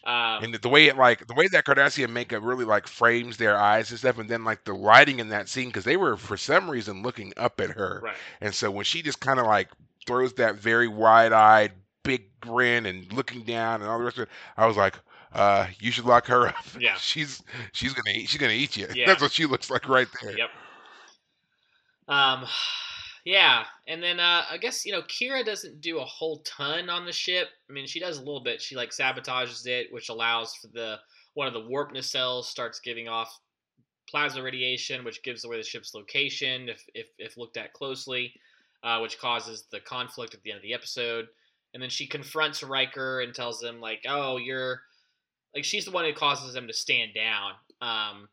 Um, 0.06 0.44
and 0.44 0.54
the 0.54 0.70
way 0.70 0.86
it 0.86 0.98
like 0.98 1.26
the 1.26 1.34
way 1.34 1.48
that 1.48 1.66
Cardassian 1.66 2.12
makeup 2.12 2.44
really 2.44 2.64
like 2.66 2.86
frames 2.88 3.38
their 3.38 3.58
eyes 3.58 3.90
and 3.90 3.98
stuff, 3.98 4.20
and 4.20 4.30
then 4.30 4.44
like 4.44 4.64
the 4.64 4.74
lighting 4.74 5.20
in 5.20 5.30
that 5.30 5.50
scene 5.50 5.70
because 5.70 5.84
they 5.84 5.98
were 5.98 6.16
for 6.16 6.38
some 6.38 6.70
reason 6.70 7.02
looking 7.02 7.34
up 7.38 7.60
at 7.60 7.72
her, 7.72 8.02
right. 8.04 8.16
and 8.40 8.54
so 8.54 8.70
when 8.70 8.86
she 8.86 9.02
just 9.02 9.20
kind 9.20 9.40
of 9.40 9.48
like 9.48 9.70
throws 10.06 10.34
that 10.34 10.58
very 10.58 10.88
wide-eyed, 10.88 11.72
big 12.04 12.26
grin 12.40 12.86
and 12.86 13.12
looking 13.14 13.42
down 13.42 13.82
and 13.82 13.90
all 13.90 13.98
the 13.98 14.06
rest 14.06 14.18
of 14.18 14.24
it, 14.24 14.30
I 14.56 14.68
was 14.68 14.78
like, 14.78 14.94
uh, 15.34 15.66
you 15.80 15.90
should 15.90 16.06
lock 16.06 16.28
her 16.28 16.50
up. 16.50 16.56
Yeah. 16.80 16.94
she's 16.98 17.42
she's 17.74 17.94
gonna 17.94 18.16
eat, 18.16 18.30
she's 18.30 18.40
gonna 18.40 18.54
eat 18.54 18.78
you. 18.78 18.88
Yeah. 18.94 19.08
That's 19.08 19.24
what 19.24 19.32
she 19.32 19.48
looks 19.48 19.72
like 19.72 19.90
right 19.90 20.08
there. 20.22 20.38
Yep. 20.38 20.50
Um, 22.08 22.46
Yeah, 23.26 23.66
and 23.88 24.04
then 24.04 24.20
uh, 24.20 24.44
I 24.52 24.58
guess 24.58 24.86
you 24.86 24.92
know 24.92 25.02
Kira 25.02 25.44
doesn't 25.44 25.82
do 25.82 25.98
a 26.00 26.06
whole 26.06 26.44
ton 26.46 26.92
on 26.92 27.06
the 27.06 27.12
ship. 27.12 27.48
I 27.68 27.74
mean, 27.74 27.88
she 27.88 28.00
does 28.00 28.18
a 28.18 28.24
little 28.24 28.44
bit. 28.44 28.62
She 28.62 28.76
like 28.76 28.92
sabotages 28.92 29.66
it, 29.66 29.92
which 29.92 30.10
allows 30.10 30.54
for 30.54 30.68
the 30.68 30.98
one 31.34 31.48
of 31.48 31.54
the 31.54 31.68
warp 31.68 31.92
nacelles 31.92 32.44
starts 32.46 32.80
giving 32.80 33.08
off 33.08 33.40
plasma 34.08 34.44
radiation, 34.44 35.04
which 35.04 35.24
gives 35.24 35.44
away 35.44 35.58
the 35.58 35.64
ship's 35.64 35.96
location 35.96 36.70
if 36.70 36.86
if, 36.94 37.08
if 37.18 37.36
looked 37.36 37.58
at 37.58 37.74
closely, 37.74 38.32
uh, 38.84 39.00
which 39.00 39.20
causes 39.20 39.66
the 39.72 39.80
conflict 39.80 40.36
at 40.36 40.44
the 40.44 40.52
end 40.52 40.58
of 40.58 40.64
the 40.64 40.76
episode. 40.76 41.26
And 41.74 41.82
then 41.82 41.90
she 41.90 42.06
confronts 42.06 42.62
Riker 42.62 43.22
and 43.22 43.34
tells 43.34 43.62
him 43.62 43.82
like, 43.82 44.04
"Oh, 44.08 44.38
you're 44.38 44.82
like 45.56 45.64
she's 45.64 45.86
the 45.86 45.92
one 45.92 46.06
who 46.06 46.14
causes 46.14 46.56
him 46.56 46.68
to 46.68 46.74
stand 46.74 47.16
down." 47.16 47.54
Um, 47.82 48.30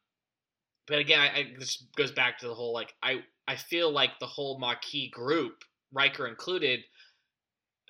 but 0.86 0.98
again, 0.98 1.20
I, 1.20 1.26
I 1.38 1.46
this 1.58 1.82
goes 1.96 2.12
back 2.12 2.40
to 2.40 2.46
the 2.46 2.54
whole 2.54 2.74
like 2.74 2.92
I 3.02 3.24
I 3.48 3.56
feel 3.56 3.90
like 3.90 4.18
the 4.18 4.26
whole 4.26 4.58
Maquis 4.58 5.10
group, 5.10 5.64
Riker 5.92 6.26
included, 6.26 6.80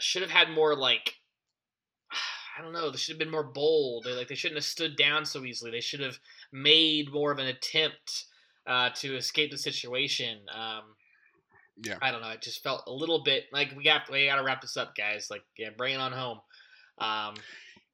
should 0.00 0.22
have 0.22 0.30
had 0.30 0.50
more 0.50 0.74
like 0.74 1.14
I 2.58 2.62
don't 2.62 2.72
know. 2.72 2.90
They 2.90 2.98
should 2.98 3.14
have 3.14 3.18
been 3.18 3.30
more 3.30 3.44
bold. 3.44 4.04
They, 4.04 4.12
like 4.12 4.28
they 4.28 4.34
shouldn't 4.34 4.58
have 4.58 4.64
stood 4.64 4.96
down 4.96 5.24
so 5.24 5.44
easily. 5.44 5.70
They 5.70 5.80
should 5.80 6.00
have 6.00 6.18
made 6.52 7.12
more 7.12 7.32
of 7.32 7.38
an 7.38 7.46
attempt 7.46 8.26
uh, 8.66 8.90
to 8.96 9.16
escape 9.16 9.50
the 9.50 9.58
situation. 9.58 10.40
Um, 10.54 10.94
Yeah. 11.82 11.96
I 12.02 12.10
don't 12.10 12.20
know. 12.22 12.30
It 12.30 12.42
just 12.42 12.62
felt 12.62 12.84
a 12.86 12.92
little 12.92 13.22
bit 13.22 13.44
like 13.52 13.72
we 13.76 13.84
got 13.84 14.10
we 14.10 14.26
got 14.26 14.36
to 14.36 14.42
wrap 14.44 14.60
this 14.60 14.76
up, 14.76 14.94
guys. 14.94 15.28
Like 15.30 15.42
yeah, 15.58 15.70
bring 15.76 15.94
it 15.94 16.00
on 16.00 16.12
home. 16.12 16.40
Um, 16.98 17.34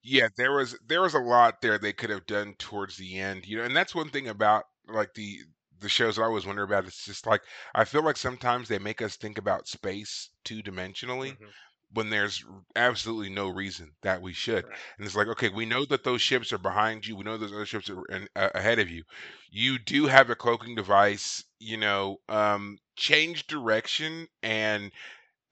Yeah, 0.03 0.29
there 0.37 0.53
was 0.53 0.77
there 0.87 1.03
was 1.03 1.15
a 1.15 1.19
lot 1.21 1.61
there 1.61 1.79
they 1.79 1.93
could 1.93 2.11
have 2.11 2.27
done 2.27 2.55
towards 2.59 2.97
the 2.97 3.19
end, 3.19 3.47
you 3.47 3.59
know, 3.59 3.65
and 3.65 3.77
that's 3.77 3.95
one 3.95 4.11
thing 4.11 4.29
about 4.29 4.65
like 4.89 5.15
the 5.15 5.39
the 5.81 5.89
shows 5.89 6.17
that 6.17 6.23
I 6.23 6.27
always 6.27 6.47
wonder 6.47 6.63
about. 6.63 6.87
It's 6.87 7.05
just 7.05 7.27
like 7.27 7.43
I 7.75 7.85
feel 7.85 8.03
like 8.05 8.17
sometimes 8.17 8.69
they 8.69 8.79
make 8.79 9.03
us 9.03 9.17
think 9.17 9.39
about 9.39 9.69
space 9.69 10.31
two 10.45 10.63
dimensionally 10.63 11.39
mhm, 11.39 11.55
when 11.91 12.11
there's 12.11 12.45
absolutely 12.77 13.31
no 13.31 13.49
reason 13.49 13.93
that 14.03 14.21
we 14.21 14.33
should. 14.35 14.65
right. 14.65 14.83
And 14.99 15.07
it's 15.07 15.17
like, 15.17 15.29
okay, 15.29 15.49
we 15.49 15.65
know 15.67 15.85
that 15.87 16.05
those 16.05 16.21
ships 16.21 16.53
are 16.53 16.59
behind 16.59 17.07
you. 17.07 17.17
We 17.17 17.25
know 17.25 17.39
those 17.39 17.53
other 17.53 17.65
ships 17.67 17.89
are 17.89 18.05
in, 18.11 18.29
uh, 18.37 18.51
ahead 18.55 18.79
of 18.79 18.91
you. 18.91 19.05
You 19.51 19.79
do 19.79 20.07
have 20.07 20.29
a 20.31 20.37
cloaking 20.37 20.75
device. 20.75 21.45
You 21.59 21.79
know, 21.79 22.19
um, 22.29 22.79
change 22.97 23.47
direction, 23.47 24.29
and 24.43 24.93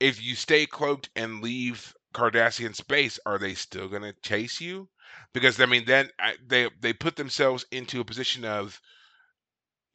if 0.00 0.22
you 0.22 0.34
stay 0.34 0.66
cloaked 0.66 1.10
and 1.16 1.42
leave 1.42 1.94
Cardassian 2.14 2.74
space, 2.74 3.18
are 3.26 3.38
they 3.38 3.54
still 3.54 3.88
going 3.88 4.02
to 4.02 4.14
chase 4.22 4.60
you? 4.60 4.88
Because 5.34 5.60
I 5.60 5.66
mean, 5.66 5.84
then 5.84 6.10
I, 6.18 6.36
they 6.44 6.70
they 6.80 6.92
put 6.92 7.16
themselves 7.16 7.64
into 7.70 8.00
a 8.00 8.04
position 8.04 8.44
of, 8.44 8.80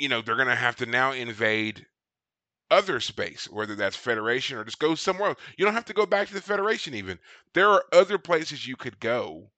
you 0.02 0.10
know, 0.10 0.22
they're 0.22 0.36
going 0.36 0.48
to 0.48 0.56
have 0.56 0.76
to 0.78 0.88
now 0.88 1.12
invade 1.12 1.86
other 2.72 3.00
space, 3.00 3.48
whether 3.52 3.76
that's 3.76 3.96
Federation 3.96 4.58
or 4.58 4.64
just 4.64 4.80
go 4.80 4.96
somewhere 4.96 5.30
else. 5.30 5.40
You 5.58 5.66
don't 5.66 5.76
have 5.76 5.86
to 5.86 5.94
go 5.94 6.08
back 6.08 6.28
to 6.28 6.34
the 6.34 6.42
Federation. 6.42 6.96
Even 6.96 7.20
there 7.54 7.70
are 7.70 7.84
other 7.94 8.18
places 8.18 8.66
you 8.66 8.76
could 8.76 9.00
go 9.00 9.52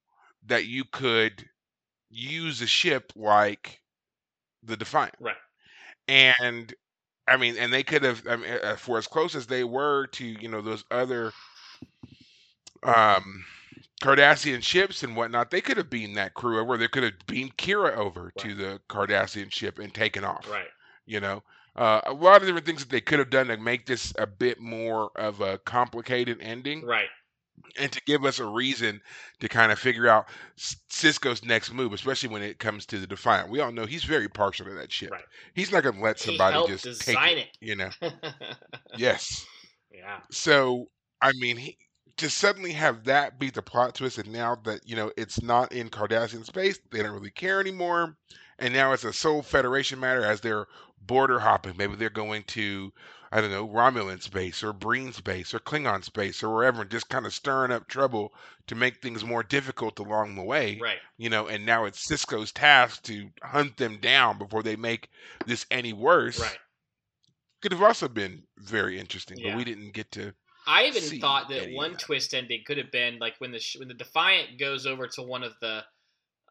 that 0.48 0.66
you 0.66 0.84
could 0.92 1.46
use 2.10 2.62
a 2.62 2.68
ship 2.68 3.14
like 3.16 3.80
the 4.64 4.76
Defiant. 4.76 5.16
Right. 5.22 5.36
And 6.10 6.74
I 7.26 7.38
mean, 7.38 7.56
and 7.58 7.72
they 7.72 7.84
could 7.84 8.04
have, 8.04 8.22
I 8.28 8.36
mean, 8.36 8.76
for 8.76 8.98
as 8.98 9.08
close 9.08 9.36
as 9.36 9.48
they 9.48 9.64
were 9.64 10.08
to, 10.08 10.26
you 10.26 10.50
know, 10.50 10.62
those 10.62 10.84
other 10.92 11.32
um, 12.84 13.46
Cardassian 14.04 14.62
ships 14.62 15.02
and 15.04 15.16
whatnot, 15.16 15.50
they 15.50 15.62
could 15.62 15.78
have 15.78 15.90
beamed 15.90 16.18
that 16.18 16.34
crew 16.34 16.60
over. 16.60 16.78
They 16.78 16.90
could 16.90 17.04
have 17.04 17.14
beamed 17.26 17.56
Kira 17.56 17.96
over 17.96 18.34
to 18.38 18.54
the 18.54 18.82
Cardassian 18.90 19.50
ship 19.52 19.80
and 19.80 19.94
taken 19.94 20.26
off. 20.26 20.50
Right. 20.50 20.68
You 21.06 21.22
know, 21.22 21.42
uh, 21.78 22.02
a 22.06 22.14
lot 22.14 22.42
of 22.42 22.48
different 22.48 22.66
things 22.66 22.82
that 22.82 22.90
they 22.90 23.00
could 23.00 23.20
have 23.20 23.30
done 23.30 23.48
to 23.48 23.56
make 23.58 23.86
this 23.86 24.14
a 24.20 24.28
bit 24.28 24.60
more 24.60 25.10
of 25.16 25.40
a 25.40 25.58
complicated 25.60 26.40
ending 26.42 26.86
Right. 26.86 27.08
and 27.80 27.90
to 27.94 28.02
give 28.06 28.26
us 28.26 28.40
a 28.40 28.46
reason 28.46 29.00
to 29.40 29.48
kind 29.48 29.72
of 29.72 29.80
figure 29.80 30.10
out 30.10 30.28
Sisko's 30.58 31.46
next 31.46 31.72
move, 31.72 31.94
especially 31.94 32.28
when 32.28 32.44
it 32.44 32.60
comes 32.60 32.86
to 32.88 33.00
the 33.00 33.08
Defiant. 33.08 33.50
We 33.50 33.62
all 33.62 33.72
know 33.72 33.86
he's 33.86 34.04
very 34.04 34.28
partial 34.28 34.66
to 34.66 34.74
that 34.74 34.92
ship. 34.92 35.12
Right. 35.12 35.24
He's 35.54 35.72
not 35.72 35.84
going 35.84 35.96
to 35.96 36.02
let 36.02 36.20
somebody 36.20 36.68
just 36.68 37.02
take 37.02 37.18
it, 37.18 37.38
it. 37.38 37.48
You 37.62 37.78
know. 37.78 37.90
Yes. 38.98 39.46
yeah. 39.92 40.20
So 40.30 40.90
I 41.22 41.32
mean, 41.40 41.56
he, 41.56 41.78
to 42.18 42.30
suddenly 42.30 42.72
have 42.74 43.04
that 43.06 43.40
be 43.40 43.50
the 43.50 43.62
plot 43.62 43.96
twist, 43.96 44.18
and 44.18 44.32
now 44.32 44.56
that 44.64 44.88
you 44.88 44.96
know 44.96 45.12
it's 45.18 45.42
not 45.42 45.72
in 45.72 45.90
Cardassian 45.90 46.46
space, 46.46 46.80
they 46.92 47.02
don't 47.02 47.14
really 47.14 47.32
care 47.32 47.60
anymore, 47.60 48.16
and 48.60 48.74
now 48.74 48.94
it's 48.94 49.04
a 49.04 49.14
sole 49.14 49.42
Federation 49.42 50.00
matter 50.00 50.24
as 50.24 50.42
they're 50.42 50.68
border 51.02 51.40
hopping. 51.40 51.76
Maybe 51.76 51.96
they're 51.96 52.10
going 52.10 52.44
to, 52.44 52.94
I 53.32 53.42
don't 53.42 53.52
know, 53.52 53.68
Romulan 53.68 54.22
space 54.22 54.64
or 54.64 54.72
Breen 54.72 55.12
space 55.12 55.54
or 55.54 55.60
Klingon 55.60 56.04
space 56.04 56.42
or 56.44 56.54
wherever, 56.54 56.82
and 56.82 56.92
just 56.92 57.10
kind 57.10 57.26
of 57.26 57.34
stirring 57.34 57.72
up 57.72 57.88
trouble 57.88 58.34
to 58.68 58.76
make 58.76 59.02
things 59.02 59.26
more 59.26 59.44
difficult 59.44 60.00
along 60.00 60.36
the 60.36 60.44
way. 60.44 60.80
Right. 60.82 61.00
You 61.18 61.30
know, 61.30 61.48
and 61.48 61.66
now 61.66 61.86
it's 61.86 62.08
Sisko's 62.08 62.52
task 62.52 63.04
to 63.04 63.30
hunt 63.42 63.76
them 63.78 63.98
down 63.98 64.38
before 64.38 64.64
they 64.64 64.76
make 64.78 65.10
this 65.46 65.66
any 65.72 65.92
worse. 65.94 66.40
Right. 66.40 66.58
Could 67.62 67.72
have 67.74 67.84
also 67.84 68.08
been 68.08 68.44
very 68.58 69.00
interesting, 69.00 69.40
Yeah. 69.40 69.52
but 69.52 69.58
we 69.58 69.64
didn't 69.64 69.94
get 69.94 70.12
to. 70.12 70.34
I 70.66 70.86
even 70.86 71.02
see 71.02 71.20
thought 71.20 71.50
that 71.50 71.72
one 71.74 71.92
that. 71.92 72.00
twist 72.00 72.34
ending 72.34 72.64
could 72.66 72.78
have 72.78 72.92
been 72.92 73.20
like 73.20 73.36
when 73.40 73.52
the 73.52 73.60
sh- 73.60 73.78
when 73.78 73.88
the 73.88 73.94
Defiant 73.94 74.60
goes 74.60 74.86
over 74.86 75.08
to 75.08 75.22
one 75.22 75.44
of 75.44 75.54
the 75.62 75.84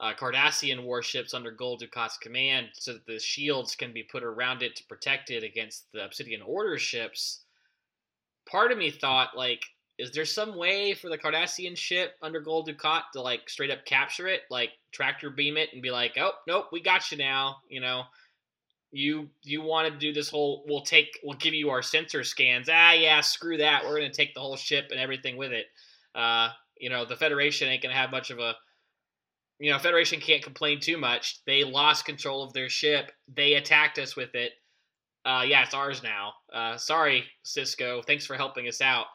uh, 0.00 0.14
Cardassian 0.14 0.84
warships 0.84 1.34
under 1.34 1.50
Gul 1.50 1.78
Dukat's 1.78 2.18
command, 2.18 2.68
so 2.74 2.94
that 2.94 3.06
the 3.06 3.18
shields 3.18 3.76
can 3.76 3.92
be 3.92 4.02
put 4.02 4.24
around 4.24 4.62
it 4.62 4.76
to 4.76 4.84
protect 4.84 5.30
it 5.30 5.44
against 5.44 5.90
the 5.92 6.04
Obsidian 6.04 6.42
Order 6.42 6.78
ships. 6.78 7.44
Part 8.46 8.72
of 8.72 8.78
me 8.78 8.90
thought 8.90 9.36
like, 9.36 9.62
is 9.98 10.10
there 10.10 10.24
some 10.24 10.56
way 10.56 10.94
for 10.94 11.08
the 11.08 11.18
Cardassian 11.18 11.76
ship 11.76 12.14
under 12.20 12.40
Gul 12.40 12.66
Dukat 12.66 13.02
to 13.12 13.22
like 13.22 13.48
straight 13.48 13.70
up 13.70 13.84
capture 13.84 14.26
it, 14.26 14.40
like 14.50 14.70
tractor 14.90 15.30
beam 15.30 15.56
it, 15.56 15.70
and 15.72 15.82
be 15.82 15.90
like, 15.90 16.16
oh 16.18 16.32
nope, 16.48 16.66
we 16.72 16.82
got 16.82 17.10
you 17.12 17.18
now, 17.18 17.58
you 17.68 17.80
know. 17.80 18.02
You 18.92 19.30
you 19.42 19.62
want 19.62 19.92
to 19.92 19.98
do 19.98 20.12
this 20.12 20.28
whole? 20.28 20.64
We'll 20.68 20.82
take. 20.82 21.18
We'll 21.22 21.38
give 21.38 21.54
you 21.54 21.70
our 21.70 21.82
sensor 21.82 22.22
scans. 22.24 22.68
Ah, 22.70 22.92
yeah, 22.92 23.20
screw 23.22 23.56
that. 23.56 23.84
We're 23.84 23.96
gonna 23.96 24.12
take 24.12 24.34
the 24.34 24.40
whole 24.40 24.56
ship 24.56 24.88
and 24.90 25.00
everything 25.00 25.36
with 25.36 25.50
it. 25.52 25.66
Uh, 26.14 26.50
you 26.78 26.90
know, 26.90 27.04
the 27.06 27.16
Federation 27.16 27.68
ain't 27.68 27.82
gonna 27.82 27.94
have 27.94 28.10
much 28.10 28.30
of 28.30 28.38
a. 28.38 28.54
You 29.58 29.70
know, 29.70 29.78
Federation 29.78 30.20
can't 30.20 30.42
complain 30.42 30.80
too 30.80 30.98
much. 30.98 31.42
They 31.46 31.64
lost 31.64 32.04
control 32.04 32.42
of 32.42 32.52
their 32.52 32.68
ship. 32.68 33.12
They 33.34 33.54
attacked 33.54 33.98
us 33.98 34.14
with 34.16 34.34
it. 34.34 34.52
Uh, 35.24 35.44
yeah, 35.46 35.62
it's 35.62 35.72
ours 35.74 36.02
now. 36.02 36.34
Uh, 36.52 36.76
sorry, 36.76 37.24
Sisko. 37.44 38.04
Thanks 38.04 38.26
for 38.26 38.34
helping 38.36 38.66
us 38.66 38.80
out. 38.80 39.06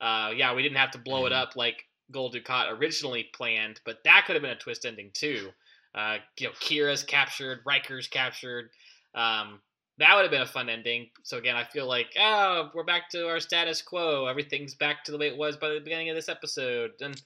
Uh, 0.00 0.30
yeah, 0.36 0.54
we 0.54 0.62
didn't 0.62 0.76
have 0.76 0.90
to 0.92 0.98
blow 0.98 1.24
it 1.26 1.30
Mhm. 1.30 1.36
up 1.36 1.56
like 1.56 1.86
Gul 2.10 2.30
Dukat 2.30 2.70
originally 2.70 3.24
planned, 3.24 3.80
but 3.84 4.04
that 4.04 4.26
could 4.26 4.36
have 4.36 4.42
been 4.42 4.50
a 4.50 4.56
twist 4.56 4.84
ending 4.84 5.10
too. 5.12 5.54
Uh, 5.94 6.18
you 6.38 6.48
know, 6.48 6.52
Kira's 6.54 7.02
captured, 7.02 7.62
Riker's 7.64 8.06
captured. 8.06 8.70
Um, 9.14 9.60
that 9.98 10.14
would 10.14 10.22
have 10.22 10.30
been 10.30 10.42
a 10.42 10.46
fun 10.46 10.68
ending. 10.68 11.08
So 11.22 11.38
again, 11.38 11.54
I 11.56 11.64
feel 11.64 11.86
like 11.86 12.08
oh, 12.18 12.70
we're 12.74 12.82
back 12.84 13.08
to 13.10 13.28
our 13.28 13.38
status 13.40 13.80
quo. 13.82 14.26
Everything's 14.26 14.74
back 14.74 15.04
to 15.04 15.12
the 15.12 15.18
way 15.18 15.28
it 15.28 15.36
was 15.36 15.56
by 15.56 15.68
the 15.68 15.80
beginning 15.80 16.10
of 16.10 16.16
this 16.16 16.28
episode. 16.28 16.92
And 17.00 17.20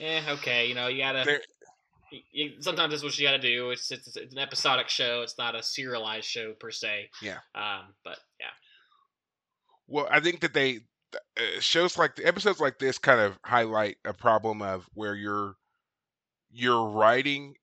eh, 0.00 0.20
okay, 0.28 0.66
you 0.66 0.74
know, 0.74 0.88
you 0.88 0.98
gotta. 1.02 1.22
There- 1.24 1.40
You, 2.10 2.20
you- 2.32 2.62
sometimes 2.62 2.92
that's 2.92 3.02
what 3.04 3.18
you 3.18 3.26
gotta 3.26 3.38
do. 3.38 3.70
It's, 3.70 3.90
it's 3.90 4.16
it's 4.16 4.32
an 4.32 4.38
episodic 4.38 4.88
show. 4.88 5.20
It's 5.22 5.36
not 5.38 5.54
a 5.54 5.62
serialized 5.62 6.24
show 6.26 6.54
per 6.54 6.70
se. 6.70 7.10
Yeah. 7.22 7.36
Um, 7.54 7.92
but 8.02 8.18
yeah. 8.40 8.46
Well, 9.86 10.08
I 10.10 10.20
think 10.20 10.40
that 10.40 10.54
they 10.54 10.80
uh, 11.14 11.60
shows 11.60 11.96
like 11.98 12.16
the 12.16 12.26
episodes 12.26 12.60
like 12.60 12.78
this 12.78 12.98
kind 12.98 13.20
of 13.20 13.38
highlight 13.44 13.96
a 14.04 14.12
problem 14.14 14.62
of 14.62 14.88
where 14.94 15.14
you're 15.14 15.54
you're 16.50 16.86
writing 16.88 17.54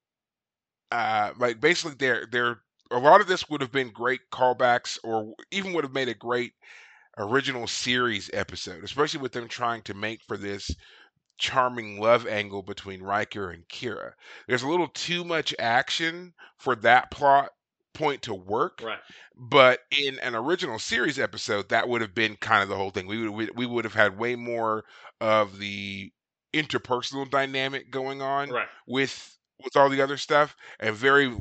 uh 0.91 1.31
like 1.39 1.59
basically 1.59 1.95
they're 1.97 2.27
they're 2.31 2.59
a 2.91 2.99
lot 2.99 3.21
of 3.21 3.27
this 3.27 3.49
would 3.49 3.61
have 3.61 3.71
been 3.71 3.89
great 3.89 4.21
callbacks 4.31 4.97
or 5.03 5.33
even 5.51 5.73
would 5.73 5.83
have 5.83 5.93
made 5.93 6.09
a 6.09 6.13
great 6.13 6.53
original 7.17 7.67
series 7.67 8.29
episode, 8.33 8.83
especially 8.83 9.19
with 9.21 9.31
them 9.31 9.47
trying 9.47 9.81
to 9.83 9.93
make 9.93 10.21
for 10.27 10.37
this 10.37 10.71
charming 11.37 11.99
love 11.99 12.27
angle 12.27 12.61
between 12.63 13.01
Riker 13.03 13.51
and 13.51 13.67
Kira. 13.67 14.13
There's 14.47 14.63
a 14.63 14.69
little 14.69 14.87
too 14.89 15.23
much 15.23 15.53
action 15.59 16.33
for 16.59 16.75
that 16.77 17.11
plot 17.11 17.49
point 17.93 18.21
to 18.23 18.33
work. 18.33 18.81
Right. 18.83 18.99
But 19.35 19.79
in 19.97 20.19
an 20.19 20.35
original 20.35 20.79
series 20.79 21.19
episode, 21.19 21.69
that 21.69 21.87
would 21.87 22.01
have 22.01 22.13
been 22.15 22.35
kind 22.37 22.63
of 22.63 22.69
the 22.69 22.75
whole 22.75 22.91
thing. 22.91 23.07
We 23.07 23.27
would 23.27 23.55
we, 23.55 23.65
would 23.65 23.85
have 23.85 23.93
had 23.93 24.17
way 24.17 24.35
more 24.35 24.85
of 25.21 25.57
the 25.59 26.11
interpersonal 26.53 27.29
dynamic 27.29 27.91
going 27.91 28.21
on 28.21 28.49
Right. 28.49 28.67
with 28.87 29.37
with 29.63 29.75
all 29.75 29.89
the 29.89 30.01
other 30.01 30.17
stuff, 30.17 30.55
and 30.79 30.95
very 30.95 31.35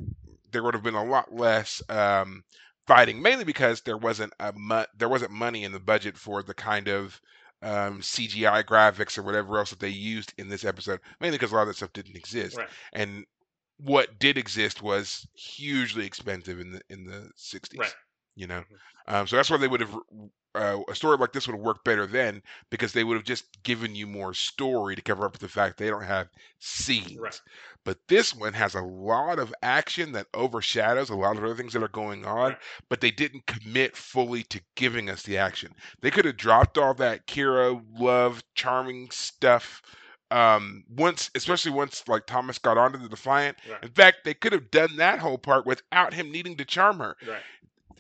there 0.54 0.62
would 0.64 0.74
have 0.74 0.82
been 0.82 0.94
a 0.94 1.04
lot 1.04 1.34
less 1.34 1.82
um, 1.90 2.44
fighting, 2.86 3.20
mainly 3.22 3.44
because 3.44 3.82
there 3.82 3.98
wasn't 3.98 4.32
a 4.40 4.54
mu- 4.56 4.86
there 4.96 5.10
wasn't 5.10 5.32
money 5.32 5.64
in 5.64 5.72
the 5.72 5.80
budget 5.80 6.16
for 6.16 6.42
the 6.42 6.54
kind 6.54 6.88
of 6.88 7.20
um, 7.62 8.00
CGI 8.02 8.62
graphics 8.62 9.18
or 9.18 9.22
whatever 9.22 9.58
else 9.58 9.70
that 9.70 9.80
they 9.80 9.88
used 9.90 10.32
in 10.38 10.48
this 10.48 10.64
episode. 10.64 11.00
Mainly 11.20 11.36
because 11.38 11.52
a 11.52 11.56
lot 11.56 11.62
of 11.62 11.68
that 11.68 11.76
stuff 11.76 11.92
didn't 11.92 12.16
exist, 12.16 12.56
Right. 12.56 12.68
and 12.94 13.26
what 13.78 14.18
did 14.18 14.38
exist 14.38 14.82
was 14.82 15.26
hugely 15.34 16.06
expensive 16.06 16.60
in 16.60 16.72
the 16.72 16.80
in 16.88 17.04
the 17.04 17.30
60s 17.36 17.80
Right. 17.80 17.94
you 18.36 18.46
know 18.46 18.60
Mhm. 18.60 19.12
um, 19.14 19.26
so 19.26 19.36
that's 19.36 19.50
why 19.50 19.56
they 19.56 19.68
would 19.68 19.80
have 19.80 19.94
uh, 20.54 20.80
a 20.88 20.94
story 20.94 21.16
like 21.16 21.32
this 21.32 21.46
would 21.46 21.54
have 21.56 21.64
worked 21.64 21.84
better 21.84 22.06
then 22.06 22.42
because 22.70 22.92
they 22.92 23.04
would 23.04 23.16
have 23.16 23.24
just 23.24 23.62
given 23.62 23.94
you 23.94 24.06
more 24.06 24.32
story 24.34 24.94
to 24.94 25.02
cover 25.02 25.24
up 25.24 25.38
the 25.38 25.48
fact 25.48 25.76
they 25.78 25.90
don't 25.90 26.04
have 26.04 26.28
scenes. 26.60 27.18
Right. 27.18 27.40
But 27.84 27.98
this 28.08 28.34
one 28.34 28.54
has 28.54 28.74
a 28.74 28.80
lot 28.82 29.38
of 29.38 29.54
action 29.62 30.12
that 30.12 30.28
overshadows 30.32 31.10
a 31.10 31.14
lot 31.16 31.36
of 31.36 31.44
other 31.44 31.54
things 31.54 31.72
that 31.74 31.82
are 31.82 31.88
going 31.88 32.24
on, 32.24 32.50
Right. 32.52 32.58
but 32.88 33.00
they 33.00 33.10
didn't 33.10 33.46
commit 33.46 33.96
fully 33.96 34.42
to 34.44 34.60
giving 34.74 35.10
us 35.10 35.22
the 35.22 35.36
action. 35.38 35.72
They 36.00 36.10
could 36.10 36.24
have 36.24 36.36
dropped 36.36 36.78
all 36.78 36.94
that 36.94 37.26
Kira 37.26 37.82
love, 37.98 38.42
charming 38.54 39.10
stuff 39.10 39.82
um 40.30 40.82
once 40.88 41.30
especially 41.34 41.70
once 41.70 42.02
like 42.08 42.24
Thomas 42.26 42.58
got 42.58 42.78
onto 42.78 42.98
the 42.98 43.10
Defiant. 43.10 43.58
Right. 43.70 43.82
In 43.82 43.90
fact, 43.90 44.18
they 44.24 44.32
could 44.34 44.52
have 44.52 44.70
done 44.70 44.96
that 44.96 45.18
whole 45.18 45.36
part 45.38 45.66
without 45.66 46.14
him 46.14 46.32
needing 46.32 46.56
to 46.56 46.64
charm 46.64 46.98
her 46.98 47.14
Right. 47.28 47.42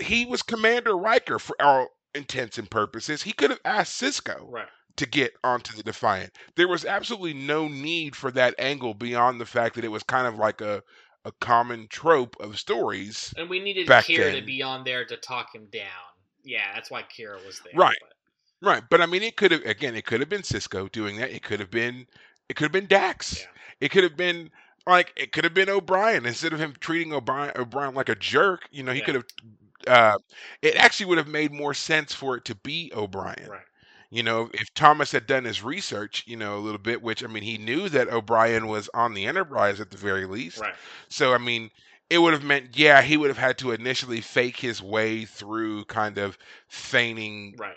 he 0.00 0.24
was 0.24 0.42
Commander 0.42 0.96
Riker 0.96 1.38
for 1.38 1.54
all 1.60 1.88
intents 2.14 2.58
and 2.58 2.70
purposes. 2.70 3.22
He 3.22 3.32
could 3.32 3.50
have 3.50 3.60
asked 3.64 4.00
Sisko 4.00 4.46
Right. 4.50 4.68
to 4.96 5.06
get 5.06 5.34
onto 5.42 5.76
the 5.76 5.82
Defiant. 5.82 6.36
There 6.56 6.68
was 6.68 6.84
absolutely 6.84 7.34
no 7.34 7.68
need 7.68 8.14
for 8.16 8.30
that 8.32 8.54
angle 8.58 8.94
beyond 8.94 9.40
the 9.40 9.46
fact 9.46 9.74
that 9.76 9.84
it 9.84 9.88
was 9.88 10.02
kind 10.02 10.26
of 10.26 10.36
like 10.36 10.60
a 10.60 10.82
a 11.26 11.32
common 11.40 11.88
trope 11.88 12.36
of 12.38 12.58
stories. 12.58 13.32
And 13.38 13.48
we 13.48 13.58
needed 13.58 13.86
Back 13.86 14.04
Kira 14.04 14.16
to 14.26 14.32
then. 14.32 14.44
be 14.46 14.62
on 14.62 14.84
there 14.84 15.06
to 15.06 15.16
talk 15.16 15.54
him 15.54 15.66
down. 15.72 15.88
Yeah, 16.42 16.74
that's 16.74 16.90
why 16.90 17.02
Kira 17.04 17.42
was 17.46 17.60
there. 17.64 17.72
Right. 17.74 17.96
but- 18.00 18.10
Right, 18.68 18.82
but 18.90 19.00
I 19.02 19.06
mean 19.06 19.22
it 19.22 19.36
could 19.36 19.50
have 19.50 19.62
again 19.64 19.94
it 19.94 20.04
could 20.06 20.20
have 20.20 20.28
been 20.28 20.42
Sisko 20.42 20.90
doing 20.92 21.16
that. 21.16 21.30
It 21.30 21.42
could 21.42 21.60
have 21.60 21.70
been 21.70 22.06
it 22.48 22.56
could 22.56 22.64
have 22.64 22.72
been 22.72 22.86
Dax. 22.86 23.40
Yeah. 23.40 23.46
It 23.80 23.88
could 23.90 24.04
have 24.04 24.16
been 24.16 24.50
like 24.86 25.12
it 25.16 25.32
could 25.32 25.44
have 25.44 25.52
been 25.54 25.68
O'Brien 25.70 26.24
instead 26.26 26.52
of 26.52 26.60
him 26.60 26.74
treating 26.78 27.12
O'Brien, 27.12 27.52
O'Brien 27.56 27.94
like 27.94 28.08
a 28.10 28.14
jerk. 28.14 28.68
You 28.70 28.82
know, 28.82 28.92
he 28.92 28.98
Yeah. 29.00 29.04
could 29.06 29.14
have. 29.16 29.24
Uh, 29.86 30.16
it 30.62 30.76
actually 30.76 31.06
would 31.06 31.18
have 31.18 31.28
made 31.28 31.52
more 31.52 31.74
sense 31.74 32.14
for 32.14 32.36
it 32.36 32.44
to 32.46 32.54
be 32.56 32.90
O'Brien. 32.94 33.48
Right. 33.48 33.60
You 34.10 34.22
know, 34.22 34.48
if 34.54 34.72
Thomas 34.74 35.10
had 35.10 35.26
done 35.26 35.44
his 35.44 35.62
research, 35.62 36.22
you 36.26 36.36
know, 36.36 36.56
a 36.56 36.60
little 36.60 36.78
bit, 36.78 37.02
which 37.02 37.24
I 37.24 37.26
mean, 37.26 37.42
he 37.42 37.58
knew 37.58 37.88
that 37.88 38.08
O'Brien 38.08 38.68
was 38.68 38.88
on 38.94 39.14
the 39.14 39.26
Enterprise 39.26 39.80
at 39.80 39.90
the 39.90 39.96
very 39.96 40.26
least. 40.26 40.60
Right. 40.60 40.74
So 41.08 41.34
I 41.34 41.38
mean, 41.38 41.70
it 42.10 42.18
would 42.18 42.32
have 42.32 42.44
meant, 42.44 42.76
yeah, 42.76 43.02
he 43.02 43.16
would 43.16 43.28
have 43.28 43.38
had 43.38 43.58
to 43.58 43.72
initially 43.72 44.20
fake 44.20 44.56
his 44.58 44.80
way 44.82 45.24
through, 45.24 45.84
kind 45.86 46.18
of 46.18 46.38
feigning 46.68 47.56
Right. 47.58 47.76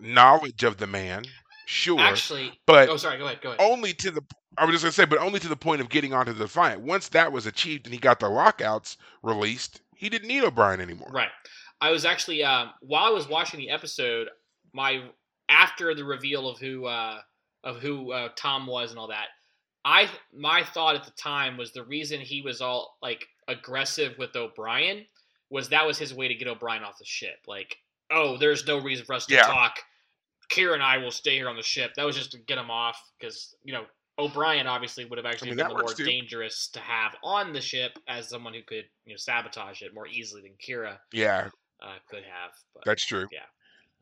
knowledge 0.00 0.64
of 0.64 0.78
the 0.78 0.86
man. 0.86 1.24
Sure, 1.66 1.98
Actually, 2.00 2.52
but 2.66 2.88
oh, 2.88 2.96
sorry. 2.96 3.18
Go 3.18 3.26
ahead. 3.26 3.40
Go 3.42 3.50
ahead. 3.50 3.60
only 3.60 3.92
to 3.94 4.10
the 4.10 4.22
I 4.56 4.64
was 4.64 4.74
just 4.74 4.84
gonna 4.84 4.92
say, 4.92 5.04
but 5.04 5.18
only 5.18 5.40
to 5.40 5.48
the 5.48 5.56
point 5.56 5.80
of 5.80 5.88
getting 5.88 6.14
onto 6.14 6.32
the 6.32 6.44
Defiant. 6.44 6.80
Once 6.82 7.08
that 7.08 7.32
was 7.32 7.46
achieved 7.46 7.86
and 7.86 7.92
he 7.92 7.98
got 8.00 8.20
the 8.20 8.28
lockouts 8.28 8.96
released, 9.22 9.80
he 9.96 10.08
didn't 10.08 10.28
need 10.28 10.44
O'Brien 10.44 10.80
anymore. 10.80 11.10
Right. 11.12 11.30
I 11.80 11.90
was 11.90 12.04
actually 12.04 12.42
um, 12.44 12.70
while 12.80 13.04
I 13.04 13.10
was 13.10 13.28
watching 13.28 13.58
the 13.60 13.70
episode, 13.70 14.28
my 14.72 15.02
after 15.48 15.94
the 15.94 16.04
reveal 16.04 16.48
of 16.48 16.58
who 16.58 16.86
uh, 16.86 17.20
of 17.64 17.76
who 17.78 18.12
uh, 18.12 18.28
Tom 18.36 18.66
was 18.66 18.90
and 18.90 18.98
all 18.98 19.08
that, 19.08 19.26
I 19.84 20.08
my 20.34 20.62
thought 20.64 20.96
at 20.96 21.04
the 21.04 21.10
time 21.12 21.56
was 21.56 21.72
the 21.72 21.84
reason 21.84 22.20
he 22.20 22.42
was 22.42 22.60
all 22.60 22.96
like 23.02 23.26
aggressive 23.48 24.16
with 24.18 24.34
O'Brien 24.36 25.04
was 25.50 25.68
that 25.68 25.86
was 25.86 25.98
his 25.98 26.12
way 26.14 26.28
to 26.28 26.34
get 26.34 26.48
O'Brien 26.48 26.82
off 26.82 26.98
the 26.98 27.04
ship. 27.04 27.36
Like, 27.46 27.76
oh, 28.10 28.36
there's 28.36 28.66
no 28.66 28.78
reason 28.80 29.04
for 29.04 29.14
us 29.14 29.26
to 29.26 29.34
Yeah. 29.34 29.42
talk. 29.42 29.78
Kira 30.50 30.74
and 30.74 30.82
I 30.82 30.98
will 30.98 31.10
stay 31.10 31.34
here 31.36 31.48
on 31.48 31.56
the 31.56 31.62
ship. 31.62 31.92
That 31.96 32.04
was 32.06 32.16
just 32.16 32.32
to 32.32 32.38
get 32.38 32.58
him 32.58 32.70
off 32.70 33.00
because 33.18 33.54
you 33.64 33.72
know 33.72 33.84
O'Brien 34.18 34.66
obviously 34.66 35.04
would 35.04 35.18
have 35.18 35.26
actually 35.26 35.50
mean, 35.50 35.58
been 35.58 35.68
the 35.68 35.74
more 35.74 35.92
too. 35.92 36.04
dangerous 36.04 36.68
to 36.68 36.80
have 36.80 37.14
on 37.22 37.52
the 37.52 37.60
ship 37.60 37.98
as 38.08 38.28
someone 38.28 38.54
who 38.54 38.62
could 38.62 38.84
you 39.04 39.12
know 39.12 39.16
sabotage 39.16 39.82
it 39.82 39.94
more 39.94 40.06
easily 40.06 40.42
than 40.42 40.52
Kira 40.62 40.98
Yeah, 41.12 41.48
uh, 41.82 41.96
could 42.08 42.24
have. 42.24 42.52
But 42.74 42.84
that's 42.84 43.04
true. 43.04 43.26
Yeah. 43.32 43.40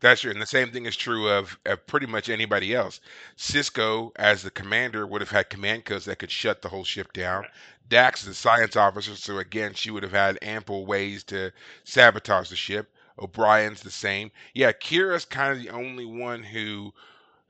That's 0.01 0.21
true. 0.21 0.33
And 0.33 0.43
the 0.43 0.47
same 0.47 0.71
thing 0.71 0.85
is 0.85 0.97
true 0.97 1.31
of, 1.31 1.59
of 1.65 1.87
pretty 1.87 2.07
much 2.07 2.29
anybody 2.29 2.75
else. 2.75 3.01
Sisko, 3.39 4.11
as 4.17 4.43
the 4.43 4.51
commander, 4.51 5.07
would 5.07 5.23
have 5.23 5.31
had 5.31 5.49
command 5.49 5.87
codes 5.87 6.05
that 6.05 6.19
could 6.19 6.31
shut 6.31 6.61
the 6.61 6.69
whole 6.69 6.85
ship 6.85 7.12
down. 7.15 7.43
Right. 7.43 7.51
Dax 7.89 8.23
is 8.23 8.29
a 8.29 8.35
science 8.35 8.77
officer, 8.77 9.17
so 9.17 9.39
again, 9.39 9.73
she 9.73 9.91
would 9.91 10.03
have 10.03 10.12
had 10.12 10.39
ample 10.43 10.85
ways 10.85 11.25
to 11.25 11.53
sabotage 11.85 12.51
the 12.51 12.57
ship. 12.57 12.93
O'Brien's 13.19 13.81
the 13.81 13.91
same. 13.91 14.31
Yeah, 14.53 14.73
Kira's 14.73 15.25
kind 15.25 15.53
of 15.53 15.62
the 15.62 15.71
only 15.71 16.05
one 16.05 16.43
who 16.43 16.93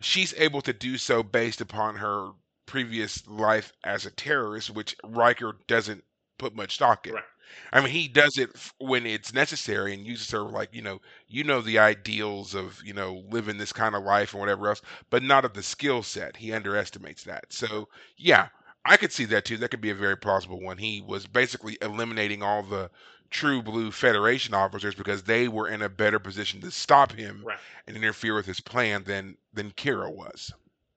she's 0.00 0.34
able 0.34 0.60
to 0.62 0.72
do 0.72 0.98
so 0.98 1.22
based 1.22 1.60
upon 1.60 1.96
her 1.96 2.30
previous 2.66 3.26
life 3.26 3.72
as 3.84 4.06
a 4.06 4.10
terrorist, 4.10 4.70
which 4.70 4.96
Riker 5.04 5.58
doesn't 5.66 6.04
put 6.38 6.54
much 6.54 6.74
stock 6.74 7.06
in. 7.06 7.14
Right. 7.14 7.24
I 7.72 7.80
mean, 7.80 7.90
he 7.90 8.08
does 8.08 8.38
it 8.38 8.50
f- 8.54 8.74
when 8.78 9.06
it's 9.06 9.32
necessary 9.34 9.92
and 9.94 10.06
uses 10.06 10.30
her 10.30 10.40
like, 10.40 10.74
you 10.74 10.82
know, 10.82 11.00
you 11.28 11.44
know 11.44 11.60
the 11.60 11.78
ideals 11.78 12.54
of, 12.54 12.80
you 12.84 12.92
know, 12.94 13.24
living 13.28 13.58
this 13.58 13.72
kind 13.72 13.94
of 13.94 14.02
life 14.02 14.32
and 14.32 14.40
whatever 14.40 14.68
else, 14.68 14.82
but 15.10 15.22
not 15.22 15.44
of 15.44 15.52
the 15.54 15.62
skill 15.62 16.02
set. 16.02 16.36
He 16.36 16.52
underestimates 16.52 17.22
that. 17.24 17.52
So, 17.52 17.88
yeah, 18.16 18.48
I 18.84 18.96
could 18.96 19.12
see 19.12 19.24
that 19.26 19.44
too. 19.44 19.56
That 19.58 19.70
could 19.70 19.80
be 19.82 19.90
a 19.90 19.94
very 19.94 20.16
plausible 20.16 20.60
one. 20.60 20.78
He 20.78 21.00
was 21.02 21.26
basically 21.26 21.76
eliminating 21.82 22.42
all 22.42 22.62
the 22.62 22.90
true 23.30 23.62
blue 23.62 23.90
Federation 23.90 24.54
officers 24.54 24.94
because 24.94 25.22
they 25.24 25.48
were 25.48 25.68
in 25.68 25.82
a 25.82 25.88
better 25.88 26.18
position 26.18 26.60
to 26.62 26.70
stop 26.70 27.12
him 27.12 27.44
Right. 27.44 27.58
and 27.86 27.96
interfere 27.96 28.34
with 28.34 28.46
his 28.46 28.60
plan 28.60 29.04
than 29.04 29.36
than 29.52 29.70
Kira 29.72 30.10
was. 30.14 30.52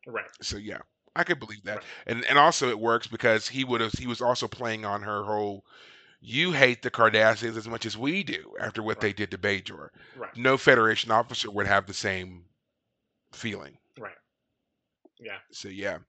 Right. 0.07 0.31
So 0.41 0.57
yeah, 0.57 0.79
I 1.17 1.23
could 1.23 1.39
believe 1.39 1.63
that. 1.65 1.83
And 2.05 2.23
and 2.25 2.37
also 2.39 2.69
it 2.69 2.79
works 2.79 3.07
because 3.07 3.47
he 3.49 3.63
would 3.65 3.81
have 3.81 3.93
he 3.93 4.07
was 4.07 4.21
also 4.21 4.47
playing 4.47 4.85
on 4.85 5.03
her 5.03 5.23
whole 5.25 5.65
you 6.21 6.51
hate 6.53 6.81
the 6.83 6.91
Cardassians 6.91 7.57
as 7.57 7.67
much 7.67 7.85
as 7.85 7.97
we 7.97 8.23
do 8.23 8.53
after 8.59 8.81
what 8.83 8.99
they 9.01 9.07
Right. 9.07 9.15
did 9.15 9.31
to 9.31 9.37
Bajor. 9.37 9.89
Right. 10.15 10.33
No 10.35 10.57
Federation 10.57 11.11
officer 11.11 11.51
would 11.51 11.67
have 11.67 11.87
the 11.87 11.93
same 11.93 12.45
feeling. 13.33 13.79
Right. 13.97 14.17
Yeah. 15.19 15.39
So 15.51 15.69
yeah. 15.69 15.99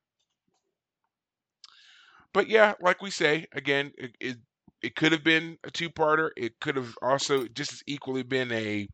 But 2.32 2.48
yeah, 2.48 2.74
like 2.80 3.02
we 3.02 3.10
say, 3.10 3.46
again, 3.52 3.92
it 3.98 4.16
it, 4.20 4.38
it 4.82 4.96
could 4.96 5.12
have 5.12 5.24
been 5.24 5.58
a 5.64 5.70
two-parter. 5.70 6.30
It 6.36 6.60
could 6.60 6.76
have 6.76 6.96
also 7.02 7.46
just 7.48 7.72
as 7.72 7.82
equally 7.86 8.22
been 8.22 8.52
a 8.52 8.88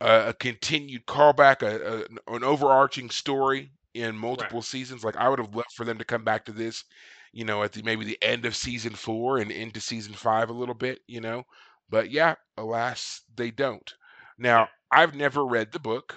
a, 0.00 0.28
a 0.28 0.34
continued 0.34 1.06
callback, 1.06 1.62
a, 1.62 2.04
a 2.28 2.34
an 2.34 2.44
overarching 2.44 3.10
story 3.10 3.72
in 3.94 4.16
multiple 4.16 4.62
seasons. 4.62 5.04
Like 5.04 5.16
I 5.16 5.28
would 5.28 5.38
have 5.38 5.54
loved 5.54 5.72
for 5.74 5.84
them 5.84 5.98
to 5.98 6.04
come 6.04 6.24
back 6.24 6.44
to 6.46 6.52
this, 6.52 6.84
you 7.32 7.44
know, 7.44 7.62
at 7.62 7.72
the 7.72 7.82
maybe 7.82 8.04
the 8.04 8.18
end 8.22 8.46
of 8.46 8.56
season 8.56 8.94
four 8.94 9.38
and 9.38 9.50
into 9.50 9.80
season 9.80 10.14
five 10.14 10.50
a 10.50 10.54
little 10.54 10.74
bit, 10.74 11.00
you 11.06 11.20
know. 11.20 11.44
But 11.90 12.10
yeah, 12.10 12.34
alas, 12.56 13.22
they 13.34 13.50
don't. 13.50 13.92
Now, 14.38 14.68
I've 14.90 15.14
never 15.14 15.44
read 15.44 15.72
the 15.72 15.80
book 15.80 16.14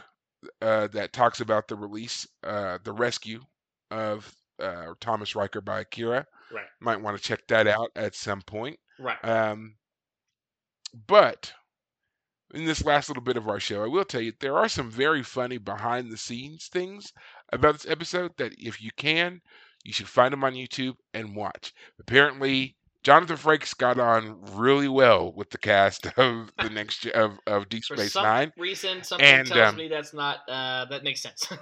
uh, 0.61 0.88
that 0.88 1.13
talks 1.13 1.41
about 1.41 1.67
the 1.67 1.76
release, 1.76 2.28
uh, 2.43 2.78
the 2.84 2.91
rescue 2.91 3.41
of 3.89 4.34
uh, 4.61 4.93
Thomas 4.99 5.36
Riker 5.36 5.61
by 5.61 5.82
Akira. 5.82 6.26
Right. 6.53 6.65
Might 6.80 7.01
want 7.01 7.17
to 7.17 7.24
check 7.24 7.47
that 7.47 7.67
out 7.67 7.91
at 7.95 8.15
some 8.15 8.41
point. 8.41 8.78
Right. 8.99 9.24
Um, 9.24 9.76
but 11.07 11.53
in 12.54 12.66
this 12.66 12.84
last 12.86 13.10
little 13.10 13.24
bit 13.24 13.38
of 13.38 13.47
our 13.47 13.60
show, 13.60 13.84
I 13.84 13.88
will 13.88 14.06
tell 14.06 14.22
you 14.22 14.34
there 14.39 14.58
are 14.58 14.70
some 14.70 14.89
very 14.91 15.24
funny 15.24 15.58
behind 15.58 16.12
the 16.12 16.18
scenes 16.18 16.68
things 16.68 17.14
about 17.52 17.74
this 17.74 17.88
episode 17.88 18.32
that 18.38 18.54
if 18.58 18.82
you 18.82 18.91
can, 18.97 19.41
you 19.84 19.93
should 19.93 20.08
find 20.10 20.32
them 20.34 20.43
on 20.43 20.54
YouTube 20.54 20.95
and 21.14 21.36
watch. 21.36 21.74
Apparently, 21.99 22.76
Jonathan 23.04 23.38
Frakes 23.38 23.76
got 23.76 23.99
on 23.99 24.39
really 24.56 24.88
well 24.88 25.34
with 25.34 25.49
the 25.49 25.58
cast 25.58 26.06
of 26.18 26.52
the 26.60 26.70
next 26.70 27.06
of 27.08 27.38
of 27.47 27.70
Deep 27.70 27.84
For 27.88 27.97
Space 27.97 28.16
some 28.16 28.22
Nine. 28.22 28.52
reason, 28.58 29.04
something 29.04 29.39
And, 29.39 29.45
tells 29.45 29.74
um, 29.74 29.76
me 29.76 29.88
that's 29.88 30.14
not. 30.14 30.39
Uh, 30.47 30.86
that 30.86 31.04
makes 31.04 31.22
sense. 31.22 31.47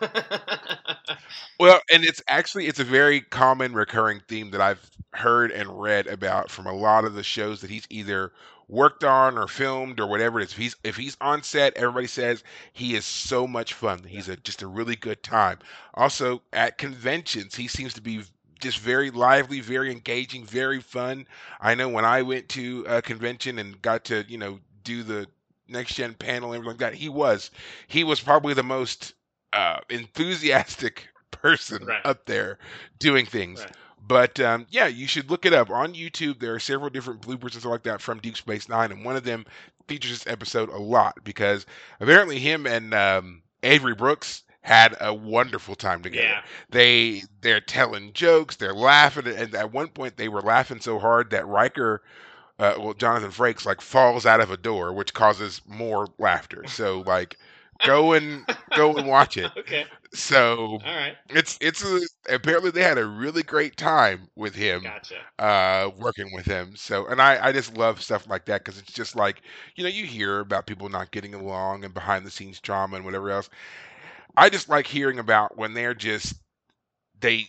Well, 1.59 1.79
and 1.91 2.03
it's 2.03 2.21
actually 2.27 2.67
it's 2.67 2.79
a 2.79 2.83
very 2.85 3.21
common 3.21 3.73
recurring 3.73 4.21
theme 4.27 4.51
that 4.51 4.61
I've 4.61 4.89
heard 5.13 5.51
and 5.51 5.79
read 5.81 6.07
about 6.07 6.49
from 6.49 6.65
a 6.67 6.73
lot 6.73 7.05
of 7.05 7.13
the 7.13 7.23
shows 7.23 7.61
that 7.61 7.69
he's 7.69 7.85
either 7.89 8.31
worked 8.69 9.03
on 9.03 9.37
or 9.37 9.47
filmed 9.47 9.99
or 9.99 10.07
whatever 10.07 10.39
it 10.39 10.45
is. 10.45 10.51
If 10.53 10.57
he's 10.57 10.77
if 10.85 10.97
he's 10.97 11.17
on 11.21 11.43
set, 11.43 11.77
everybody 11.77 12.07
says 12.07 12.43
he 12.73 12.95
is 12.95 13.05
so 13.05 13.47
much 13.47 13.73
fun. 13.73 14.03
He's 14.05 14.29
a 14.29 14.37
just 14.37 14.63
a 14.63 14.67
really 14.67 14.95
good 14.95 15.23
time. 15.23 15.59
Also 15.95 16.43
at 16.53 16.77
conventions, 16.79 17.55
he 17.55 17.67
seems 17.67 17.93
to 17.95 18.01
be 18.01 18.23
just 18.59 18.79
very 18.79 19.11
lively, 19.11 19.61
very 19.61 19.91
engaging, 19.91 20.45
very 20.45 20.81
fun. 20.81 21.27
I 21.61 21.75
know 21.75 21.89
when 21.89 22.05
I 22.05 22.23
went 22.23 22.49
to 22.51 22.85
a 22.87 23.01
convention 23.01 23.59
and 23.59 23.81
got 23.81 24.05
to, 24.05 24.25
you 24.27 24.37
know, 24.37 24.59
do 24.83 25.03
the 25.03 25.27
next 25.67 25.95
gen 25.95 26.15
panel 26.15 26.51
and 26.53 26.57
everything 26.61 26.79
like 26.79 26.91
that, 26.91 26.95
he 26.95 27.09
was 27.09 27.51
he 27.87 28.03
was 28.03 28.21
probably 28.21 28.53
the 28.53 28.63
most 28.63 29.13
uh 29.53 29.79
enthusiastic 29.89 31.09
person 31.31 31.85
Right. 31.85 32.01
up 32.05 32.25
there 32.25 32.59
doing 32.99 33.25
things. 33.25 33.61
Right. 33.61 33.75
But 34.07 34.39
um, 34.39 34.65
yeah, 34.69 34.87
you 34.87 35.07
should 35.07 35.29
look 35.29 35.45
it 35.45 35.53
up 35.53 35.69
on 35.69 35.93
YouTube. 35.93 36.39
There 36.39 36.53
are 36.55 36.59
several 36.59 36.89
different 36.89 37.21
bloopers 37.21 37.53
and 37.53 37.61
stuff 37.61 37.65
like 37.65 37.83
that 37.83 38.01
from 38.01 38.19
Deep 38.19 38.37
Space 38.37 38.67
Nine, 38.69 38.91
and 38.91 39.05
one 39.05 39.15
of 39.15 39.23
them 39.23 39.45
features 39.87 40.11
this 40.11 40.27
episode 40.27 40.69
a 40.69 40.77
lot 40.77 41.17
because 41.23 41.65
apparently 41.99 42.39
him 42.39 42.65
and 42.67 42.93
um, 42.93 43.41
Avery 43.63 43.95
Brooks 43.95 44.43
had 44.61 44.95
a 44.99 45.13
wonderful 45.13 45.75
time 45.75 46.01
together. 46.01 46.27
yeah. 46.27 46.41
They 46.69 47.23
they're 47.41 47.61
telling 47.61 48.13
jokes, 48.13 48.55
they're 48.55 48.73
laughing, 48.73 49.27
and 49.27 49.55
at 49.55 49.71
one 49.73 49.87
point 49.87 50.17
they 50.17 50.29
were 50.29 50.41
laughing 50.41 50.79
so 50.79 50.99
hard 50.99 51.31
that 51.31 51.47
Riker, 51.47 52.01
uh, 52.59 52.75
well 52.77 52.93
Jonathan 52.93 53.31
Frakes, 53.31 53.65
like 53.65 53.81
falls 53.81 54.25
out 54.25 54.41
of 54.41 54.51
a 54.51 54.57
door, 54.57 54.93
which 54.93 55.13
causes 55.13 55.61
more 55.67 56.07
laughter. 56.17 56.63
So 56.67 57.03
like 57.05 57.37
go 57.83 58.13
and 58.13 58.45
go 58.73 58.97
and 58.97 59.07
watch 59.07 59.37
it. 59.37 59.53
okay. 59.57 59.85
So 60.13 60.83
All 60.83 60.95
right. 60.95 61.17
it's 61.29 61.57
it's 61.61 61.83
a, 61.83 61.99
apparently 62.33 62.71
they 62.71 62.83
had 62.83 62.97
a 62.97 63.05
really 63.05 63.43
great 63.43 63.77
time 63.77 64.29
with 64.35 64.55
him 64.55 64.93
Gotcha. 64.93 65.25
uh 65.39 65.89
working 65.97 66.31
with 66.33 66.45
him 66.45 66.75
so 66.75 67.07
and 67.07 67.21
i 67.21 67.47
i 67.47 67.51
just 67.51 67.77
love 67.77 68.01
stuff 68.01 68.27
like 68.29 68.45
that 68.45 68.63
because 68.63 68.79
it's 68.79 68.91
just 68.93 69.15
like 69.15 69.41
you 69.75 69.83
know 69.83 69.89
you 69.89 70.05
hear 70.05 70.39
about 70.39 70.65
people 70.67 70.89
not 70.89 71.11
getting 71.11 71.33
along 71.33 71.83
and 71.83 71.93
behind 71.93 72.25
the 72.25 72.31
scenes 72.31 72.59
drama 72.59 72.95
and 72.97 73.05
whatever 73.05 73.29
else 73.31 73.49
i 74.37 74.49
just 74.49 74.69
like 74.69 74.87
hearing 74.87 75.19
about 75.19 75.57
when 75.57 75.73
they're 75.73 75.93
just 75.93 76.35
they 77.19 77.47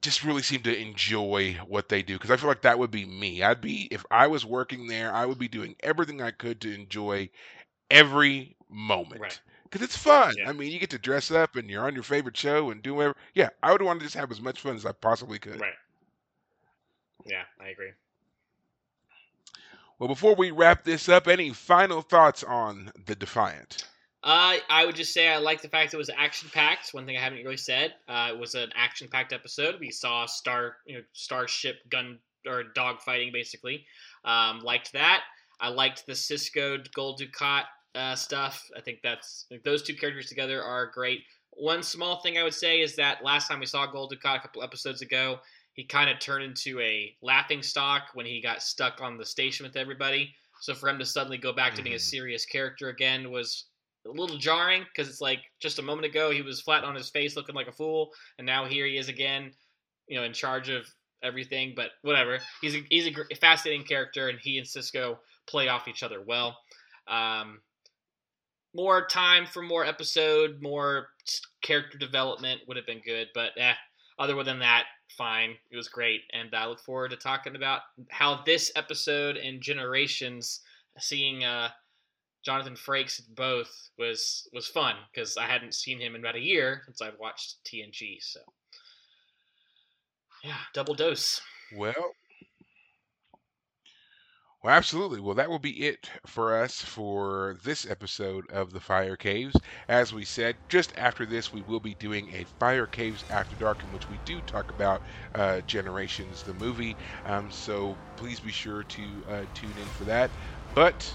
just 0.00 0.24
really 0.24 0.42
seem 0.42 0.62
to 0.62 0.76
enjoy 0.80 1.54
what 1.66 1.88
they 1.88 2.02
do 2.02 2.14
because 2.14 2.30
i 2.30 2.36
feel 2.36 2.48
like 2.48 2.62
that 2.62 2.78
would 2.78 2.90
be 2.90 3.04
me 3.04 3.42
i'd 3.42 3.60
be 3.60 3.88
if 3.90 4.04
i 4.10 4.26
was 4.26 4.44
working 4.44 4.86
there 4.86 5.12
i 5.12 5.24
would 5.24 5.38
be 5.38 5.48
doing 5.48 5.74
everything 5.80 6.20
i 6.22 6.30
could 6.30 6.60
to 6.60 6.72
enjoy 6.74 7.28
every 7.90 8.56
moment 8.68 9.22
Right. 9.22 9.40
Because 9.74 9.86
it's 9.88 9.96
fun 9.96 10.34
Yeah. 10.38 10.48
i 10.48 10.52
mean 10.52 10.70
you 10.70 10.78
get 10.78 10.90
to 10.90 10.98
dress 10.98 11.32
up 11.32 11.56
and 11.56 11.68
you're 11.68 11.84
on 11.84 11.94
your 11.94 12.04
favorite 12.04 12.36
show 12.36 12.70
and 12.70 12.80
do 12.80 12.94
whatever 12.94 13.16
yeah 13.34 13.48
i 13.60 13.72
would 13.72 13.82
want 13.82 13.98
to 13.98 14.06
just 14.06 14.14
have 14.14 14.30
as 14.30 14.40
much 14.40 14.60
fun 14.60 14.76
as 14.76 14.86
i 14.86 14.92
possibly 14.92 15.40
could 15.40 15.60
Right. 15.60 15.72
Yeah, 17.26 17.42
I 17.60 17.68
agree. 17.68 17.90
Well, 19.98 20.08
before 20.08 20.34
we 20.34 20.50
wrap 20.50 20.84
this 20.84 21.08
up, 21.08 21.26
any 21.26 21.50
final 21.52 22.02
thoughts 22.02 22.44
on 22.44 22.92
the 23.06 23.14
Defiant? 23.14 23.88
Uh, 24.22 24.56
I 24.68 24.84
would 24.84 24.94
just 24.96 25.12
say 25.14 25.28
I 25.28 25.38
like 25.38 25.62
the 25.62 25.68
fact 25.68 25.94
it 25.94 25.96
was 25.96 26.10
action 26.14 26.50
packed. 26.52 26.90
One 26.92 27.06
thing 27.06 27.16
I 27.16 27.20
haven't 27.20 27.42
really 27.42 27.56
said. 27.56 27.94
Uh, 28.08 28.30
it 28.32 28.38
was 28.38 28.54
an 28.54 28.70
action 28.74 29.08
packed 29.08 29.32
episode. 29.32 29.76
We 29.80 29.90
saw 29.90 30.26
star, 30.26 30.76
you 30.86 30.96
know, 30.96 31.02
starship 31.12 31.76
gun 31.88 32.18
or 32.46 32.64
dog 32.74 33.00
fighting 33.00 33.32
basically. 33.32 33.86
Um, 34.24 34.60
liked 34.60 34.92
that. 34.92 35.22
I 35.60 35.68
liked 35.68 36.04
the 36.06 36.12
Sisko 36.12 36.86
Gul 36.92 37.16
Dukat 37.16 37.64
uh, 37.94 38.14
stuff. 38.14 38.68
I 38.76 38.80
think 38.80 39.00
that's 39.02 39.46
those 39.64 39.82
two 39.82 39.94
characters 39.94 40.28
together 40.28 40.62
are 40.62 40.86
great. 40.86 41.22
One 41.50 41.82
small 41.82 42.20
thing 42.20 42.36
I 42.36 42.42
would 42.42 42.54
say 42.54 42.80
is 42.80 42.96
that 42.96 43.22
last 43.22 43.48
time 43.48 43.60
we 43.60 43.66
saw 43.66 43.86
Gul 43.86 44.10
a 44.12 44.16
couple 44.16 44.62
episodes 44.62 45.02
ago, 45.02 45.38
he 45.74 45.84
kind 45.84 46.10
of 46.10 46.18
turned 46.18 46.44
into 46.44 46.80
a 46.80 47.16
laughing 47.22 47.62
stock 47.62 48.08
when 48.14 48.26
he 48.26 48.40
got 48.40 48.62
stuck 48.62 49.00
on 49.00 49.16
the 49.16 49.24
station 49.24 49.64
with 49.64 49.76
everybody. 49.76 50.34
So 50.60 50.74
for 50.74 50.88
him 50.88 50.98
to 50.98 51.04
suddenly 51.04 51.38
go 51.38 51.52
back 51.52 51.74
to 51.74 51.82
being 51.82 51.94
a 51.94 51.98
Mhm. 51.98 52.02
serious 52.02 52.46
character 52.46 52.88
again 52.88 53.30
was 53.30 53.66
a 54.06 54.10
little 54.10 54.38
jarring 54.38 54.84
because 54.84 55.08
it's 55.08 55.20
like 55.20 55.40
just 55.60 55.78
a 55.78 55.82
moment 55.82 56.06
ago 56.06 56.30
he 56.30 56.42
was 56.42 56.60
flat 56.60 56.84
on 56.84 56.94
his 56.94 57.10
face 57.10 57.36
looking 57.36 57.54
like 57.54 57.68
a 57.68 57.72
fool, 57.72 58.12
and 58.38 58.46
now 58.46 58.64
here 58.64 58.86
he 58.86 58.96
is 58.96 59.08
again, 59.08 59.54
you 60.06 60.16
know, 60.16 60.24
in 60.24 60.32
charge 60.32 60.68
of 60.68 60.86
everything. 61.22 61.74
But 61.74 61.92
whatever, 62.02 62.38
he's 62.60 62.74
a, 62.74 62.84
he's 62.90 63.06
a 63.06 63.34
fascinating 63.36 63.86
character, 63.86 64.28
and 64.28 64.38
he 64.38 64.58
and 64.58 64.66
Sisko 64.66 65.18
play 65.46 65.68
off 65.68 65.88
each 65.88 66.02
other 66.02 66.20
well. 66.20 66.58
Um, 67.06 67.62
more 68.74 69.06
time 69.06 69.46
for 69.46 69.62
more 69.62 69.84
episode, 69.84 70.60
more 70.60 71.08
character 71.62 71.98
development 71.98 72.62
would 72.66 72.76
have 72.76 72.86
been 72.86 73.00
good, 73.04 73.28
but 73.34 73.52
eh, 73.56 73.74
other 74.18 74.42
than 74.42 74.58
that, 74.60 74.84
fine. 75.16 75.56
It 75.70 75.76
was 75.76 75.88
great, 75.88 76.22
and 76.32 76.54
I 76.54 76.66
look 76.66 76.80
forward 76.80 77.10
to 77.10 77.16
talking 77.16 77.56
about 77.56 77.82
how 78.10 78.42
this 78.44 78.72
episode 78.76 79.36
and 79.36 79.60
Generations, 79.60 80.60
seeing 80.98 81.44
uh, 81.44 81.68
Jonathan 82.44 82.74
Frakes 82.74 83.22
both 83.34 83.90
was 83.98 84.48
was 84.52 84.66
fun 84.66 84.96
because 85.12 85.36
I 85.36 85.46
hadn't 85.46 85.74
seen 85.74 86.00
him 86.00 86.14
in 86.14 86.20
about 86.20 86.36
a 86.36 86.40
year 86.40 86.82
since 86.84 87.00
I've 87.00 87.18
watched 87.18 87.56
TNG. 87.64 88.18
So 88.20 88.40
yeah, 90.42 90.58
double 90.74 90.94
dose. 90.94 91.40
Well, 91.74 92.14
well, 94.64 94.74
absolutely. 94.74 95.20
Well, 95.20 95.34
that 95.34 95.50
will 95.50 95.58
be 95.58 95.84
it 95.86 96.10
for 96.24 96.56
us 96.56 96.80
for 96.80 97.58
this 97.62 97.84
episode 97.88 98.50
of 98.50 98.72
the 98.72 98.80
Fire 98.80 99.14
Caves. 99.14 99.54
As 99.88 100.14
we 100.14 100.24
said, 100.24 100.56
just 100.70 100.90
after 100.96 101.26
this, 101.26 101.52
we 101.52 101.60
will 101.68 101.80
be 101.80 101.92
doing 101.96 102.30
a 102.34 102.46
Fire 102.58 102.86
Caves 102.86 103.26
After 103.28 103.54
Dark, 103.56 103.84
in 103.84 103.92
which 103.92 104.08
we 104.08 104.18
do 104.24 104.40
talk 104.40 104.70
about 104.70 105.02
uh, 105.34 105.60
Generations, 105.66 106.42
the 106.44 106.54
movie. 106.54 106.96
Um, 107.26 107.50
so 107.50 107.94
please 108.16 108.40
be 108.40 108.52
sure 108.52 108.82
to 108.84 109.02
uh, 109.28 109.42
tune 109.52 109.76
in 109.76 109.84
for 109.84 110.04
that. 110.04 110.30
But 110.74 111.14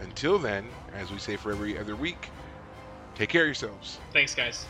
until 0.00 0.38
then, 0.38 0.66
as 0.92 1.10
we 1.10 1.18
say 1.18 1.36
for 1.36 1.52
every 1.52 1.78
other 1.78 1.96
week, 1.96 2.28
take 3.14 3.30
care 3.30 3.44
of 3.44 3.48
yourselves. 3.48 3.98
Thanks, 4.12 4.34
guys. 4.34 4.66